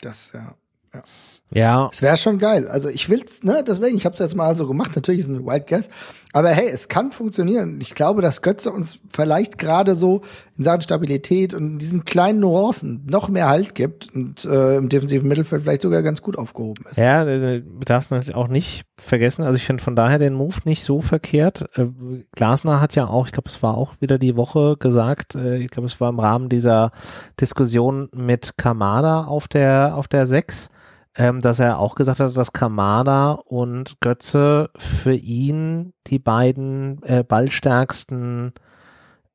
Das, 0.00 0.30
ja. 0.32 0.54
ja. 0.94 1.02
Ja. 1.54 1.90
Es 1.92 2.02
wäre 2.02 2.16
schon 2.16 2.38
geil. 2.38 2.68
Also 2.68 2.88
ich 2.88 3.08
will's, 3.08 3.42
ne, 3.42 3.62
deswegen, 3.66 3.96
ich 3.96 4.04
habe 4.04 4.14
es 4.14 4.20
jetzt 4.20 4.34
mal 4.36 4.56
so 4.56 4.66
gemacht. 4.66 4.92
Natürlich 4.94 5.20
ist 5.20 5.28
es 5.28 5.36
ein 5.36 5.46
Wild 5.46 5.66
Guess. 5.66 5.88
Aber 6.32 6.48
hey, 6.48 6.70
es 6.72 6.88
kann 6.88 7.12
funktionieren. 7.12 7.78
Ich 7.82 7.94
glaube, 7.94 8.22
dass 8.22 8.40
Götze 8.40 8.70
uns 8.70 8.98
vielleicht 9.12 9.58
gerade 9.58 9.94
so 9.94 10.22
in 10.56 10.64
Sachen 10.64 10.80
Stabilität 10.80 11.52
und 11.52 11.78
diesen 11.78 12.04
kleinen 12.06 12.40
Nuancen 12.40 13.04
noch 13.06 13.28
mehr 13.28 13.48
Halt 13.48 13.74
gibt 13.74 14.14
und 14.14 14.44
äh, 14.46 14.76
im 14.76 14.88
defensiven 14.88 15.28
Mittelfeld 15.28 15.62
vielleicht 15.62 15.82
sogar 15.82 16.02
ganz 16.02 16.22
gut 16.22 16.38
aufgehoben 16.38 16.84
ist. 16.90 16.96
Ja, 16.96 17.24
du 17.24 17.62
darfst 17.84 18.10
natürlich 18.10 18.34
auch 18.34 18.48
nicht 18.48 18.84
vergessen. 18.98 19.42
Also 19.42 19.56
ich 19.56 19.64
finde 19.64 19.82
von 19.82 19.94
daher 19.94 20.18
den 20.18 20.32
Move 20.32 20.56
nicht 20.64 20.84
so 20.84 21.02
verkehrt. 21.02 21.66
Äh, 21.76 21.88
Glasner 22.34 22.80
hat 22.80 22.94
ja 22.94 23.06
auch, 23.08 23.26
ich 23.26 23.32
glaube, 23.32 23.50
es 23.50 23.62
war 23.62 23.76
auch 23.76 23.94
wieder 24.00 24.18
die 24.18 24.36
Woche 24.36 24.76
gesagt, 24.78 25.34
äh, 25.34 25.58
ich 25.58 25.70
glaube, 25.70 25.86
es 25.86 26.00
war 26.00 26.08
im 26.08 26.18
Rahmen 26.18 26.48
dieser 26.48 26.92
Diskussion 27.38 28.08
mit 28.14 28.56
Kamada 28.56 29.24
auf 29.24 29.48
der, 29.48 29.96
auf 29.96 30.08
der 30.08 30.24
6 30.24 30.70
ähm, 31.16 31.40
dass 31.40 31.60
er 31.60 31.78
auch 31.78 31.94
gesagt 31.94 32.20
hat, 32.20 32.36
dass 32.36 32.52
Kamada 32.52 33.32
und 33.32 34.00
Götze 34.00 34.70
für 34.76 35.14
ihn 35.14 35.92
die 36.06 36.18
beiden 36.18 37.02
äh, 37.02 37.22
ballstärksten 37.22 38.52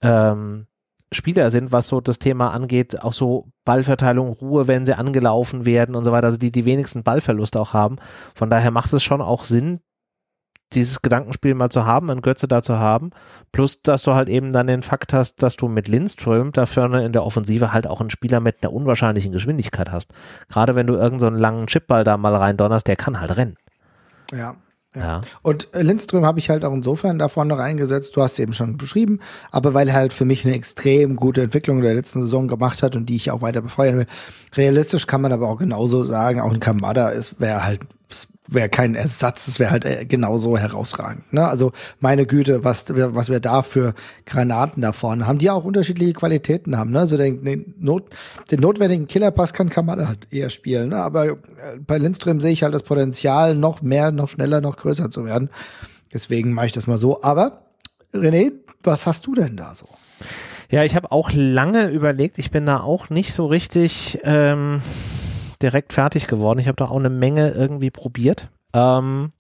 ähm, 0.02 0.68
Spieler 1.12 1.52
sind, 1.52 1.72
was 1.72 1.88
so 1.88 2.02
das 2.02 2.20
Thema 2.20 2.50
angeht, 2.50 3.02
auch 3.02 3.14
so 3.14 3.48
Ballverteilung, 3.64 4.30
Ruhe, 4.30 4.68
wenn 4.68 4.86
sie 4.86 4.98
angelaufen 4.98 5.66
werden 5.66 5.96
und 5.96 6.04
so 6.04 6.12
weiter, 6.12 6.28
also 6.28 6.38
die 6.38 6.52
die 6.52 6.66
wenigsten 6.66 7.04
Ballverluste 7.04 7.60
auch 7.60 7.74
haben. 7.74 7.98
Von 8.36 8.50
daher 8.50 8.72
macht 8.72 8.92
es 8.92 9.04
schon 9.04 9.22
auch 9.22 9.44
Sinn, 9.44 9.80
dieses 10.74 11.02
Gedankenspiel 11.02 11.56
mal 11.56 11.70
zu 11.70 11.86
haben, 11.86 12.10
einen 12.10 12.22
Götze 12.22 12.48
da 12.48 12.62
zu 12.62 12.78
haben, 12.78 13.12
plus 13.52 13.82
dass 13.82 14.04
du 14.04 14.14
halt 14.14 14.30
eben 14.30 14.52
dann 14.52 14.68
den 14.68 14.84
Fakt 14.84 15.14
hast, 15.14 15.42
dass 15.42 15.56
du 15.56 15.68
mit 15.68 15.88
Lindström 15.88 16.52
da 16.52 16.66
vorne 16.66 17.06
in 17.06 17.14
der 17.14 17.26
Offensive 17.26 17.74
halt 17.74 17.88
auch 17.88 18.02
einen 18.02 18.10
Spieler 18.10 18.40
mit 18.40 18.58
einer 18.62 18.74
unwahrscheinlichen 18.74 19.32
Geschwindigkeit 19.32 19.92
hast. 19.92 20.14
Gerade 20.50 20.76
wenn 20.76 20.88
du 20.88 20.94
irgendeinen 20.94 21.36
so 21.36 21.40
langen 21.40 21.68
Chipball 21.68 22.04
da 22.04 22.18
mal 22.18 22.36
rein 22.36 22.58
donnerst, 22.58 22.88
der 22.88 22.98
kann 22.98 23.20
halt 23.20 23.38
rennen. 23.38 23.56
Ja. 24.34 24.56
Ja. 24.96 25.02
ja. 25.02 25.22
Und 25.42 25.74
äh, 25.74 25.84
Lindström 25.84 26.26
habe 26.26 26.40
ich 26.40 26.50
halt 26.50 26.66
auch 26.66 26.74
insofern 26.74 27.20
da 27.20 27.30
vorne 27.30 27.58
reingesetzt, 27.58 28.16
du 28.16 28.22
hast 28.22 28.34
es 28.34 28.40
eben 28.40 28.54
schon 28.54 28.78
beschrieben, 28.78 29.20
aber 29.52 29.74
weil 29.74 29.90
er 29.90 29.94
halt 29.94 30.14
für 30.14 30.26
mich 30.26 30.46
eine 30.46 30.56
extrem 30.56 31.16
gute 31.16 31.42
Entwicklung 31.42 31.78
in 31.78 31.84
der 31.84 31.94
letzten 31.94 32.22
Saison 32.22 32.48
gemacht 32.48 32.84
hat 32.84 32.96
und 32.96 33.08
die 33.08 33.16
ich 33.16 33.32
auch 33.32 33.42
weiter 33.42 33.62
befeuern 33.62 33.98
will. 33.98 34.08
Realistisch 34.56 35.08
kann 35.08 35.22
man 35.22 35.32
aber 35.32 35.50
auch 35.50 35.58
genauso 35.58 36.04
sagen, 36.04 36.42
auch 36.42 36.52
ein 36.52 36.60
Kamada 36.60 37.10
ist, 37.10 37.40
wäre 37.40 37.66
halt 37.66 37.82
wäre 38.48 38.70
kein 38.70 38.96
Ersatz, 38.96 39.48
es 39.48 39.60
wäre 39.60 39.72
halt 39.72 39.86
äh, 39.86 40.06
genauso 40.06 40.58
herausragend. 40.58 41.32
Ne? 41.34 41.46
Also 41.48 41.72
meine 42.00 42.26
Güte, 42.26 42.64
was, 42.64 42.86
was 42.90 43.30
wir 43.30 43.40
da 43.40 43.62
für 43.62 43.94
Granaten 44.26 44.82
da 44.82 44.94
vorne 44.94 45.28
haben, 45.28 45.40
die 45.40 45.50
auch 45.50 45.66
unterschiedliche 45.66 46.14
Qualitäten 46.14 46.78
haben. 46.78 46.92
Ne? 46.92 47.00
Also 47.00 47.18
den, 47.18 47.44
den, 47.44 47.76
Not, 47.80 48.10
den 48.50 48.62
notwendigen 48.62 49.08
Killerpass 49.08 49.54
kann 49.54 49.70
Kamada 49.70 50.08
halt 50.08 50.28
eher 50.32 50.50
spielen. 50.50 50.90
Ne? 50.90 50.98
Aber 50.98 51.28
äh, 51.28 51.36
bei 51.86 51.98
Lindström 51.98 52.40
sehe 52.40 52.52
ich 52.52 52.64
halt 52.64 52.74
das 52.74 52.84
Potenzial, 52.84 53.56
noch 53.56 53.82
mehr, 53.82 54.12
noch 54.12 54.30
schneller, 54.30 54.62
noch 54.62 54.78
größer 54.78 55.12
zu 55.12 55.26
werden. 55.26 55.50
Deswegen 56.14 56.54
mache 56.54 56.68
ich 56.68 56.72
das 56.72 56.88
mal 56.88 56.98
so. 56.98 57.22
Aber 57.22 57.66
René, 58.14 58.54
was 58.84 59.06
hast 59.06 59.28
du 59.28 59.36
denn 59.36 59.58
da 59.58 59.76
so? 59.76 59.88
Ja, 60.70 60.84
ich 60.84 60.96
habe 60.96 61.12
auch 61.12 61.32
lange 61.34 61.90
überlegt. 61.90 62.40
Ich 62.40 62.52
bin 62.52 62.66
da 62.66 62.80
auch 62.82 63.10
nicht 63.10 63.34
so 63.34 63.46
richtig. 63.46 64.20
Ähm 64.24 64.82
direkt 65.62 65.94
fertig 65.94 66.28
geworden. 66.28 66.60
Ich 66.60 66.68
habe 66.68 66.76
da 66.76 66.86
auch 66.86 66.98
eine 66.98 67.10
Menge 67.10 67.52
irgendwie 67.52 67.92
probiert. 67.92 68.50
Ähm, 68.74 69.32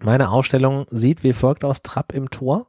meine 0.00 0.30
Ausstellung 0.30 0.86
sieht 0.90 1.22
wie 1.22 1.32
folgt 1.32 1.64
aus: 1.64 1.82
Trapp 1.82 2.12
im 2.12 2.30
Tor. 2.30 2.66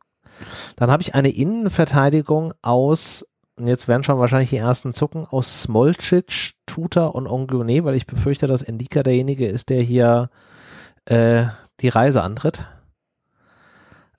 Dann 0.76 0.92
habe 0.92 1.02
ich 1.02 1.16
eine 1.16 1.30
Innenverteidigung 1.30 2.54
aus, 2.62 3.26
und 3.56 3.68
jetzt 3.68 3.88
werden 3.88 4.04
schon 4.04 4.20
wahrscheinlich 4.20 4.52
die 4.52 4.58
ersten 4.58 4.94
zucken, 4.94 5.26
aus 5.26 5.64
Smolcic, 5.64 6.54
Tuta 6.66 7.08
und 7.08 7.28
Ongune, 7.28 7.84
weil 7.84 7.96
ich 7.96 8.06
befürchte, 8.06 8.46
dass 8.48 8.62
Endika 8.62 9.02
derjenige 9.02 9.48
ist, 9.48 9.70
der 9.70 9.82
hier 9.82 10.30
äh, 11.06 11.46
die 11.80 11.90
Reise 11.90 12.22
antritt. 12.22 12.68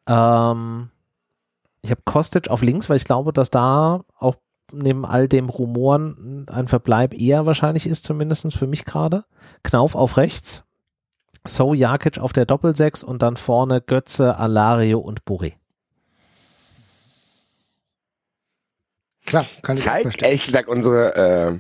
Ähm, 0.09 0.91
ich 1.83 1.91
habe 1.91 2.03
Kostic 2.05 2.51
auf 2.51 2.63
links, 2.63 2.89
weil 2.89 2.97
ich 2.97 3.05
glaube, 3.05 3.33
dass 3.33 3.51
da 3.51 4.01
auch 4.17 4.35
neben 4.73 5.05
all 5.05 5.29
dem 5.29 5.49
Rumoren 5.49 6.47
ein 6.49 6.69
Verbleib 6.69 7.15
eher 7.15 7.47
wahrscheinlich 7.47 7.87
ist, 7.87 8.05
zumindest 8.05 8.55
für 8.55 8.67
mich 8.67 8.85
gerade. 8.85 9.25
Knauf 9.63 9.95
auf 9.95 10.17
rechts, 10.17 10.65
So 11.47 11.75
Jakic 11.75 12.19
auf 12.19 12.33
der 12.33 12.47
Doppelsechs 12.47 13.03
und 13.03 13.23
dann 13.23 13.37
vorne 13.37 13.81
Götze, 13.81 14.37
Alario 14.37 14.99
und 14.99 15.23
Boré. 15.23 15.55
Klar, 19.27 19.47
kann 19.63 19.77
ich 19.77 19.83
Zeigt 19.83 20.23
ehrlich 20.23 20.47
gesagt 20.47 20.69
unsere 20.69 21.15
äh, 21.15 21.59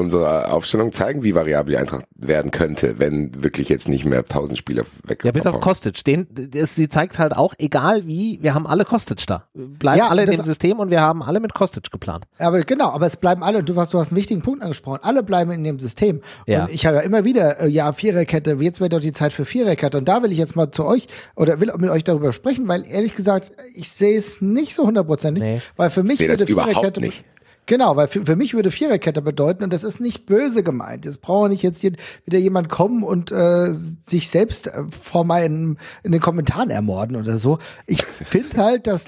unsere 0.00 0.50
Aufstellung 0.50 0.92
zeigen, 0.92 1.22
wie 1.22 1.34
variabel 1.34 1.72
die 1.72 1.78
Eintracht 1.78 2.04
werden 2.16 2.50
könnte, 2.50 2.98
wenn 2.98 3.42
wirklich 3.42 3.68
jetzt 3.68 3.88
nicht 3.88 4.04
mehr 4.04 4.20
1000 4.20 4.58
Spieler 4.58 4.84
weg. 5.04 5.24
Ja, 5.24 5.32
bis 5.32 5.46
auf 5.46 5.60
Kostic. 5.60 6.02
Den, 6.04 6.26
das, 6.30 6.74
sie 6.74 6.88
zeigt 6.88 7.18
halt 7.18 7.36
auch, 7.36 7.54
egal 7.58 8.06
wie, 8.06 8.38
wir 8.42 8.54
haben 8.54 8.66
alle 8.66 8.84
Kostic 8.84 9.26
da. 9.26 9.44
Bleiben 9.54 9.98
ja, 9.98 10.08
alle 10.08 10.24
in 10.24 10.30
dem 10.30 10.42
System 10.42 10.78
und 10.78 10.90
wir 10.90 11.00
haben 11.00 11.22
alle 11.22 11.40
mit 11.40 11.54
Kostic 11.54 11.90
geplant. 11.90 12.24
Aber 12.38 12.60
genau, 12.62 12.90
aber 12.90 13.06
es 13.06 13.16
bleiben 13.16 13.42
alle, 13.42 13.62
du 13.62 13.76
hast, 13.76 13.94
du 13.94 13.98
hast 13.98 14.08
einen 14.08 14.16
wichtigen 14.16 14.42
Punkt 14.42 14.62
angesprochen, 14.62 15.00
alle 15.02 15.22
bleiben 15.22 15.50
in 15.52 15.62
dem 15.64 15.78
System. 15.78 16.20
Ja. 16.46 16.64
Und 16.64 16.72
ich 16.72 16.86
habe 16.86 16.96
ja 16.96 17.02
immer 17.02 17.24
wieder, 17.24 17.60
äh, 17.60 17.68
ja, 17.68 17.92
Viererkette, 17.92 18.56
jetzt 18.60 18.80
wäre 18.80 18.90
doch 18.90 19.00
die 19.00 19.12
Zeit 19.12 19.32
für 19.32 19.44
Viererkette. 19.44 19.98
Und 19.98 20.08
da 20.08 20.22
will 20.22 20.32
ich 20.32 20.38
jetzt 20.38 20.56
mal 20.56 20.70
zu 20.70 20.84
euch 20.84 21.06
oder 21.36 21.60
will 21.60 21.72
mit 21.78 21.90
euch 21.90 22.04
darüber 22.04 22.32
sprechen, 22.32 22.66
weil 22.68 22.84
ehrlich 22.86 23.14
gesagt, 23.14 23.52
ich 23.74 23.90
sehe 23.90 24.16
es 24.16 24.40
nicht 24.40 24.74
so 24.74 24.86
hundertprozentig, 24.86 25.42
nee. 25.42 25.62
weil 25.76 25.90
für 25.90 26.02
mich 26.02 26.20
ich 26.20 26.28
würde 26.28 26.46
Viererkette 26.46 27.00
nicht. 27.00 27.24
Genau, 27.70 27.94
weil 27.94 28.08
für, 28.08 28.26
für 28.26 28.34
mich 28.34 28.52
würde 28.54 28.72
Viererkette 28.72 29.22
bedeuten, 29.22 29.62
und 29.62 29.72
das 29.72 29.84
ist 29.84 30.00
nicht 30.00 30.26
böse 30.26 30.64
gemeint. 30.64 31.04
Jetzt 31.04 31.20
braucht 31.20 31.50
nicht 31.50 31.62
jetzt 31.62 31.78
hier 31.80 31.92
wieder 32.24 32.40
jemand 32.40 32.68
kommen 32.68 33.04
und 33.04 33.30
äh, 33.30 33.70
sich 34.04 34.28
selbst 34.28 34.66
äh, 34.66 34.82
vor 34.90 35.22
meinen 35.22 35.78
in 36.02 36.10
den 36.10 36.20
Kommentaren 36.20 36.70
ermorden 36.70 37.14
oder 37.14 37.38
so. 37.38 37.60
Ich 37.86 38.02
finde 38.02 38.56
halt, 38.56 38.88
dass 38.88 39.06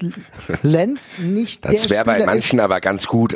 Lenz 0.61 1.15
nicht 1.17 1.65
Das 1.65 1.89
wäre 1.89 2.05
bei 2.05 2.25
manchen 2.25 2.59
ist. 2.59 2.63
aber 2.63 2.79
ganz 2.79 3.05
gut. 3.05 3.35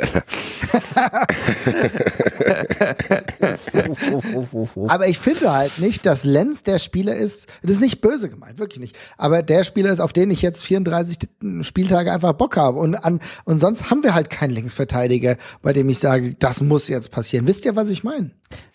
aber 4.88 5.08
ich 5.08 5.18
finde 5.18 5.52
halt 5.52 5.78
nicht, 5.78 6.06
dass 6.06 6.24
Lenz 6.24 6.62
der 6.62 6.78
Spieler 6.78 7.14
ist, 7.14 7.48
das 7.60 7.72
ist 7.72 7.82
nicht 7.82 8.00
böse 8.00 8.30
gemeint, 8.30 8.58
wirklich 8.58 8.80
nicht. 8.80 8.96
Aber 9.18 9.42
der 9.42 9.64
Spieler 9.64 9.92
ist, 9.92 10.00
auf 10.00 10.14
den 10.14 10.30
ich 10.30 10.40
jetzt 10.40 10.62
34 10.62 11.18
Spieltage 11.60 12.12
einfach 12.12 12.32
Bock 12.32 12.56
habe. 12.56 12.78
Und, 12.78 12.94
an, 12.94 13.20
und 13.44 13.58
sonst 13.58 13.90
haben 13.90 14.02
wir 14.02 14.14
halt 14.14 14.30
keinen 14.30 14.52
Linksverteidiger 14.52 15.17
Verteidiger, 15.18 15.36
bei 15.62 15.72
dem 15.72 15.88
ich 15.88 15.98
sage, 15.98 16.34
das 16.34 16.60
muss 16.60 16.88
jetzt 16.88 17.10
passieren. 17.10 17.46
Wisst 17.46 17.64
ihr, 17.64 17.76
was 17.76 17.90
ich 17.90 18.04
meine? 18.04 18.30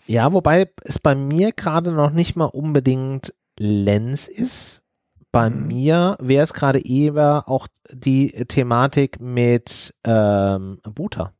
Ja, 0.06 0.32
wobei 0.32 0.70
es 0.82 0.98
bei 0.98 1.14
mir 1.14 1.52
gerade 1.52 1.92
noch 1.92 2.10
nicht 2.10 2.36
mal 2.36 2.46
unbedingt 2.46 3.34
Lenz 3.58 4.28
ist. 4.28 4.82
Bei 5.32 5.50
mhm. 5.50 5.66
mir 5.66 6.16
wäre 6.20 6.44
es 6.44 6.52
gerade 6.52 6.80
eher 6.80 7.44
auch 7.46 7.66
die 7.90 8.30
Thematik 8.46 9.20
mit 9.20 9.94
ähm, 10.06 10.78
Buta. 10.82 11.32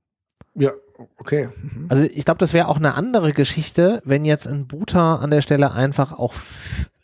Ja, 0.54 0.72
okay. 1.18 1.48
Mhm. 1.56 1.86
Also 1.88 2.04
ich 2.04 2.24
glaube, 2.24 2.38
das 2.38 2.52
wäre 2.52 2.68
auch 2.68 2.78
eine 2.78 2.94
andere 2.94 3.32
Geschichte, 3.32 4.00
wenn 4.04 4.24
jetzt 4.24 4.46
ein 4.46 4.66
Buta 4.66 5.16
an 5.16 5.30
der 5.30 5.42
Stelle 5.42 5.72
einfach 5.72 6.12
auch 6.12 6.34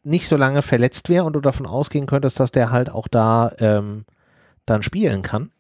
nicht 0.03 0.27
so 0.27 0.37
lange 0.37 0.63
verletzt 0.63 1.09
wäre 1.09 1.25
und 1.25 1.35
du 1.35 1.41
davon 1.41 1.67
ausgehen 1.67 2.07
könntest, 2.07 2.41
dass 2.41 2.53
der 2.53 2.71
halt 2.71 2.91
auch 2.91 3.07
da 3.07 3.53
ähm, 3.59 4.05
dann 4.65 4.83
spielen 4.83 5.23
kann. 5.23 5.51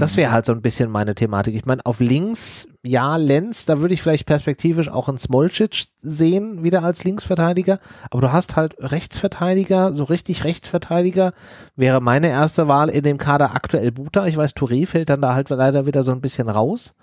Das 0.00 0.16
wäre 0.16 0.32
halt 0.32 0.46
so 0.46 0.52
ein 0.52 0.62
bisschen 0.62 0.90
meine 0.90 1.14
Thematik. 1.14 1.54
Ich 1.54 1.64
meine, 1.64 1.84
auf 1.84 2.00
links, 2.00 2.66
ja, 2.82 3.16
Lenz, 3.16 3.66
da 3.66 3.80
würde 3.80 3.94
ich 3.94 4.02
vielleicht 4.02 4.26
perspektivisch 4.26 4.88
auch 4.88 5.08
einen 5.08 5.18
Smolcic 5.18 5.84
sehen, 6.00 6.62
wieder 6.62 6.82
als 6.82 7.04
Linksverteidiger. 7.04 7.78
Aber 8.10 8.20
du 8.20 8.32
hast 8.32 8.56
halt 8.56 8.76
Rechtsverteidiger, 8.78 9.94
so 9.94 10.04
richtig 10.04 10.44
Rechtsverteidiger 10.44 11.32
wäre 11.76 12.00
meine 12.00 12.28
erste 12.28 12.68
Wahl 12.68 12.88
in 12.88 13.02
dem 13.02 13.18
Kader 13.18 13.54
aktuell 13.54 13.92
Buta. 13.92 14.26
Ich 14.26 14.36
weiß, 14.36 14.54
Touré 14.56 14.86
fällt 14.86 15.10
dann 15.10 15.22
da 15.22 15.34
halt 15.34 15.50
leider 15.50 15.86
wieder 15.86 16.02
so 16.02 16.12
ein 16.12 16.20
bisschen 16.20 16.48
raus. 16.48 16.94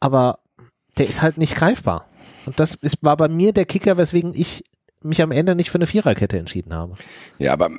Aber 0.00 0.40
der 0.98 1.06
ist 1.06 1.22
halt 1.22 1.38
nicht 1.38 1.54
greifbar. 1.54 2.06
Und 2.46 2.58
das 2.60 2.74
ist, 2.74 2.98
war 3.02 3.16
bei 3.16 3.28
mir 3.28 3.52
der 3.52 3.64
Kicker, 3.64 3.96
weswegen 3.96 4.32
ich 4.34 4.64
mich 5.02 5.22
am 5.22 5.30
Ende 5.30 5.54
nicht 5.54 5.70
für 5.70 5.78
eine 5.78 5.86
Viererkette 5.86 6.38
entschieden 6.38 6.74
habe. 6.74 6.94
Ja, 7.38 7.52
aber 7.52 7.70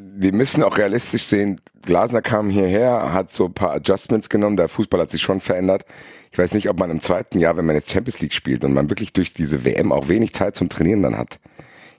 wir 0.00 0.32
müssen 0.32 0.62
auch 0.62 0.78
realistisch 0.78 1.24
sehen, 1.24 1.60
Glasner 1.82 2.22
kam 2.22 2.50
hierher, 2.50 3.12
hat 3.12 3.32
so 3.32 3.46
ein 3.46 3.54
paar 3.54 3.72
Adjustments 3.72 4.28
genommen, 4.28 4.56
der 4.56 4.68
Fußball 4.68 5.00
hat 5.00 5.10
sich 5.10 5.22
schon 5.22 5.40
verändert. 5.40 5.84
Ich 6.30 6.38
weiß 6.38 6.52
nicht, 6.54 6.68
ob 6.68 6.78
man 6.78 6.90
im 6.90 7.00
zweiten 7.00 7.38
Jahr, 7.38 7.56
wenn 7.56 7.66
man 7.66 7.76
jetzt 7.76 7.90
Champions 7.90 8.20
League 8.20 8.34
spielt 8.34 8.64
und 8.64 8.72
man 8.72 8.88
wirklich 8.88 9.12
durch 9.12 9.34
diese 9.34 9.64
WM 9.64 9.92
auch 9.92 10.08
wenig 10.08 10.32
Zeit 10.32 10.56
zum 10.56 10.68
Trainieren 10.68 11.02
dann 11.02 11.16
hat. 11.16 11.38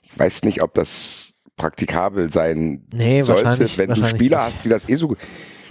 Ich 0.03 0.17
weiß 0.17 0.43
nicht, 0.43 0.61
ob 0.61 0.73
das 0.73 1.33
praktikabel 1.57 2.31
sein 2.31 2.87
nee, 2.93 3.21
sollte, 3.23 3.59
wenn 3.77 3.89
du 3.89 4.07
Spieler 4.07 4.37
nicht. 4.37 4.47
hast, 4.47 4.65
die 4.65 4.69
das 4.69 4.89
eh 4.89 4.95
so, 4.95 5.15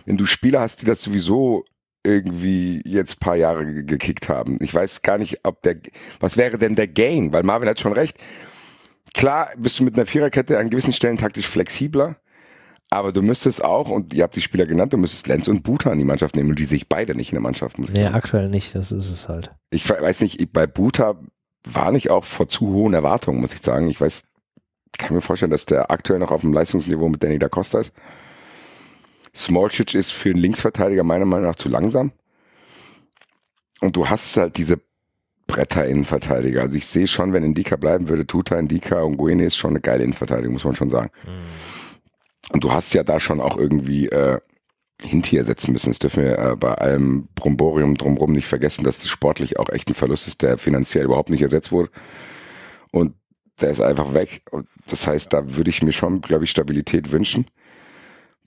wenn 0.06 0.16
du 0.16 0.24
Spieler 0.24 0.60
hast, 0.60 0.82
die 0.82 0.86
das 0.86 1.02
sowieso 1.02 1.64
irgendwie 2.02 2.80
jetzt 2.84 3.20
paar 3.20 3.36
Jahre 3.36 3.84
gekickt 3.84 4.28
haben. 4.28 4.58
Ich 4.60 4.74
weiß 4.74 5.02
gar 5.02 5.18
nicht, 5.18 5.40
ob 5.42 5.62
der, 5.62 5.76
was 6.18 6.36
wäre 6.36 6.58
denn 6.58 6.74
der 6.74 6.88
Gain? 6.88 7.32
Weil 7.32 7.42
Marvin 7.42 7.68
hat 7.68 7.80
schon 7.80 7.92
recht. 7.92 8.16
Klar 9.14 9.50
bist 9.56 9.78
du 9.78 9.84
mit 9.84 9.94
einer 9.94 10.06
Viererkette 10.06 10.58
an 10.58 10.70
gewissen 10.70 10.92
Stellen 10.92 11.18
taktisch 11.18 11.46
flexibler, 11.46 12.16
aber 12.90 13.12
du 13.12 13.22
müsstest 13.22 13.62
auch, 13.62 13.88
und 13.88 14.14
ihr 14.14 14.22
habt 14.22 14.36
die 14.36 14.40
Spieler 14.40 14.66
genannt, 14.66 14.92
du 14.92 14.96
müsstest 14.96 15.26
Lenz 15.26 15.48
und 15.48 15.62
Buta 15.62 15.92
in 15.92 15.98
die 15.98 16.04
Mannschaft 16.04 16.36
nehmen 16.36 16.50
und 16.50 16.58
die 16.58 16.64
sich 16.64 16.88
beide 16.88 17.14
nicht 17.14 17.30
in 17.30 17.36
der 17.36 17.42
Mannschaft. 17.42 17.78
Muss 17.78 17.90
nee, 17.90 18.06
aktuell 18.06 18.48
nicht, 18.48 18.74
das 18.74 18.92
ist 18.92 19.10
es 19.10 19.28
halt. 19.28 19.52
Ich 19.70 19.88
weiß 19.88 20.20
nicht, 20.20 20.52
bei 20.52 20.66
Buta 20.66 21.20
war 21.64 21.92
nicht 21.92 22.10
auch 22.10 22.24
vor 22.24 22.48
zu 22.48 22.68
hohen 22.68 22.94
Erwartungen, 22.94 23.40
muss 23.40 23.54
ich 23.54 23.62
sagen. 23.62 23.88
Ich 23.90 24.00
weiß, 24.00 24.24
kann 24.98 25.14
mir 25.14 25.22
vorstellen, 25.22 25.50
dass 25.50 25.66
der 25.66 25.90
aktuell 25.90 26.18
noch 26.18 26.30
auf 26.30 26.42
dem 26.42 26.52
Leistungsniveau 26.52 27.08
mit 27.08 27.22
Danny 27.22 27.38
da 27.38 27.48
Costa 27.48 27.80
ist. 27.80 27.92
Smolcic 29.34 29.94
ist 29.94 30.12
für 30.12 30.30
einen 30.30 30.38
Linksverteidiger 30.38 31.04
meiner 31.04 31.24
Meinung 31.24 31.46
nach 31.46 31.56
zu 31.56 31.68
langsam. 31.68 32.12
Und 33.80 33.96
du 33.96 34.08
hast 34.08 34.36
halt 34.36 34.56
diese 34.58 34.80
Bretter-Innenverteidiger. 35.50 36.62
Also 36.62 36.76
ich 36.76 36.86
sehe 36.86 37.06
schon, 37.06 37.32
wenn 37.32 37.42
Indika 37.42 37.76
bleiben 37.76 38.08
würde, 38.08 38.26
Tuta, 38.26 38.58
Indika 38.58 39.02
und 39.02 39.16
Guene 39.16 39.44
ist 39.44 39.56
schon 39.56 39.70
eine 39.70 39.80
geile 39.80 40.04
Innenverteidigung, 40.04 40.54
muss 40.54 40.64
man 40.64 40.76
schon 40.76 40.90
sagen. 40.90 41.10
Mhm. 41.24 42.52
Und 42.52 42.64
du 42.64 42.72
hast 42.72 42.94
ja 42.94 43.02
da 43.02 43.20
schon 43.20 43.40
auch 43.40 43.56
irgendwie 43.56 44.08
äh, 44.08 44.38
Hintier 45.02 45.44
setzen 45.44 45.72
müssen. 45.72 45.90
Das 45.90 45.98
dürfen 45.98 46.24
wir 46.24 46.38
äh, 46.38 46.56
bei 46.56 46.74
allem 46.74 47.28
Bromborium 47.34 47.96
drumherum 47.96 48.32
nicht 48.32 48.46
vergessen, 48.46 48.84
dass 48.84 49.00
das 49.00 49.08
sportlich 49.08 49.58
auch 49.58 49.70
echt 49.70 49.88
ein 49.88 49.94
Verlust 49.94 50.28
ist, 50.28 50.42
der 50.42 50.58
finanziell 50.58 51.04
überhaupt 51.04 51.30
nicht 51.30 51.42
ersetzt 51.42 51.72
wurde. 51.72 51.90
Und 52.92 53.14
der 53.60 53.70
ist 53.70 53.80
einfach 53.80 54.14
weg. 54.14 54.42
Und 54.50 54.68
das 54.88 55.06
heißt, 55.06 55.32
da 55.32 55.56
würde 55.56 55.70
ich 55.70 55.82
mir 55.82 55.92
schon, 55.92 56.20
glaube 56.20 56.44
ich, 56.44 56.50
Stabilität 56.50 57.12
wünschen. 57.12 57.46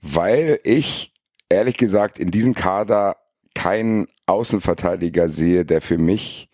Weil 0.00 0.58
ich, 0.64 1.12
ehrlich 1.48 1.76
gesagt, 1.76 2.18
in 2.18 2.30
diesem 2.30 2.54
Kader 2.54 3.16
keinen 3.54 4.06
Außenverteidiger 4.26 5.28
sehe, 5.28 5.64
der 5.64 5.80
für 5.80 5.98
mich 5.98 6.50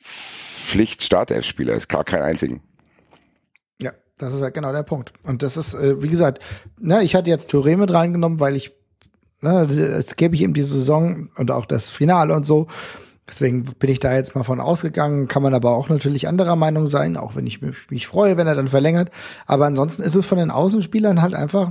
Pflicht-Startelf-Spieler 0.00 1.74
ist. 1.74 1.88
Gar 1.88 2.04
keinen 2.04 2.22
einzigen. 2.22 2.62
Ja, 3.80 3.92
das 4.18 4.34
ist 4.34 4.42
halt 4.42 4.54
genau 4.54 4.72
der 4.72 4.82
Punkt. 4.82 5.12
Und 5.22 5.42
das 5.42 5.56
ist, 5.56 5.74
äh, 5.74 6.02
wie 6.02 6.08
gesagt, 6.08 6.40
ne, 6.78 7.02
ich 7.02 7.14
hatte 7.14 7.30
jetzt 7.30 7.50
Touré 7.50 7.76
mit 7.76 7.92
reingenommen, 7.92 8.40
weil 8.40 8.56
ich, 8.56 8.72
ne, 9.40 9.66
das 9.66 10.16
gebe 10.16 10.34
ich 10.34 10.42
ihm 10.42 10.54
diese 10.54 10.74
Saison 10.74 11.30
und 11.36 11.50
auch 11.50 11.66
das 11.66 11.90
Finale 11.90 12.34
und 12.34 12.46
so. 12.46 12.66
Deswegen 13.28 13.62
bin 13.62 13.90
ich 13.90 14.00
da 14.00 14.12
jetzt 14.12 14.34
mal 14.34 14.42
von 14.42 14.60
ausgegangen, 14.60 15.28
kann 15.28 15.44
man 15.44 15.54
aber 15.54 15.70
auch 15.70 15.88
natürlich 15.88 16.26
anderer 16.26 16.56
Meinung 16.56 16.88
sein, 16.88 17.16
auch 17.16 17.36
wenn 17.36 17.46
ich 17.46 17.62
mich, 17.62 17.88
mich 17.88 18.08
freue, 18.08 18.36
wenn 18.36 18.48
er 18.48 18.56
dann 18.56 18.66
verlängert. 18.66 19.10
Aber 19.46 19.66
ansonsten 19.66 20.02
ist 20.02 20.16
es 20.16 20.26
von 20.26 20.38
den 20.38 20.50
Außenspielern 20.50 21.22
halt 21.22 21.34
einfach 21.34 21.70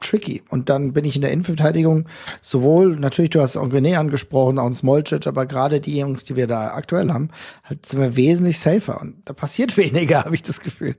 tricky. 0.00 0.42
Und 0.48 0.68
dann 0.68 0.92
bin 0.92 1.04
ich 1.04 1.16
in 1.16 1.22
der 1.22 1.32
Innenverteidigung 1.32 2.08
sowohl, 2.40 2.96
natürlich, 2.96 3.30
du 3.30 3.40
hast 3.40 3.56
Ongene 3.56 3.98
angesprochen, 3.98 4.58
auch 4.58 4.72
Smolcic, 4.72 5.26
aber 5.26 5.46
gerade 5.46 5.80
die 5.80 5.98
Jungs, 5.98 6.24
die 6.24 6.36
wir 6.36 6.46
da 6.46 6.74
aktuell 6.74 7.10
haben, 7.10 7.30
halt 7.64 7.86
sind 7.86 8.00
wir 8.00 8.16
wesentlich 8.16 8.58
safer. 8.58 9.00
Und 9.00 9.22
da 9.24 9.32
passiert 9.32 9.76
weniger, 9.76 10.24
habe 10.24 10.34
ich 10.34 10.42
das 10.42 10.60
Gefühl. 10.60 10.96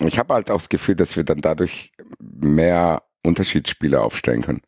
Ich 0.00 0.18
habe 0.18 0.34
halt 0.34 0.50
auch 0.50 0.58
das 0.58 0.68
Gefühl, 0.68 0.96
dass 0.96 1.16
wir 1.16 1.24
dann 1.24 1.40
dadurch 1.40 1.92
mehr 2.18 3.02
Unterschiedsspieler 3.22 4.02
aufstellen 4.02 4.42
können. 4.42 4.60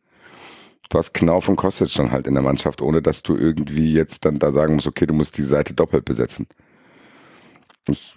Du 0.89 0.99
hast 0.99 1.15
Knauf 1.15 1.49
und 1.49 1.57
Kostic 1.57 1.93
dann 1.95 2.13
halt 2.13 2.29
in 2.29 2.35
der 2.35 2.45
Mannschaft, 2.45 2.81
ohne 2.81 3.03
dass 3.03 3.23
du 3.25 3.37
irgendwie 3.37 3.93
jetzt 3.93 4.25
dann 4.25 4.39
da 4.39 4.53
sagen 4.53 4.77
musst, 4.77 4.87
okay, 4.87 5.07
du 5.07 5.15
musst 5.15 5.37
die 5.37 5.43
Seite 5.43 5.75
doppelt 5.75 6.05
besetzen. 6.05 6.47
Ich 7.89 8.15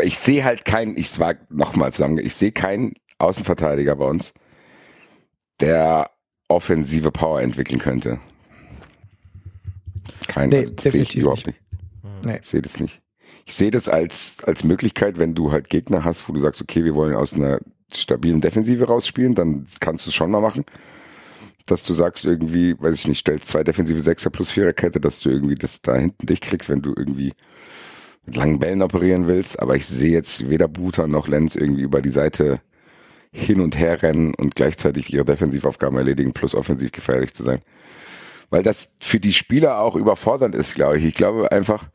ich 0.00 0.18
sehe 0.18 0.44
halt 0.44 0.64
keinen, 0.64 0.96
ich 0.96 1.18
war 1.18 1.34
nochmal 1.50 1.92
sagen, 1.92 2.18
ich 2.18 2.34
sehe 2.34 2.52
keinen 2.52 2.94
Außenverteidiger 3.18 3.96
bei 3.96 4.06
uns, 4.06 4.32
der 5.60 6.10
offensive 6.48 7.10
Power 7.10 7.40
entwickeln 7.40 7.78
könnte. 7.78 8.20
Kein, 10.28 10.50
nee, 10.50 10.68
das 10.70 10.92
sehe 10.92 11.02
ich 11.02 11.16
überhaupt 11.16 11.46
nicht. 11.46 11.60
nicht. 12.02 12.26
Nee. 12.26 12.38
Ich 12.40 12.46
sehe 12.46 12.62
das 12.62 12.80
nicht. 12.80 13.00
Ich 13.44 13.54
sehe 13.54 13.70
das 13.70 13.88
als, 13.88 14.38
als 14.44 14.64
Möglichkeit, 14.64 15.18
wenn 15.18 15.34
du 15.34 15.52
halt 15.52 15.68
Gegner 15.68 16.04
hast, 16.04 16.28
wo 16.28 16.32
du 16.32 16.40
sagst, 16.40 16.62
okay, 16.62 16.84
wir 16.84 16.94
wollen 16.94 17.14
aus 17.14 17.34
einer 17.34 17.58
stabilen 17.92 18.40
Defensive 18.40 18.86
rausspielen, 18.86 19.34
dann 19.34 19.66
kannst 19.80 20.06
du 20.06 20.10
es 20.10 20.14
schon 20.14 20.30
mal 20.30 20.40
machen. 20.40 20.64
Dass 21.66 21.84
du 21.84 21.92
sagst 21.92 22.24
irgendwie, 22.24 22.74
weiß 22.78 22.94
ich 22.98 23.08
nicht, 23.08 23.20
stellst 23.20 23.48
zwei 23.48 23.62
defensive 23.62 24.00
Sechser 24.00 24.30
plus 24.30 24.50
Viererkette, 24.50 25.00
dass 25.00 25.20
du 25.20 25.30
irgendwie 25.30 25.54
das 25.54 25.80
da 25.82 25.94
hinten 25.94 26.26
dich 26.26 26.40
kriegst, 26.40 26.68
wenn 26.68 26.82
du 26.82 26.92
irgendwie 26.96 27.34
mit 28.24 28.36
langen 28.36 28.58
Bällen 28.58 28.82
operieren 28.82 29.28
willst, 29.28 29.58
aber 29.60 29.76
ich 29.76 29.86
sehe 29.86 30.12
jetzt 30.12 30.48
weder 30.48 30.68
Buter 30.68 31.08
noch 31.08 31.28
Lenz 31.28 31.54
irgendwie 31.54 31.82
über 31.82 32.02
die 32.02 32.10
Seite 32.10 32.60
hin 33.32 33.60
und 33.60 33.78
her 33.78 34.02
rennen 34.02 34.34
und 34.34 34.54
gleichzeitig 34.54 35.12
ihre 35.12 35.24
Defensivaufgaben 35.24 35.96
erledigen, 35.96 36.32
plus 36.32 36.54
offensiv 36.54 36.92
gefährlich 36.92 37.34
zu 37.34 37.42
sein. 37.42 37.60
Weil 38.50 38.62
das 38.62 38.96
für 39.00 39.18
die 39.18 39.32
Spieler 39.32 39.78
auch 39.78 39.96
überfordernd 39.96 40.54
ist, 40.54 40.74
glaube 40.74 40.98
ich. 40.98 41.04
Ich 41.04 41.14
glaube 41.14 41.50
einfach, 41.50 41.88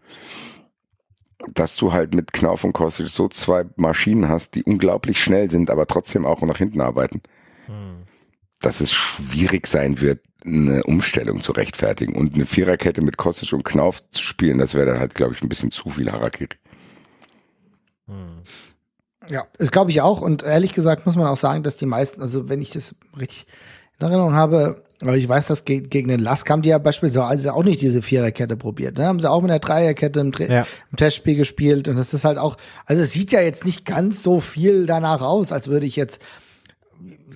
dass 1.54 1.76
du 1.76 1.94
halt 1.94 2.16
mit 2.16 2.34
Knauf 2.34 2.64
und 2.64 2.74
Kostic 2.74 3.08
so 3.08 3.28
zwei 3.30 3.66
Maschinen 3.76 4.28
hast, 4.28 4.56
die 4.56 4.64
unglaublich 4.64 5.22
schnell 5.24 5.52
sind, 5.52 5.70
aber 5.70 5.86
trotzdem 5.86 6.26
auch 6.26 6.42
nach 6.42 6.58
hinten 6.58 6.82
arbeiten. 6.82 7.22
Hm. 7.68 8.04
Dass 8.60 8.82
es 8.82 8.92
schwierig 8.92 9.68
sein 9.68 10.02
wird, 10.02 10.22
eine 10.48 10.84
Umstellung 10.84 11.42
zu 11.42 11.52
rechtfertigen. 11.52 12.16
Und 12.16 12.36
eine 12.36 12.46
Viererkette 12.46 13.02
mit 13.02 13.18
Kostic 13.18 13.54
und 13.54 13.64
Knauf 13.64 14.08
zu 14.10 14.24
spielen, 14.24 14.58
das 14.58 14.74
wäre 14.74 14.88
dann 14.88 15.00
halt, 15.00 15.16
glaube 15.16 15.34
ich, 15.34 15.42
ein 15.42 15.50
bisschen 15.50 15.72
zu 15.72 15.90
viel 15.90 16.12
Harakiri. 16.12 16.56
Hm. 18.08 18.42
Ja, 19.30 19.46
das 19.58 19.72
glaube 19.72 19.92
ich 19.92 20.02
auch. 20.02 20.22
Und 20.22 20.44
ehrlich 20.44 20.72
gesagt 20.74 21.06
muss 21.06 21.16
man 21.16 21.28
auch 21.28 21.38
sagen, 21.38 21.64
dass 21.64 21.78
die 21.78 21.86
meisten, 21.86 22.22
also 22.22 22.50
wenn 22.50 22.62
ich 22.62 22.70
das 22.70 22.96
richtig 23.18 23.46
in 24.00 24.06
Erinnerung 24.06 24.34
habe, 24.34 24.84
weil 25.00 25.18
ich 25.18 25.30
weiß, 25.30 25.48
dass 25.48 25.66
gegen 25.66 26.08
den 26.08 26.20
Lask 26.20 26.50
haben 26.50 26.62
die 26.62 26.70
ja 26.70 26.78
beispielsweise 26.78 27.54
auch 27.54 27.64
nicht 27.64 27.82
diese 27.82 28.02
Viererkette 28.02 28.58
probiert. 28.58 28.98
Ne? 28.98 29.06
Haben 29.06 29.20
sie 29.20 29.30
auch 29.30 29.42
mit 29.42 29.52
der 29.52 29.60
Dreierkette 29.60 30.20
im, 30.20 30.32
ja. 30.38 30.66
im, 30.92 30.98
Testspiel 30.98 31.36
gespielt. 31.36 31.88
Und 31.88 31.98
das 31.98 32.14
ist 32.14 32.26
halt 32.26 32.38
auch, 32.38 32.58
also 32.86 33.04
es 33.04 33.12
sieht 33.12 33.32
ja 33.32 33.42
jetzt 33.42 33.66
nicht 33.66 33.86
ganz 33.86 34.24
so 34.24 34.40
viel 34.40 34.86
danach 34.86 35.22
aus, 35.22 35.52
als 35.52 35.68
würde 35.68 35.86
ich 35.86 35.96
jetzt 35.96 36.20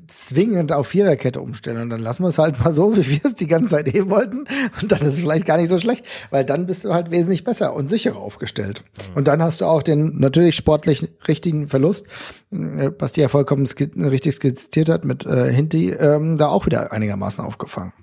zwingend 0.08 0.72
auf 0.72 0.88
Viererkette 0.88 1.42
umstellen. 1.42 1.82
Und 1.82 1.90
dann 1.90 2.02
lassen 2.02 2.24
wir 2.24 2.30
es 2.30 2.38
halt 2.38 2.60
mal 2.60 2.72
so, 2.72 2.96
wie 2.96 3.08
wir 3.08 3.20
es 3.24 3.36
die 3.36 3.48
ganze 3.48 3.76
Zeit 3.76 3.94
eh 3.94 4.10
wollten. 4.10 4.46
Und 4.82 4.92
dann 4.92 5.02
ist 5.02 5.16
es 5.16 5.20
vielleicht 5.22 5.46
gar 5.46 5.58
nicht 5.58 5.70
so 5.70 5.80
schlecht, 5.80 6.06
weil 6.30 6.46
dann 6.46 6.66
bist 6.66 6.84
du 6.84 6.94
halt 6.94 7.12
wesentlich 7.12 7.44
besser 7.44 7.74
und 7.74 7.90
sicherer 7.90 8.18
aufgestellt. 8.18 8.84
Mhm. 9.10 9.18
Und 9.18 9.28
dann 9.28 9.42
hast 9.42 9.62
du 9.62 9.66
auch 9.66 9.84
den 9.84 10.20
natürlich 10.20 10.56
sportlich 10.56 11.08
richtigen 11.28 11.70
Verlust, 11.70 12.08
äh, 12.52 12.92
was 13.00 13.14
die 13.14 13.22
ja 13.22 13.30
vollkommen 13.30 13.66
sk 13.66 13.90
richtig 13.96 14.36
skizziert 14.36 14.90
hat 14.90 15.06
mit 15.06 15.26
äh, 15.26 15.52
Hinti, 15.52 15.92
ähm, 15.92 16.38
da 16.38 16.48
auch 16.48 16.66
wieder 16.66 16.92
einigermaßen 16.92 17.44
aufgefangen. 17.44 17.94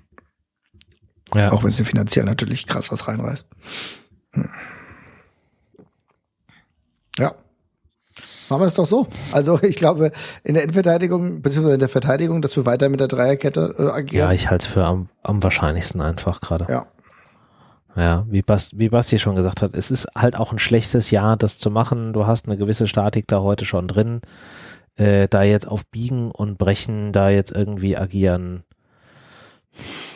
Ja. 1.35 1.51
Auch 1.51 1.63
wenn 1.63 1.69
es 1.69 1.81
finanziell 1.81 2.25
natürlich 2.25 2.65
krass 2.65 2.91
was 2.91 3.07
reinreißt. 3.07 3.45
Hm. 4.33 4.49
Ja, 7.17 7.35
Machen 8.49 8.61
wir 8.61 8.67
es 8.67 8.73
doch 8.73 8.85
so. 8.85 9.07
Also 9.31 9.61
ich 9.61 9.75
glaube, 9.75 10.11
in 10.43 10.55
der 10.55 10.63
Innenverteidigung, 10.63 11.41
beziehungsweise 11.41 11.75
in 11.75 11.79
der 11.79 11.89
Verteidigung, 11.89 12.41
dass 12.41 12.55
wir 12.55 12.65
weiter 12.65 12.89
mit 12.89 12.99
der 12.99 13.07
Dreierkette 13.07 13.75
äh, 13.77 13.83
agieren. 13.89 14.27
Ja, 14.27 14.31
ich 14.33 14.49
halte 14.49 14.65
es 14.65 14.71
für 14.71 14.83
am, 14.83 15.09
am 15.21 15.43
wahrscheinlichsten 15.43 16.01
einfach 16.01 16.41
gerade. 16.41 16.65
Ja. 16.69 16.87
Ja, 17.95 18.25
wie, 18.29 18.41
Bas, 18.41 18.71
wie 18.75 18.89
Basti 18.89 19.19
schon 19.19 19.35
gesagt 19.35 19.61
hat, 19.61 19.73
es 19.73 19.91
ist 19.91 20.07
halt 20.15 20.37
auch 20.37 20.51
ein 20.51 20.59
schlechtes 20.59 21.11
Jahr, 21.11 21.35
das 21.37 21.59
zu 21.59 21.69
machen. 21.69 22.13
Du 22.13 22.27
hast 22.27 22.47
eine 22.47 22.55
gewisse 22.55 22.87
Statik 22.87 23.27
da 23.27 23.41
heute 23.41 23.65
schon 23.65 23.87
drin. 23.87 24.21
Äh, 24.95 25.27
da 25.27 25.43
jetzt 25.43 25.67
auf 25.67 25.85
Biegen 25.85 26.31
und 26.31 26.57
Brechen, 26.57 27.11
da 27.11 27.29
jetzt 27.29 27.51
irgendwie 27.51 27.97
agieren. 27.97 28.63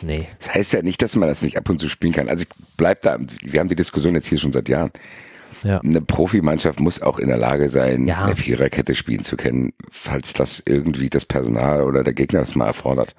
Nee. 0.02 0.26
Das 0.38 0.54
heißt 0.54 0.72
ja 0.72 0.82
nicht, 0.82 1.02
dass 1.02 1.16
man 1.16 1.28
das 1.28 1.42
nicht 1.42 1.56
ab 1.56 1.68
und 1.68 1.80
zu 1.80 1.88
spielen 1.88 2.12
kann. 2.12 2.28
Also 2.28 2.42
ich 2.42 2.48
bleib 2.76 3.02
da, 3.02 3.18
wir 3.42 3.60
haben 3.60 3.68
die 3.68 3.76
Diskussion 3.76 4.14
jetzt 4.14 4.28
hier 4.28 4.38
schon 4.38 4.52
seit 4.52 4.68
Jahren. 4.68 4.90
Ja. 5.62 5.80
Eine 5.80 6.00
Profimannschaft 6.00 6.80
muss 6.80 7.02
auch 7.02 7.18
in 7.18 7.28
der 7.28 7.36
Lage 7.36 7.68
sein, 7.68 8.06
ja. 8.06 8.24
eine 8.24 8.36
Viererkette 8.36 8.94
spielen 8.94 9.24
zu 9.24 9.36
können, 9.36 9.72
falls 9.90 10.34
das 10.34 10.62
irgendwie 10.64 11.08
das 11.08 11.24
Personal 11.24 11.82
oder 11.82 12.04
der 12.04 12.12
Gegner 12.12 12.40
das 12.40 12.54
mal 12.54 12.66
erfordert. 12.66 13.14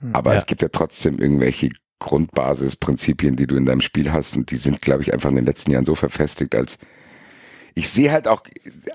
Hm. 0.00 0.14
Aber 0.14 0.32
ja. 0.32 0.38
es 0.38 0.46
gibt 0.46 0.62
ja 0.62 0.68
trotzdem 0.68 1.18
irgendwelche 1.18 1.70
Grundbasisprinzipien, 2.00 3.36
die 3.36 3.46
du 3.46 3.56
in 3.56 3.64
deinem 3.64 3.80
Spiel 3.80 4.12
hast 4.12 4.36
und 4.36 4.50
die 4.50 4.56
sind, 4.56 4.82
glaube 4.82 5.02
ich, 5.02 5.12
einfach 5.12 5.30
in 5.30 5.36
den 5.36 5.46
letzten 5.46 5.70
Jahren 5.70 5.86
so 5.86 5.94
verfestigt, 5.94 6.54
als 6.54 6.78
ich 7.74 7.88
sehe 7.88 8.10
halt 8.12 8.28
auch, 8.28 8.42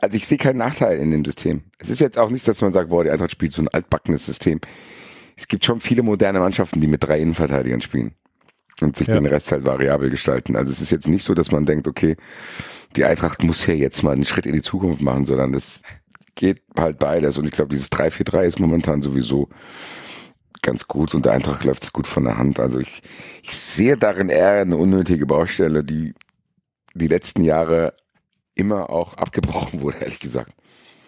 also 0.02 0.16
ich 0.16 0.28
sehe 0.28 0.38
keinen 0.38 0.58
Nachteil 0.58 1.00
in 1.00 1.10
dem 1.10 1.26
System. 1.26 1.64
Es 1.80 1.90
ist 1.90 2.00
jetzt 2.00 2.20
auch 2.20 2.30
nicht, 2.30 2.48
dass 2.48 2.62
man 2.62 2.74
sagt, 2.74 2.90
boah, 2.90 3.04
die 3.04 3.10
Eintracht 3.10 3.32
spielt 3.32 3.54
so 3.54 3.62
ein 3.62 3.70
altbackenes 3.70 4.26
System. 4.26 4.60
Es 5.36 5.48
gibt 5.48 5.66
schon 5.66 5.80
viele 5.80 6.04
moderne 6.04 6.40
Mannschaften, 6.40 6.82
die 6.82 6.88
mit 6.88 7.04
drei 7.04 7.20
Innenverteidigern 7.20 7.82
spielen 7.82 8.14
und 8.82 8.96
sich 8.96 9.08
ja. 9.08 9.16
den 9.16 9.26
Rest 9.26 9.52
halt 9.52 9.66
variabel 9.66 10.10
gestalten. 10.10 10.56
Also 10.56 10.72
es 10.72 10.82
ist 10.82 10.92
jetzt 10.92 11.08
nicht 11.08 11.24
so, 11.24 11.34
dass 11.34 11.52
man 11.52 11.66
denkt, 11.66 11.88
okay, 11.88 12.16
die 12.96 13.06
Eintracht 13.06 13.44
muss 13.44 13.66
ja 13.66 13.74
jetzt 13.74 14.04
mal 14.04 14.14
einen 14.14 14.26
Schritt 14.26 14.46
in 14.46 14.54
die 14.54 14.62
Zukunft 14.62 15.02
machen, 15.02 15.26
sondern 15.26 15.54
es 15.54 15.82
geht 16.36 16.62
halt 16.78 17.00
beides. 17.00 17.38
Und 17.38 17.46
ich 17.46 17.52
glaube, 17.52 17.74
dieses 17.74 17.92
3-4-3 17.92 18.44
ist 18.44 18.60
momentan 18.60 19.02
sowieso 19.02 19.50
ganz 20.62 20.88
gut 20.88 21.16
und 21.16 21.26
der 21.26 21.34
Eintracht 21.34 21.64
läuft 21.66 21.84
es 21.84 21.94
gut 21.94 22.08
von 22.08 22.24
der 22.24 22.38
Hand. 22.38 22.60
Also 22.60 22.80
ich, 22.80 23.02
ich 23.42 23.56
sehe 23.56 23.98
darin 23.98 24.30
eher 24.30 24.62
eine 24.62 24.78
unnötige 24.78 25.26
Baustelle, 25.26 25.84
die 25.84 26.14
die 26.94 27.08
letzten 27.08 27.44
Jahre 27.44 27.94
immer 28.56 28.90
auch 28.90 29.14
abgebrochen 29.16 29.82
wurde, 29.82 29.98
ehrlich 30.00 30.20
gesagt. 30.20 30.54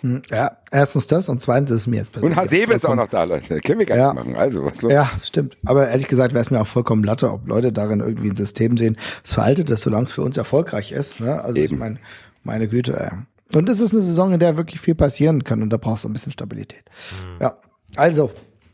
Hm, 0.01 0.21
ja, 0.31 0.57
erstens 0.71 1.07
das 1.07 1.27
und 1.29 1.41
zweitens 1.41 1.71
ist 1.71 1.81
es 1.81 1.87
mir 1.87 1.97
jetzt 1.97 2.11
persönlich. 2.11 2.37
Und 2.37 2.43
Hasebe 2.43 2.73
ist 2.73 2.85
auch 2.85 2.95
noch 2.95 3.07
da, 3.07 3.23
Leute. 3.23 3.59
können 3.59 3.79
wir 3.79 3.85
gar 3.85 3.97
ja. 3.97 4.13
nicht 4.13 4.25
machen. 4.25 4.35
Also, 4.37 4.63
was 4.63 4.81
los? 4.81 4.91
Ja, 4.91 5.11
stimmt. 5.23 5.57
Aber 5.65 5.89
ehrlich 5.89 6.07
gesagt 6.07 6.33
wäre 6.33 6.41
es 6.41 6.51
mir 6.51 6.61
auch 6.61 6.67
vollkommen 6.67 7.03
latte, 7.03 7.31
ob 7.31 7.47
Leute 7.47 7.73
darin 7.73 7.99
irgendwie 7.99 8.29
ein 8.29 8.35
System 8.35 8.77
sehen, 8.77 8.97
das 9.23 9.33
veraltet 9.33 9.69
ist, 9.69 9.81
solange 9.81 10.05
es 10.05 10.11
für 10.11 10.21
uns 10.21 10.37
erfolgreich 10.37 10.91
ist. 10.91 11.19
Ne? 11.19 11.41
Also 11.41 11.59
Eben. 11.59 11.73
ich 11.73 11.79
meine, 11.79 11.97
meine 12.43 12.67
Güte. 12.67 12.97
Ey. 12.97 13.57
Und 13.57 13.67
es 13.69 13.79
ist 13.79 13.93
eine 13.93 14.01
Saison, 14.01 14.33
in 14.33 14.39
der 14.39 14.57
wirklich 14.57 14.79
viel 14.79 14.95
passieren 14.95 15.43
kann 15.43 15.61
und 15.61 15.71
da 15.71 15.77
brauchst 15.77 16.03
du 16.03 16.09
ein 16.09 16.13
bisschen 16.13 16.31
Stabilität. 16.31 16.83
Mhm. 17.11 17.41
Ja, 17.41 17.57
also 17.95 18.31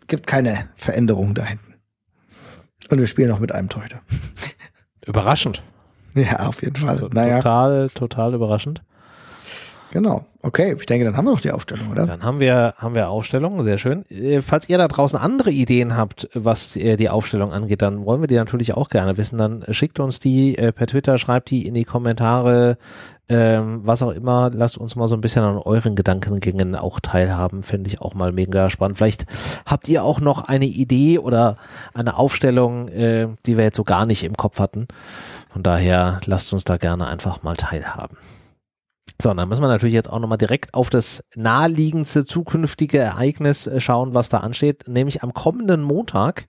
gibt 0.08 0.28
keine 0.28 0.70
Veränderung 0.76 1.34
da 1.34 1.44
hinten. 1.44 1.76
Und 2.90 3.00
wir 3.00 3.08
spielen 3.08 3.30
noch 3.30 3.40
mit 3.40 3.52
einem 3.52 3.70
Torhüter. 3.70 4.02
Überraschend. 5.06 5.64
Ja, 6.18 6.48
auf 6.48 6.64
jeden 6.64 6.78
Fall. 6.78 7.10
Naja, 7.12 7.40
Total, 7.40 7.90
total 7.90 8.34
überraschend. 8.36 8.82
Genau. 9.96 10.26
Okay, 10.44 10.76
ich 10.78 10.86
denke, 10.86 11.06
dann 11.06 11.18
haben 11.18 11.26
wir 11.26 11.32
doch 11.32 11.40
die 11.40 11.52
Aufstellung, 11.52 11.90
oder? 11.90 12.06
Dann 12.06 12.22
haben 12.22 12.40
wir, 12.40 12.76
haben 12.78 12.94
wir 12.94 13.10
Aufstellungen, 13.10 13.64
sehr 13.64 13.78
schön. 13.78 14.06
Äh, 14.10 14.42
Falls 14.42 14.70
ihr 14.70 14.78
da 14.78 14.88
draußen 14.88 15.18
andere 15.18 15.50
Ideen 15.50 15.96
habt, 15.96 16.30
was 16.34 16.76
äh, 16.76 16.98
die 16.98 17.10
Aufstellung 17.10 17.52
angeht, 17.52 17.82
dann 17.82 18.06
wollen 18.06 18.22
wir 18.22 18.28
die 18.28 18.36
natürlich 18.36 18.76
auch 18.76 18.90
gerne 18.90 19.18
wissen. 19.18 19.38
Dann 19.38 19.64
schickt 19.72 20.00
uns 20.00 20.20
die 20.20 20.58
äh, 20.58 20.72
per 20.72 20.86
Twitter, 20.86 21.18
schreibt 21.18 21.50
die 21.50 21.66
in 21.66 21.74
die 21.74 21.86
Kommentare, 21.86 22.78
ähm, 23.30 23.82
was 23.84 24.04
auch 24.04 24.12
immer. 24.12 24.52
Lasst 24.54 24.78
uns 24.78 24.96
mal 24.96 25.08
so 25.08 25.16
ein 25.16 25.22
bisschen 25.22 25.44
an 25.44 25.58
euren 25.58 25.96
Gedankengängen 25.96 26.76
auch 26.76 27.00
teilhaben. 27.00 27.64
Fände 27.64 27.88
ich 27.88 28.02
auch 28.02 28.14
mal 28.14 28.32
mega 28.34 28.70
spannend. 28.70 28.98
Vielleicht 28.98 29.26
habt 29.66 29.88
ihr 29.88 30.04
auch 30.04 30.20
noch 30.20 30.48
eine 30.48 30.66
Idee 30.66 31.20
oder 31.20 31.56
eine 31.94 32.18
Aufstellung, 32.18 32.90
äh, 32.90 33.30
die 33.46 33.58
wir 33.58 33.64
jetzt 33.64 33.78
so 33.78 33.86
gar 33.86 34.06
nicht 34.06 34.24
im 34.26 34.36
Kopf 34.36 34.60
hatten. 34.60 34.88
Von 35.52 35.64
daher 35.64 36.20
lasst 36.26 36.52
uns 36.52 36.66
da 36.66 36.76
gerne 36.76 37.08
einfach 37.08 37.42
mal 37.42 37.56
teilhaben. 37.56 38.18
So, 39.22 39.34
dann 39.34 39.48
müssen 39.48 39.62
wir 39.62 39.68
natürlich 39.68 39.94
jetzt 39.94 40.10
auch 40.12 40.20
nochmal 40.20 40.38
direkt 40.38 40.74
auf 40.74 40.90
das 40.90 41.24
naheliegendste 41.36 42.26
zukünftige 42.26 42.98
Ereignis 42.98 43.66
äh, 43.66 43.80
schauen, 43.80 44.14
was 44.14 44.30
da 44.30 44.40
ansteht. 44.40 44.88
Nämlich 44.88 45.24
am 45.24 45.34
kommenden 45.34 45.82
Montag 45.82 46.48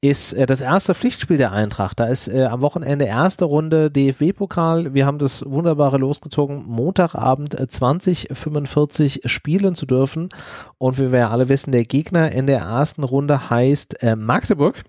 ist 0.00 0.32
äh, 0.32 0.46
das 0.46 0.60
erste 0.60 0.94
Pflichtspiel 0.94 1.38
der 1.38 1.52
Eintracht. 1.52 2.00
Da 2.00 2.06
ist 2.06 2.28
äh, 2.28 2.44
am 2.44 2.62
Wochenende 2.62 3.04
erste 3.04 3.44
Runde 3.44 3.90
DFB-Pokal. 3.90 4.94
Wir 4.94 5.06
haben 5.06 5.18
das 5.18 5.44
wunderbare 5.44 5.98
losgezogen, 5.98 6.64
Montagabend 6.66 7.58
äh, 7.58 7.68
2045 7.68 9.22
spielen 9.26 9.74
zu 9.74 9.86
dürfen. 9.86 10.28
Und 10.78 10.98
wie 10.98 11.12
wir 11.12 11.18
ja 11.18 11.30
alle 11.30 11.48
wissen, 11.48 11.72
der 11.72 11.84
Gegner 11.84 12.30
in 12.32 12.46
der 12.46 12.60
ersten 12.60 13.02
Runde 13.02 13.50
heißt 13.50 14.02
äh, 14.02 14.16
Magdeburg. 14.16 14.84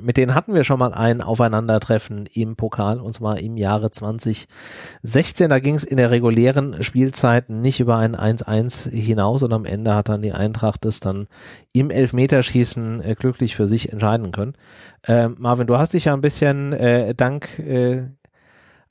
Mit 0.00 0.16
denen 0.16 0.34
hatten 0.34 0.54
wir 0.54 0.64
schon 0.64 0.78
mal 0.78 0.94
ein 0.94 1.20
Aufeinandertreffen 1.20 2.26
im 2.32 2.56
Pokal, 2.56 2.98
und 2.98 3.12
zwar 3.12 3.38
im 3.40 3.56
Jahre 3.56 3.90
2016. 3.90 5.48
Da 5.48 5.58
ging 5.58 5.74
es 5.74 5.84
in 5.84 5.98
der 5.98 6.10
regulären 6.10 6.82
Spielzeit 6.82 7.50
nicht 7.50 7.78
über 7.80 7.96
ein 7.98 8.16
1-1 8.16 8.90
hinaus 8.90 9.42
und 9.42 9.52
am 9.52 9.64
Ende 9.64 9.94
hat 9.94 10.08
dann 10.08 10.22
die 10.22 10.32
Eintracht 10.32 10.86
es 10.86 11.00
dann 11.00 11.28
im 11.72 11.90
Elfmeterschießen 11.90 13.02
äh, 13.02 13.14
glücklich 13.14 13.54
für 13.54 13.66
sich 13.66 13.92
entscheiden 13.92 14.32
können. 14.32 14.54
Äh, 15.02 15.28
Marvin, 15.28 15.66
du 15.66 15.76
hast 15.76 15.92
dich 15.92 16.06
ja 16.06 16.14
ein 16.14 16.22
bisschen 16.22 16.72
äh, 16.72 17.14
dank 17.14 17.58
äh, 17.58 18.04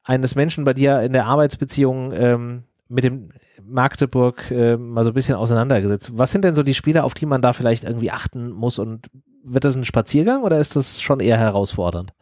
eines 0.03 0.35
Menschen 0.35 0.63
bei 0.63 0.73
dir 0.73 1.01
in 1.01 1.13
der 1.13 1.25
Arbeitsbeziehung 1.25 2.11
ähm, 2.13 2.63
mit 2.89 3.03
dem 3.03 3.29
Magdeburg 3.63 4.51
äh, 4.51 4.77
mal 4.77 5.03
so 5.03 5.11
ein 5.11 5.13
bisschen 5.13 5.35
auseinandergesetzt. 5.35 6.11
Was 6.13 6.31
sind 6.31 6.43
denn 6.43 6.55
so 6.55 6.63
die 6.63 6.73
Spiele, 6.73 7.03
auf 7.03 7.13
die 7.13 7.25
man 7.25 7.41
da 7.41 7.53
vielleicht 7.53 7.85
irgendwie 7.85 8.11
achten 8.11 8.51
muss 8.51 8.79
und 8.79 9.09
wird 9.43 9.65
das 9.65 9.75
ein 9.75 9.85
Spaziergang 9.85 10.43
oder 10.43 10.59
ist 10.59 10.75
das 10.75 11.01
schon 11.01 11.19
eher 11.19 11.37
herausfordernd? 11.37 12.13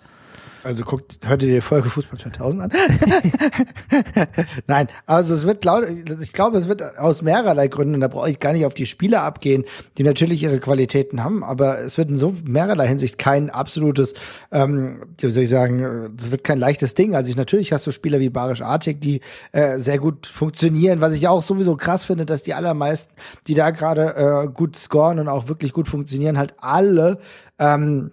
Also 0.64 0.84
guckt, 0.84 1.20
hört 1.26 1.42
ihr 1.42 1.54
die 1.56 1.62
Folge 1.62 1.90
Fußball 1.90 2.20
2000 2.20 2.64
an? 2.64 2.72
Nein, 4.68 4.88
also 5.06 5.34
es 5.34 5.46
wird 5.46 5.64
laut, 5.64 5.86
ich 6.22 6.34
glaube, 6.34 6.58
es 6.58 6.68
wird 6.68 6.98
aus 6.98 7.22
mehrerlei 7.22 7.68
Gründen, 7.70 8.02
da 8.02 8.10
brauche 8.10 8.30
ich 8.30 8.40
gar 8.40 8.52
nicht 8.52 8.66
auf 8.66 8.74
die 8.74 8.86
Spieler 8.86 9.22
abgehen, 9.24 9.64
die 9.98 10.04
natürlich 10.04 10.44
ihre 10.44 10.60
Qualitäten 10.60 11.24
haben, 11.24 11.44
aber 11.44 11.80
es 11.80 11.98
wird 11.98 12.10
in 12.10 12.18
so 12.18 12.34
mehrerlei 12.46 12.88
Hinsicht 12.88 13.18
kein 13.18 13.50
absolutes, 13.50 14.14
ähm, 14.52 15.04
wie 15.18 15.30
soll 15.30 15.44
ich 15.44 15.50
sagen, 15.50 16.16
es 16.20 16.30
wird 16.30 16.44
kein 16.44 16.60
leichtes 16.60 16.94
Ding. 16.94 17.16
Also 17.16 17.30
ich, 17.30 17.38
natürlich 17.38 17.72
hast 17.72 17.88
du 17.88 17.92
Spieler 17.92 18.20
wie 18.20 18.30
Barisch 18.30 18.62
Artik, 18.62 19.00
die 19.00 19.22
äh, 19.54 19.80
sehr 19.80 19.98
gut 19.98 20.28
funktionieren, 20.28 21.00
was 21.00 21.14
ich 21.14 21.28
auch 21.28 21.42
sowieso 21.42 21.78
krass 21.78 22.04
finde, 22.04 22.26
dass 22.26 22.44
die 22.44 22.54
allermeisten, 22.54 23.14
die 23.48 23.54
da 23.54 23.70
gerade 23.72 24.16
äh, 24.16 24.48
gut 24.52 24.78
scoren 24.78 25.20
und 25.20 25.30
auch 25.30 25.48
wirklich 25.48 25.72
gut 25.72 25.88
funktionieren, 25.88 26.38
halt 26.38 26.56
alle 26.60 27.20
ähm, 27.60 28.12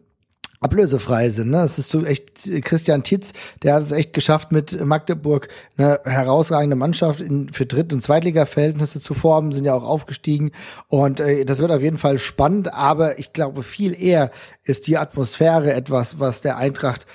ablösefrei 0.60 1.30
sind. 1.30 1.50
Ne? 1.50 1.58
Das 1.58 1.78
ist 1.78 1.90
so 1.90 2.04
echt 2.04 2.48
Christian 2.64 3.02
Titz, 3.02 3.32
der 3.62 3.74
hat 3.74 3.84
es 3.84 3.92
echt 3.92 4.12
geschafft, 4.12 4.52
mit 4.52 4.84
Magdeburg 4.84 5.48
eine 5.76 6.00
herausragende 6.04 6.76
Mannschaft 6.76 7.20
in, 7.20 7.52
für 7.52 7.66
Dritt- 7.66 7.92
und 7.92 8.02
Zweitliga-Verhältnisse 8.02 9.00
zu 9.00 9.14
formen, 9.14 9.52
sind 9.52 9.64
ja 9.64 9.74
auch 9.74 9.84
aufgestiegen. 9.84 10.52
Und 10.88 11.20
äh, 11.20 11.44
das 11.44 11.58
wird 11.58 11.70
auf 11.70 11.82
jeden 11.82 11.98
Fall 11.98 12.18
spannend, 12.18 12.72
aber 12.74 13.18
ich 13.18 13.32
glaube, 13.32 13.62
viel 13.62 14.00
eher 14.00 14.30
ist 14.64 14.86
die 14.86 14.98
Atmosphäre 14.98 15.72
etwas, 15.72 16.18
was 16.18 16.40
der 16.40 16.56
Eintracht 16.56 17.06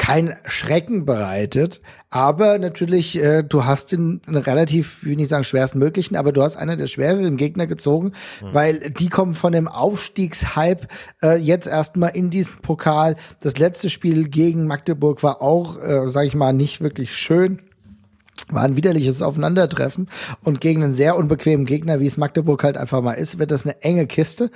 kein 0.00 0.34
Schrecken 0.46 1.04
bereitet, 1.04 1.82
aber 2.08 2.58
natürlich, 2.58 3.22
äh, 3.22 3.44
du 3.44 3.66
hast 3.66 3.92
den 3.92 4.22
relativ, 4.26 5.04
will 5.04 5.14
nicht 5.14 5.28
sagen 5.28 5.44
schwersten 5.44 5.78
möglichen, 5.78 6.16
aber 6.16 6.32
du 6.32 6.42
hast 6.42 6.56
einer 6.56 6.76
der 6.76 6.86
schwereren 6.86 7.36
Gegner 7.36 7.66
gezogen, 7.66 8.12
weil 8.40 8.80
die 8.80 9.10
kommen 9.10 9.34
von 9.34 9.52
dem 9.52 9.68
Aufstiegshype 9.68 10.88
äh, 11.22 11.36
jetzt 11.36 11.66
erstmal 11.66 12.16
in 12.16 12.30
diesen 12.30 12.62
Pokal. 12.62 13.16
Das 13.42 13.58
letzte 13.58 13.90
Spiel 13.90 14.28
gegen 14.28 14.66
Magdeburg 14.66 15.22
war 15.22 15.42
auch, 15.42 15.76
äh, 15.76 16.08
sag 16.08 16.24
ich 16.24 16.34
mal, 16.34 16.54
nicht 16.54 16.80
wirklich 16.80 17.14
schön 17.14 17.60
war 18.48 18.64
ein 18.64 18.74
widerliches 18.74 19.22
Aufeinandertreffen 19.22 20.08
und 20.42 20.60
gegen 20.62 20.82
einen 20.82 20.94
sehr 20.94 21.16
unbequemen 21.16 21.66
Gegner, 21.66 22.00
wie 22.00 22.06
es 22.06 22.16
Magdeburg 22.16 22.64
halt 22.64 22.78
einfach 22.78 23.02
mal 23.02 23.12
ist, 23.12 23.38
wird 23.38 23.50
das 23.50 23.64
eine 23.64 23.80
enge 23.82 24.06
Kiste. 24.06 24.50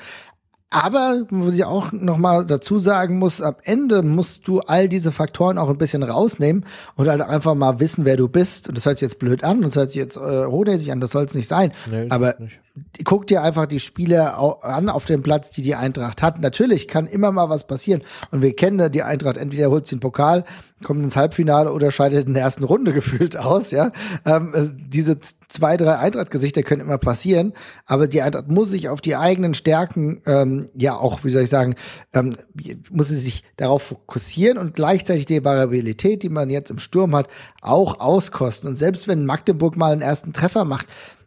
Aber, 0.70 1.26
wo 1.30 1.50
ich 1.50 1.64
auch 1.64 1.92
noch 1.92 2.18
mal 2.18 2.44
dazu 2.44 2.80
sagen 2.80 3.20
muss, 3.20 3.40
am 3.40 3.54
Ende 3.62 4.02
musst 4.02 4.48
du 4.48 4.58
all 4.58 4.88
diese 4.88 5.12
Faktoren 5.12 5.56
auch 5.56 5.68
ein 5.68 5.78
bisschen 5.78 6.02
rausnehmen 6.02 6.64
und 6.96 7.06
halt 7.06 7.20
einfach 7.20 7.54
mal 7.54 7.78
wissen, 7.78 8.04
wer 8.04 8.16
du 8.16 8.26
bist. 8.26 8.68
Und 8.68 8.76
das 8.76 8.84
hört 8.84 8.98
sich 8.98 9.06
jetzt 9.06 9.20
blöd 9.20 9.44
an 9.44 9.58
und 9.58 9.66
das 9.66 9.76
hört 9.76 9.92
sich 9.92 10.00
jetzt 10.00 10.16
äh, 10.16 10.46
hochnäsig 10.46 10.90
an, 10.90 11.00
das 11.00 11.12
soll 11.12 11.26
es 11.26 11.34
nicht 11.34 11.46
sein. 11.46 11.72
Nee, 11.88 12.08
Aber 12.10 12.34
nicht. 12.40 12.58
guck 13.04 13.28
dir 13.28 13.42
einfach 13.42 13.66
die 13.66 13.78
Spiele 13.78 14.34
an 14.34 14.88
auf 14.88 15.04
dem 15.04 15.22
Platz, 15.22 15.50
die 15.50 15.62
die 15.62 15.76
Eintracht 15.76 16.22
hat. 16.22 16.40
Natürlich 16.40 16.88
kann 16.88 17.06
immer 17.06 17.30
mal 17.30 17.48
was 17.48 17.68
passieren. 17.68 18.02
Und 18.32 18.42
wir 18.42 18.56
kennen 18.56 18.90
die 18.90 19.02
Eintracht, 19.04 19.36
entweder 19.36 19.70
holt 19.70 19.86
sie 19.86 19.94
den 19.94 20.00
Pokal, 20.00 20.44
kommt 20.83 21.03
ins 21.03 21.16
Halbfinale 21.16 21.72
oder 21.72 21.91
scheidet 21.91 22.27
in 22.27 22.35
der 22.35 22.43
ersten 22.43 22.64
Runde 22.64 22.93
gefühlt 22.95 23.37
aus, 23.37 23.70
ja. 23.70 23.93
Ähm, 24.27 24.53
es- 24.55 24.72
diese 24.77 25.18
zwei, 25.49 25.77
drei 25.77 25.97
Eintracht-Gesichter 25.99 26.62
können 26.62 26.81
immer 26.83 26.99
passieren, 26.99 27.53
aber 27.87 28.07
die 28.09 28.22
Eintracht 28.22 28.49
muss 28.49 28.70
sich 28.70 28.89
auf 28.89 29.01
die 29.01 29.16
eigenen 29.16 29.55
Stärken, 29.55 30.20
ähm, 30.27 30.68
ja 30.75 30.97
auch, 30.97 31.25
wie 31.25 31.31
soll 31.31 31.43
ich 31.43 31.51
sagen, 31.51 31.75
ähm, 32.12 32.35
muss 32.91 33.09
sie 33.09 33.16
sich 33.18 33.45
darauf 33.57 33.83
fokussieren 33.83 34.59
und 34.59 34.75
gleichzeitig 34.75 35.27
die 35.27 35.45
Variabilität, 35.45 36.22
die 36.22 36.29
man 36.29 36.51
jetzt 36.51 36.70
im 36.70 36.79
Sturm 36.79 37.14
hat, 37.14 37.29
auch 37.61 38.01
auskosten. 38.01 38.68
Und 38.68 38.77
selbst 38.77 39.09
wenn 39.09 39.25
Magdeburg 39.27 39.77
mal 39.77 39.93
einen 39.93 40.03
ersten 40.03 40.33
Treffer 40.33 40.64
macht, 40.64 40.87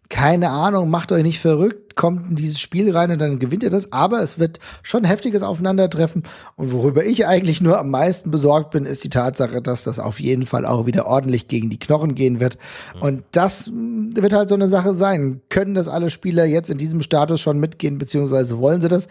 keine 0.10 0.52
Ahnung, 0.52 0.90
macht 0.90 1.12
euch 1.12 1.24
nicht 1.24 1.42
verrückt, 1.42 1.96
kommt 1.96 2.30
in 2.30 2.36
dieses 2.36 2.60
Spiel 2.60 2.96
rein 2.96 3.12
und 3.12 3.20
dann 3.20 3.40
gewinnt 3.40 3.64
ihr 3.64 3.70
das. 3.70 3.92
Aber 3.92 4.22
es 4.22 4.40
wird 4.40 4.60
schon 4.82 5.04
heftiges 5.04 5.44
Aufeinandertreffen. 5.44 6.24
Und 6.56 6.72
worüber 6.72 7.04
ich 7.04 7.26
eigentlich 7.26 7.60
nur 7.62 7.78
am 7.78 7.90
meisten 7.90 8.32
besorgt 8.32 8.72
bin, 8.72 8.86
ist 8.86 9.04
die 9.04 9.10
Tatsache, 9.10 9.62
dass 9.62 9.84
das 9.84 10.00
auf 10.00 10.20
jeden 10.20 10.46
Fall 10.46 10.66
auch 10.66 10.86
wieder 10.86 11.08
ordentlich 11.08 11.48
gegen 11.48 11.70
die 11.70 11.80
Knochen 11.80 12.16
gehen 12.16 12.40
wird. 12.40 12.58
Und 13.02 13.24
das 13.32 13.70
mh, 13.70 14.22
wird 14.22 14.34
halt 14.34 14.50
so 14.50 14.56
eine 14.56 14.70
Sache 14.70 14.96
sein. 14.96 15.42
Können 15.50 15.76
das 15.76 15.88
alle 15.88 16.10
Spieler 16.10 16.46
jetzt 16.46 16.70
in 16.70 16.78
diesem 16.78 17.02
Status 17.02 17.42
schon 17.42 17.60
mitgehen, 17.60 17.98
beziehungsweise 17.98 18.60
wollen 18.60 18.82
sie 18.82 18.90
das? 18.90 19.08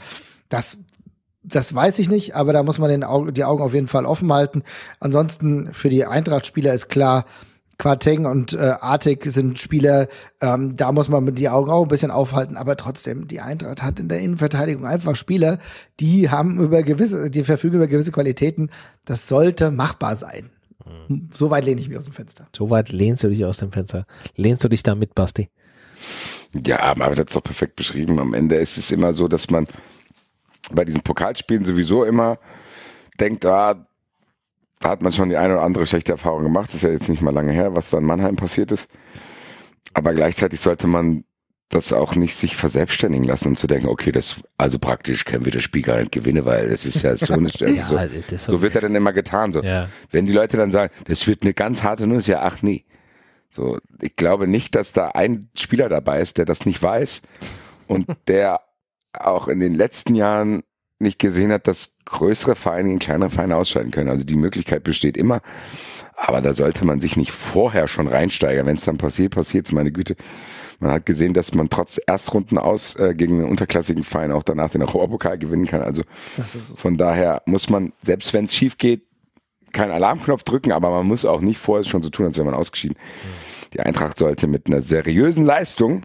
Das 0.49 0.78
das 1.49 1.72
weiß 1.72 2.01
ich 2.01 2.09
nicht, 2.09 2.34
aber 2.34 2.53
da 2.53 2.64
muss 2.64 2.80
man 2.80 2.90
den 2.90 3.05
Au 3.05 3.30
die 3.30 3.44
Augen 3.44 3.62
auf 3.62 3.72
jeden 3.72 3.86
Fall 3.86 4.05
offen 4.05 4.32
halten. 4.32 4.64
Ansonsten 4.99 5.72
für 5.74 5.88
die 5.88 6.05
Eintracht-Spieler 6.05 6.74
ist 6.74 6.88
klar, 6.88 7.24
Quateng 7.78 8.24
und 8.24 8.54
äh, 8.54 8.74
Artig 8.80 9.24
sind 9.24 9.58
Spieler, 9.58 10.08
ähm, 10.40 10.76
da 10.76 10.92
muss 10.92 11.08
man 11.08 11.24
mit 11.24 11.38
die 11.38 11.48
Augen 11.48 11.70
auch 11.70 11.82
ein 11.82 11.88
bisschen 11.88 12.10
aufhalten, 12.10 12.56
aber 12.56 12.76
trotzdem, 12.76 13.28
die 13.28 13.40
Eintracht 13.40 13.82
hat 13.82 14.00
in 14.00 14.08
der 14.08 14.20
Innenverteidigung 14.20 14.86
einfach 14.86 15.14
Spieler, 15.14 15.58
die 16.00 16.30
haben 16.30 16.58
über 16.58 16.82
gewisse, 16.82 17.30
die 17.30 17.44
verfügen 17.44 17.76
über 17.76 17.86
gewisse 17.86 18.12
Qualitäten. 18.12 18.70
Das 19.04 19.28
sollte 19.28 19.70
machbar 19.70 20.16
sein. 20.16 20.50
So 21.34 21.50
weit 21.50 21.64
lehne 21.64 21.80
ich 21.80 21.88
mich 21.88 21.98
aus 21.98 22.04
dem 22.04 22.12
Fenster. 22.12 22.46
So 22.54 22.70
weit 22.70 22.90
lehnst 22.90 23.24
du 23.24 23.28
dich 23.28 23.44
aus 23.44 23.58
dem 23.58 23.72
Fenster. 23.72 24.06
Lehnst 24.34 24.64
du 24.64 24.68
dich 24.68 24.82
da 24.82 24.94
mit, 24.94 25.14
Basti? 25.14 25.50
Ja, 26.64 26.80
aber 26.80 27.10
das 27.10 27.26
ist 27.26 27.36
doch 27.36 27.42
perfekt 27.42 27.76
beschrieben. 27.76 28.18
Am 28.18 28.34
Ende 28.34 28.56
ist 28.56 28.78
es 28.78 28.90
immer 28.90 29.12
so, 29.12 29.28
dass 29.28 29.50
man 29.50 29.66
bei 30.70 30.84
diesen 30.84 31.02
Pokalspielen 31.02 31.64
sowieso 31.64 32.04
immer 32.04 32.38
denkt, 33.20 33.44
ah, 33.46 33.86
hat 34.82 35.02
man 35.02 35.12
schon 35.12 35.30
die 35.30 35.36
eine 35.36 35.54
oder 35.54 35.62
andere 35.62 35.86
schlechte 35.86 36.12
Erfahrung 36.12 36.42
gemacht. 36.42 36.68
Das 36.68 36.76
ist 36.76 36.82
ja 36.82 36.90
jetzt 36.90 37.08
nicht 37.08 37.22
mal 37.22 37.32
lange 37.32 37.52
her, 37.52 37.74
was 37.74 37.90
da 37.90 37.98
in 37.98 38.04
Mannheim 38.04 38.36
passiert 38.36 38.72
ist. 38.72 38.88
Aber 39.94 40.12
gleichzeitig 40.12 40.60
sollte 40.60 40.86
man 40.86 41.24
das 41.68 41.92
auch 41.92 42.14
nicht 42.14 42.36
sich 42.36 42.56
verselbstständigen 42.56 43.26
lassen 43.26 43.48
und 43.48 43.58
zu 43.58 43.66
denken, 43.66 43.88
okay, 43.88 44.12
das, 44.12 44.40
also 44.56 44.78
praktisch 44.78 45.24
können 45.24 45.44
wir 45.44 45.52
das 45.52 45.64
Spiel 45.64 45.82
gar 45.82 45.98
nicht 45.98 46.12
gewinnen, 46.12 46.44
weil 46.44 46.66
es 46.66 46.84
ist 46.86 47.02
ja 47.02 47.16
so 47.16 47.32
eine 47.32 47.48
also 47.60 47.66
Ja, 47.66 47.88
so, 47.88 47.96
ist 47.96 48.44
so 48.44 48.62
wird 48.62 48.76
er 48.76 48.82
dann 48.82 48.94
immer 48.94 49.12
getan. 49.12 49.52
So. 49.52 49.62
Ja. 49.62 49.88
Wenn 50.12 50.26
die 50.26 50.32
Leute 50.32 50.56
dann 50.56 50.70
sagen, 50.70 50.92
das 51.06 51.26
wird 51.26 51.42
eine 51.42 51.54
ganz 51.54 51.82
harte 51.82 52.06
Nuss, 52.06 52.26
ja, 52.26 52.42
ach 52.42 52.62
nee. 52.62 52.84
So, 53.50 53.78
ich 54.00 54.14
glaube 54.16 54.46
nicht, 54.46 54.74
dass 54.74 54.92
da 54.92 55.08
ein 55.08 55.48
Spieler 55.56 55.88
dabei 55.88 56.20
ist, 56.20 56.38
der 56.38 56.44
das 56.44 56.66
nicht 56.66 56.82
weiß 56.82 57.22
und 57.86 58.06
der 58.28 58.60
auch 59.12 59.48
in 59.48 59.60
den 59.60 59.74
letzten 59.74 60.14
Jahren 60.14 60.62
nicht 60.98 61.18
gesehen 61.18 61.52
hat, 61.52 61.66
dass 61.66 61.95
größere 62.07 62.57
Vereine 62.57 62.92
in 62.92 62.98
kleinere 62.98 63.30
Vereine 63.30 63.57
ausscheiden 63.57 63.90
können. 63.90 64.09
Also 64.09 64.24
die 64.24 64.36
Möglichkeit 64.36 64.82
besteht 64.84 65.16
immer. 65.16 65.42
Aber 66.16 66.40
da 66.40 66.54
sollte 66.54 66.86
man 66.86 67.00
sich 67.00 67.16
nicht 67.16 67.32
vorher 67.32 67.88
schon 67.88 68.09
reinsteigern. 68.09 68.64
Wenn 68.66 68.76
es 68.76 68.84
dann 68.84 68.96
passiert, 68.96 69.34
passiert 69.34 69.70
meine 69.72 69.92
Güte. 69.92 70.16
Man 70.80 70.92
hat 70.92 71.07
gesehen, 71.07 71.34
dass 71.34 71.54
man 71.54 71.68
trotz 71.68 71.98
Erstrunden 72.07 72.59
aus 72.59 72.96
äh, 72.96 73.14
gegen 73.14 73.40
einen 73.40 73.50
unterklassigen 73.50 74.04
Verein 74.04 74.32
auch 74.32 74.42
danach 74.42 74.70
den 74.70 74.82
Europapokal 74.82 75.38
gewinnen 75.38 75.66
kann. 75.66 75.82
Also 75.82 76.02
von 76.76 76.96
daher 76.96 77.42
muss 77.46 77.70
man, 77.70 77.92
selbst 78.02 78.32
wenn 78.32 78.46
es 78.46 78.54
schief 78.54 78.78
geht, 78.78 79.02
keinen 79.72 79.90
Alarmknopf 79.90 80.42
drücken, 80.42 80.72
aber 80.72 80.90
man 80.90 81.07
muss 81.07 81.24
auch 81.24 81.40
nicht 81.40 81.59
vorher 81.59 81.84
schon 81.84 82.02
so 82.02 82.09
tun, 82.09 82.26
als 82.26 82.36
wäre 82.36 82.46
man 82.46 82.54
ausgeschieden. 82.54 82.96
Die 83.74 83.80
Eintracht 83.80 84.18
sollte 84.18 84.46
mit 84.46 84.66
einer 84.66 84.80
seriösen 84.80 85.44
Leistung, 85.44 86.02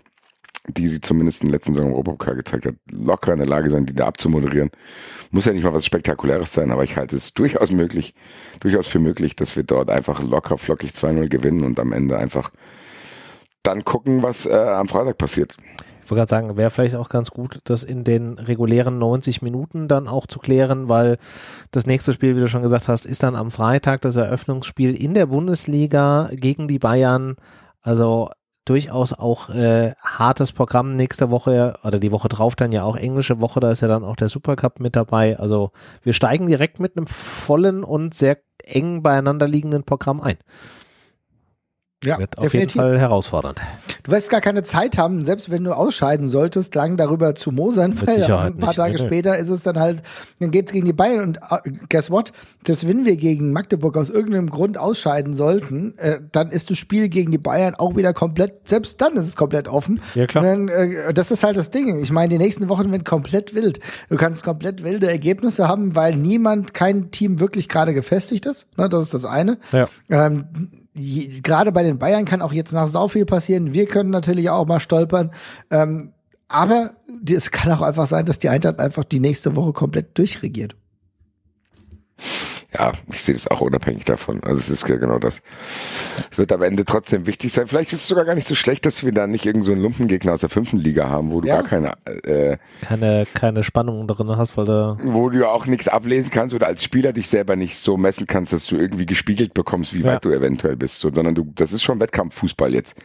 die 0.68 0.88
sie 0.88 1.02
zumindest 1.02 1.42
in 1.42 1.50
den 1.50 1.54
letzten 1.54 1.74
Saison 1.74 1.90
im 1.90 1.96
Europapokal 1.96 2.36
gezeigt 2.36 2.66
hat, 2.66 2.76
locker 2.92 3.34
in 3.34 3.40
der 3.40 3.48
Lage 3.48 3.70
sein, 3.70 3.86
die 3.86 3.94
da 3.94 4.06
abzumoderieren. 4.06 4.70
Muss 5.32 5.46
ja 5.46 5.54
nicht 5.54 5.64
mal 5.64 5.74
was 5.74 5.86
Spektakuläres 5.86 6.54
sein, 6.54 6.72
aber 6.72 6.84
ich 6.84 6.98
halte 6.98 7.16
es 7.16 7.34
durchaus 7.34 7.72
möglich, 7.72 8.14
durchaus 8.60 8.88
für 8.88 9.00
möglich, 9.00 9.36
dass 9.36 9.56
wir 9.56 9.64
dort 9.64 9.90
einfach 9.90 10.22
locker 10.22 10.58
flockig 10.58 10.92
2-0 10.92 11.30
gewinnen 11.30 11.64
und 11.64 11.80
am 11.80 11.94
Ende 11.94 12.18
einfach 12.18 12.52
dann 13.64 13.84
gucken, 13.84 14.24
was 14.24 14.46
äh, 14.46 14.54
am 14.54 14.88
Freitag 14.88 15.18
passiert. 15.18 15.58
Ich 16.04 16.12
wollte 16.12 16.28
gerade 16.28 16.30
sagen, 16.30 16.58
wäre 16.58 16.70
vielleicht 16.70 16.96
auch 16.96 17.10
ganz 17.10 17.32
gut, 17.32 17.62
das 17.64 17.84
in 17.84 18.04
den 18.04 18.38
regulären 18.38 18.98
90 18.98 19.42
Minuten 19.42 19.88
dann 19.88 20.08
auch 20.08 20.28
zu 20.28 20.40
klären, 20.40 20.90
weil 20.90 21.18
das 21.72 21.86
nächste 21.86 22.12
Spiel, 22.12 22.36
wie 22.36 22.42
du 22.42 22.50
schon 22.50 22.64
gesagt 22.64 22.88
hast, 22.88 23.06
ist 23.06 23.24
dann 23.24 23.36
am 23.36 23.50
Freitag 23.50 24.02
das 24.02 24.18
Eröffnungsspiel 24.18 24.94
in 24.94 25.14
der 25.14 25.28
Bundesliga 25.28 26.30
gegen 26.34 26.68
die 26.68 26.80
Bayern. 26.80 27.36
Also 27.82 28.30
durchaus 28.66 29.14
auch 29.14 29.50
äh, 29.50 29.94
hartes 30.04 30.52
Programm 30.52 30.94
nächste 30.94 31.32
Woche 31.32 31.80
oder 31.84 32.00
die 32.00 32.12
Woche 32.12 32.30
drauf 32.30 32.56
dann 32.56 32.72
ja 32.72 32.84
auch 32.84 32.96
englische 32.96 33.42
Woche, 33.42 33.60
da 33.60 33.72
ist 33.72 33.82
ja 33.82 33.88
dann 33.88 34.04
auch 34.04 34.16
der 34.16 34.30
Supercup 34.30 34.80
mit 34.80 34.96
dabei. 34.96 35.40
Also 35.40 35.72
wir 36.04 36.14
steigen 36.14 36.46
direkt 36.46 36.80
mit 36.80 36.96
einem 36.96 37.08
vollen 37.08 37.84
und 37.84 38.14
sehr 38.14 38.38
eng 38.64 39.02
beieinander 39.02 39.48
liegenden 39.48 39.84
Programm 39.84 40.22
ein. 40.22 40.38
Ja, 42.04 42.18
Wird 42.18 42.40
auf 42.40 42.52
jeden 42.54 42.70
Fall 42.70 42.98
herausfordernd. 42.98 43.62
Du 44.04 44.12
wirst 44.12 44.30
gar 44.32 44.42
keine 44.42 44.64
Zeit 44.64 44.98
haben, 44.98 45.24
selbst 45.24 45.52
wenn 45.52 45.64
du 45.64 45.72
ausscheiden 45.72 46.28
solltest, 46.28 46.74
lang 46.74 46.98
darüber 46.98 47.36
zu 47.36 47.52
mosern, 47.52 47.92
Mit 47.92 48.08
weil 48.08 48.16
Sicherheit 48.22 48.54
ein 48.54 48.58
paar 48.58 48.70
nicht. 48.70 48.78
Tage 48.78 48.94
Nee, 48.94 48.98
später 48.98 49.38
ist 49.38 49.50
es 49.50 49.62
dann 49.62 49.80
halt, 49.80 50.02
dann 50.40 50.50
geht's 50.50 50.72
gegen 50.72 50.86
die 50.88 50.94
Bayern 50.94 51.22
und 51.22 51.38
äh, 51.38 51.72
guess 51.90 52.10
what? 52.10 52.32
Das, 52.64 52.88
wenn 52.88 53.06
wir 53.06 53.18
gegen 53.18 53.54
Magdeburg 53.54 53.98
aus 53.98 54.10
irgendeinem 54.10 54.50
Grund 54.50 54.80
ausscheiden 54.80 55.36
sollten, 55.36 55.96
äh, 56.00 56.20
dann 56.32 56.50
ist 56.50 56.72
das 56.72 56.80
Spiel 56.80 57.08
gegen 57.08 57.32
die 57.32 57.38
Bayern 57.38 57.76
auch 57.76 57.96
wieder 57.96 58.14
komplett, 58.14 58.68
selbst 58.68 59.00
dann 59.00 59.16
ist 59.16 59.28
es 59.28 59.36
komplett 59.36 59.68
offen. 59.68 60.02
Ja, 60.16 60.26
klar. 60.26 60.44
Dann, 60.44 60.70
äh, 60.70 61.14
das 61.14 61.30
ist 61.30 61.44
halt 61.44 61.56
das 61.56 61.70
Ding. 61.70 62.02
Ich 62.02 62.12
meine, 62.12 62.30
die 62.30 62.40
nächsten 62.40 62.68
Wochen 62.68 62.90
werden 62.90 63.04
komplett 63.04 63.54
wild. 63.54 63.80
Du 64.10 64.16
kannst 64.18 64.44
komplett 64.44 64.84
wilde 64.84 65.08
Ergebnisse 65.08 65.68
haben, 65.68 65.96
weil 65.96 66.16
niemand, 66.16 66.74
kein 66.74 67.12
Team 67.12 67.40
wirklich 67.40 67.70
gerade 67.70 67.94
gefestigt 67.94 68.48
ist. 68.48 68.66
Ne, 68.76 68.90
das 68.90 69.04
ist 69.04 69.14
das 69.14 69.26
eine. 69.26 69.60
Ja. 69.72 69.86
Ähm, 70.10 70.46
je- 70.94 71.42
gerade 71.42 71.72
bei 71.72 71.84
den 71.84 71.98
Bayern 72.00 72.26
kann 72.26 72.42
auch 72.42 72.54
jetzt 72.54 72.72
nach 72.74 72.88
sau 72.88 73.08
viel 73.08 73.26
passieren. 73.26 73.74
Wir 73.74 73.86
können 73.86 74.10
natürlich 74.10 74.50
auch 74.50 74.66
mal 74.68 74.80
stolpern. 74.80 75.32
Ähm, 75.70 76.12
aber 76.48 76.92
es 77.30 77.52
kann 77.52 77.72
auch 77.72 77.82
einfach 77.82 78.08
sein, 78.08 78.26
dass 78.26 78.40
die 78.40 78.50
Eintracht 78.50 78.80
einfach 78.80 79.04
die 79.06 79.20
nächste 79.22 79.56
Woche 79.56 79.72
komplett 79.74 80.18
durchregiert. 80.18 80.76
Ja, 82.74 82.94
ich 83.12 83.22
sehe 83.22 83.34
das 83.36 83.50
auch 83.50 83.60
unabhängig 83.60 84.06
davon. 84.06 84.42
Also 84.44 84.58
es 84.60 84.70
ist 84.70 84.88
ja 84.88 84.96
genau 84.96 85.20
das. 85.20 85.42
Es 86.32 86.38
wird 86.38 86.54
am 86.54 86.62
Ende 86.62 86.86
trotzdem 86.86 87.26
wichtig 87.28 87.52
sein. 87.52 87.68
Vielleicht 87.68 87.92
ist 87.92 88.02
es 88.02 88.08
sogar 88.08 88.24
gar 88.24 88.34
nicht 88.34 88.48
so 88.48 88.56
schlecht, 88.56 88.86
dass 88.86 89.04
wir 89.04 89.12
da 89.12 89.28
nicht 89.28 89.46
irgendeinen 89.46 89.66
so 89.66 89.72
einen 89.74 89.82
Lumpengegner 89.82 90.34
aus 90.34 90.40
der 90.40 90.50
fünften 90.50 90.78
Liga 90.78 91.10
haben, 91.10 91.32
wo 91.32 91.42
du 91.42 91.50
Ja. 91.50 91.62
gar 91.62 91.64
keine, 91.68 91.92
äh, 92.24 92.58
Keine, 92.82 93.28
keine 93.34 93.64
Spannung 93.64 94.08
drin 94.08 94.30
hast, 94.38 94.56
weil 94.56 94.66
da 94.66 94.98
wo 95.04 95.30
du 95.30 95.40
ja 95.40 95.48
auch 95.50 95.66
nichts 95.66 95.90
ablesen 95.90 96.32
kannst 96.32 96.56
oder 96.56 96.68
als 96.68 96.82
Spieler 96.84 97.12
dich 97.12 97.28
selber 97.28 97.58
nicht 97.58 97.76
so 97.76 97.98
messen 97.98 98.26
kannst, 98.26 98.54
dass 98.54 98.68
du 98.68 98.78
irgendwie 98.78 99.06
gespiegelt 99.06 99.54
bekommst, 99.54 99.94
wie 99.94 100.00
Ja. 100.00 100.14
weit 100.14 100.24
du 100.26 100.30
eventuell 100.32 100.78
bist, 100.78 101.00
so, 101.02 101.12
sondern 101.14 101.36
du, 101.36 101.52
das 101.56 101.74
ist 101.74 101.84
schon 101.84 102.00
Wettkampffußball 102.00 102.74
jetzt. 102.74 102.96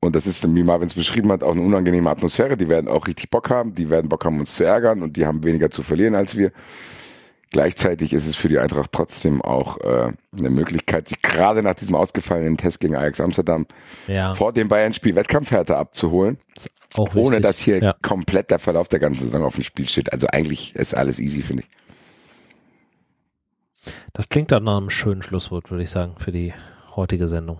Und 0.00 0.16
das 0.16 0.26
ist, 0.26 0.44
wie 0.54 0.62
Marvin 0.64 0.88
es 0.88 0.94
beschrieben 0.94 1.30
hat, 1.32 1.42
auch 1.44 1.52
eine 1.52 1.60
unangenehme 1.62 2.10
Atmosphäre. 2.10 2.56
Die 2.56 2.68
werden 2.68 2.88
auch 2.88 3.06
richtig 3.06 3.30
Bock 3.30 3.48
haben, 3.50 3.72
die 3.74 3.88
werden 3.88 4.08
Bock 4.08 4.24
haben, 4.24 4.38
uns 4.40 4.54
zu 4.56 4.64
ärgern 4.64 5.00
und 5.00 5.16
die 5.16 5.24
haben 5.24 5.44
weniger 5.44 5.70
zu 5.70 5.82
verlieren 5.82 6.14
als 6.16 6.36
wir. 6.36 6.50
Gleichzeitig 7.52 8.14
ist 8.14 8.26
es 8.26 8.34
für 8.34 8.48
die 8.48 8.58
Eintracht 8.58 8.92
trotzdem 8.92 9.42
auch 9.42 9.78
äh, 9.80 10.12
eine 10.38 10.48
Möglichkeit, 10.48 11.08
sich 11.08 11.20
gerade 11.20 11.62
nach 11.62 11.74
diesem 11.74 11.94
ausgefallenen 11.94 12.56
Test 12.56 12.80
gegen 12.80 12.96
Ajax 12.96 13.20
Amsterdam 13.20 13.66
ja 14.06 14.34
vor 14.34 14.54
dem 14.54 14.68
Bayern-Spiel 14.68 15.14
Wettkampfhärte 15.14 15.76
abzuholen, 15.76 16.38
auch 16.94 17.14
ohne 17.14 17.28
wichtig. 17.28 17.42
dass 17.42 17.58
hier 17.58 17.82
ja. 17.82 17.94
komplett 18.00 18.50
der 18.50 18.58
Verlauf 18.58 18.88
der 18.88 19.00
ganzen 19.00 19.24
Saison 19.24 19.44
auf 19.44 19.56
dem 19.56 19.64
Spiel 19.64 19.86
steht. 19.86 20.10
Also 20.14 20.28
eigentlich 20.28 20.74
ist 20.76 20.94
alles 20.94 21.18
easy, 21.18 21.42
finde 21.42 21.64
ich. 21.64 21.68
Das 24.14 24.30
klingt 24.30 24.50
dann 24.50 24.64
nach 24.64 24.78
einem 24.78 24.88
schönen 24.88 25.20
Schlusswort, 25.20 25.70
würde 25.70 25.84
ich 25.84 25.90
sagen, 25.90 26.14
für 26.16 26.32
die 26.32 26.54
heutige 26.96 27.28
Sendung. 27.28 27.58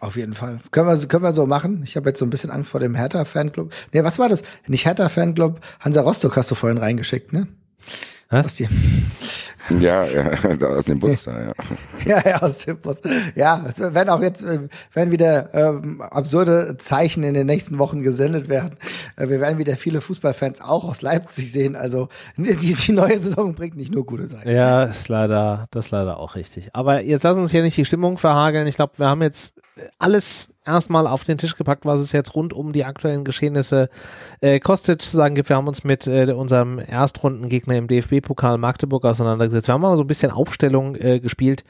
Auf 0.00 0.16
jeden 0.16 0.32
Fall. 0.32 0.60
Können 0.70 0.88
wir, 0.88 1.08
können 1.08 1.24
wir 1.24 1.32
so 1.32 1.46
machen. 1.46 1.82
Ich 1.84 1.96
habe 1.96 2.08
jetzt 2.08 2.20
so 2.20 2.24
ein 2.24 2.30
bisschen 2.30 2.50
Angst 2.50 2.70
vor 2.70 2.80
dem 2.80 2.94
Hertha-Fanclub. 2.94 3.70
Nee, 3.92 4.02
was 4.02 4.18
war 4.18 4.30
das? 4.30 4.42
Nicht 4.66 4.86
Hertha-Fanclub. 4.86 5.60
Hansa 5.80 6.00
Rostock 6.00 6.36
hast 6.36 6.50
du 6.50 6.54
vorhin 6.54 6.78
reingeschickt, 6.78 7.34
ne? 7.34 7.48
Was? 8.30 8.54
Die, 8.54 8.66
Ja, 9.78 10.04
ja 10.04 10.30
aus 10.68 10.86
dem 10.86 10.98
Bus 10.98 11.24
da, 11.24 11.38
ja. 11.38 11.52
ja, 12.06 12.28
ja, 12.28 12.42
aus 12.42 12.58
dem 12.58 12.78
Bus. 12.78 13.00
Ja, 13.34 13.64
es 13.68 13.78
werden 13.78 14.08
auch 14.08 14.22
jetzt, 14.22 14.42
äh, 14.42 14.68
werden 14.92 15.10
wieder 15.10 15.52
ähm, 15.54 16.00
absurde 16.00 16.76
Zeichen 16.78 17.22
in 17.24 17.34
den 17.34 17.46
nächsten 17.46 17.78
Wochen 17.78 18.02
gesendet 18.02 18.48
werden. 18.48 18.76
Äh, 19.16 19.28
wir 19.28 19.40
werden 19.40 19.58
wieder 19.58 19.76
viele 19.76 20.00
Fußballfans 20.00 20.60
auch 20.62 20.84
aus 20.84 21.02
Leipzig 21.02 21.52
sehen. 21.52 21.76
Also 21.76 22.08
die, 22.36 22.74
die 22.74 22.92
neue 22.92 23.18
Saison 23.18 23.54
bringt 23.54 23.76
nicht 23.76 23.92
nur 23.92 24.06
gute 24.06 24.26
Seiten. 24.26 24.50
Ja, 24.50 24.84
ist 24.84 25.08
leider, 25.08 25.66
das 25.70 25.86
ist 25.86 25.90
leider 25.90 26.18
auch 26.18 26.34
richtig. 26.34 26.70
Aber 26.72 27.02
jetzt 27.02 27.22
lass 27.24 27.36
uns 27.36 27.50
hier 27.50 27.62
nicht 27.62 27.76
die 27.76 27.84
Stimmung 27.84 28.18
verhageln. 28.18 28.66
Ich 28.66 28.76
glaube, 28.76 28.98
wir 28.98 29.08
haben 29.08 29.22
jetzt 29.22 29.54
alles 29.98 30.51
erstmal 30.64 31.06
auf 31.06 31.24
den 31.24 31.38
Tisch 31.38 31.56
gepackt, 31.56 31.84
was 31.84 32.00
es 32.00 32.12
jetzt 32.12 32.34
rund 32.34 32.52
um 32.52 32.72
die 32.72 32.84
aktuellen 32.84 33.24
Geschehnisse 33.24 33.88
äh, 34.40 34.60
Kostic 34.60 35.02
zu 35.02 35.16
sagen 35.16 35.34
gibt. 35.34 35.48
Wir 35.48 35.56
haben 35.56 35.68
uns 35.68 35.84
mit 35.84 36.06
äh, 36.06 36.32
unserem 36.32 36.78
Erstrundengegner 36.78 37.76
im 37.76 37.88
DFB-Pokal 37.88 38.58
Magdeburg 38.58 39.04
auseinandergesetzt. 39.04 39.68
Wir 39.68 39.74
haben 39.74 39.82
mal 39.82 39.96
so 39.96 40.04
ein 40.04 40.08
bisschen 40.08 40.30
Aufstellung 40.30 40.96
äh, 40.96 41.20
gespielt. 41.20 41.64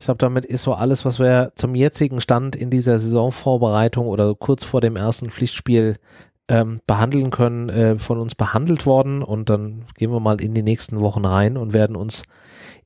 Ich 0.00 0.06
glaube, 0.06 0.18
damit 0.18 0.44
ist 0.44 0.62
so 0.62 0.74
alles, 0.74 1.04
was 1.04 1.18
wir 1.18 1.52
zum 1.54 1.74
jetzigen 1.74 2.20
Stand 2.20 2.56
in 2.56 2.70
dieser 2.70 2.98
Saisonvorbereitung 2.98 4.06
oder 4.06 4.34
kurz 4.34 4.64
vor 4.64 4.80
dem 4.80 4.96
ersten 4.96 5.30
Pflichtspiel 5.30 5.96
ähm, 6.48 6.80
behandeln 6.86 7.30
können, 7.30 7.68
äh, 7.70 7.98
von 7.98 8.18
uns 8.18 8.34
behandelt 8.34 8.86
worden. 8.86 9.22
Und 9.22 9.48
dann 9.48 9.84
gehen 9.96 10.10
wir 10.10 10.20
mal 10.20 10.40
in 10.40 10.54
die 10.54 10.62
nächsten 10.62 11.00
Wochen 11.00 11.24
rein 11.24 11.56
und 11.56 11.72
werden 11.72 11.96
uns 11.96 12.24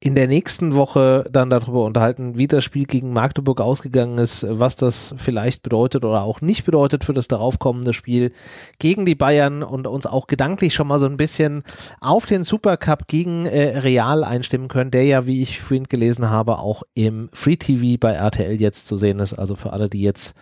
in 0.01 0.15
der 0.15 0.29
nächsten 0.29 0.75
Woche 0.75 1.25
dann 1.31 1.51
darüber 1.51 1.85
unterhalten, 1.85 2.39
wie 2.39 2.47
das 2.47 2.63
Spiel 2.63 2.85
gegen 2.85 3.13
Magdeburg 3.13 3.61
ausgegangen 3.61 4.19
ist, 4.19 4.47
was 4.49 4.77
das 4.77 5.15
vielleicht 5.17 5.63
bedeutet 5.63 6.05
oder 6.05 6.23
auch 6.23 6.41
nicht 6.41 6.65
bedeutet 6.65 7.05
für 7.05 7.13
das 7.13 7.27
daraufkommende 7.27 7.93
Spiel 7.93 8.33
gegen 8.79 9.05
die 9.05 9.17
Bayern 9.17 9.65
und 9.65 9.89
uns 9.89 10.07
auch 10.07 10.29
gedanklich 10.29 10.75
schon 10.75 10.87
mal 10.87 11.01
so 11.01 11.07
ein 11.07 11.17
bisschen 11.17 11.65
auf 12.01 12.27
den 12.27 12.45
Supercup 12.45 13.09
gegen 13.09 13.47
äh, 13.47 13.79
Real 13.79 14.23
einstimmen 14.23 14.69
können, 14.69 14.93
der 14.93 15.05
ja, 15.05 15.27
wie 15.27 15.43
ich 15.43 15.61
vorhin 15.61 15.85
gelesen 15.85 16.31
habe, 16.31 16.59
auch 16.59 16.85
im 16.95 17.29
Free 17.33 17.57
TV 17.57 17.99
bei 17.99 18.13
RTL 18.13 18.61
jetzt 18.61 18.87
zu 18.87 18.97
sehen 18.97 19.19
ist. 19.19 19.35
Also 19.35 19.57
für 19.57 19.73
alle, 19.73 19.89
die 19.89 20.03
jetzt 20.03 20.37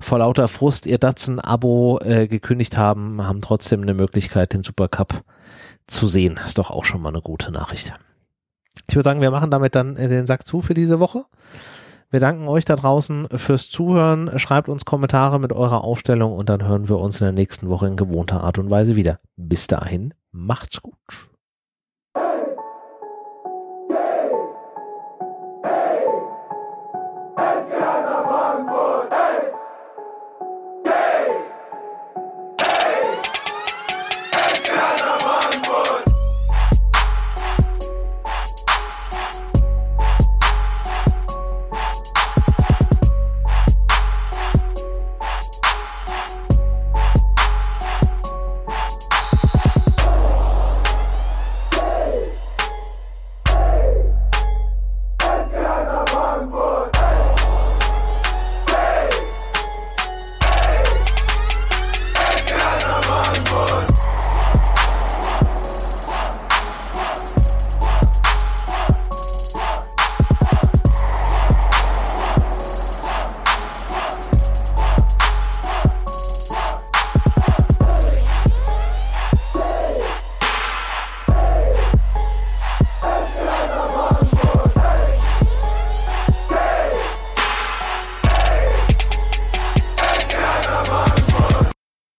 vor 0.00 0.18
lauter 0.18 0.48
Frust 0.48 0.86
ihr 0.86 0.98
Datsen-Abo 0.98 2.00
äh, 2.00 2.26
gekündigt 2.26 2.76
haben, 2.76 3.22
haben 3.22 3.40
trotzdem 3.40 3.82
eine 3.82 3.94
Möglichkeit, 3.94 4.52
den 4.52 4.64
Supercup 4.64 5.22
zu 5.86 6.08
sehen. 6.08 6.40
Ist 6.44 6.58
doch 6.58 6.70
auch 6.70 6.84
schon 6.84 7.00
mal 7.00 7.10
eine 7.10 7.22
gute 7.22 7.52
Nachricht. 7.52 7.94
Ich 8.88 8.94
würde 8.94 9.04
sagen, 9.04 9.20
wir 9.20 9.30
machen 9.30 9.50
damit 9.50 9.74
dann 9.74 9.96
äh, 9.96 10.08
den 10.08 10.26
Sack 10.26 10.46
zu 10.46 10.60
für 10.60 10.74
diese 10.74 11.00
Woche. 11.00 11.24
Wir 12.10 12.20
danken 12.20 12.46
euch 12.46 12.64
da 12.64 12.76
draußen 12.76 13.28
fürs 13.34 13.68
Zuhören. 13.68 14.38
Schreibt 14.38 14.68
uns 14.68 14.84
Kommentare 14.84 15.40
mit 15.40 15.52
eurer 15.52 15.82
Aufstellung 15.82 16.32
und 16.32 16.48
dann 16.48 16.66
hören 16.66 16.88
wir 16.88 16.98
uns 16.98 17.20
in 17.20 17.24
der 17.24 17.32
nächsten 17.32 17.68
Woche 17.68 17.88
in 17.88 17.96
gewohnter 17.96 18.42
Art 18.42 18.58
und 18.58 18.70
Weise 18.70 18.94
wieder. 18.94 19.18
Bis 19.36 19.66
dahin, 19.66 20.14
macht's 20.30 20.80
gut. 20.82 20.94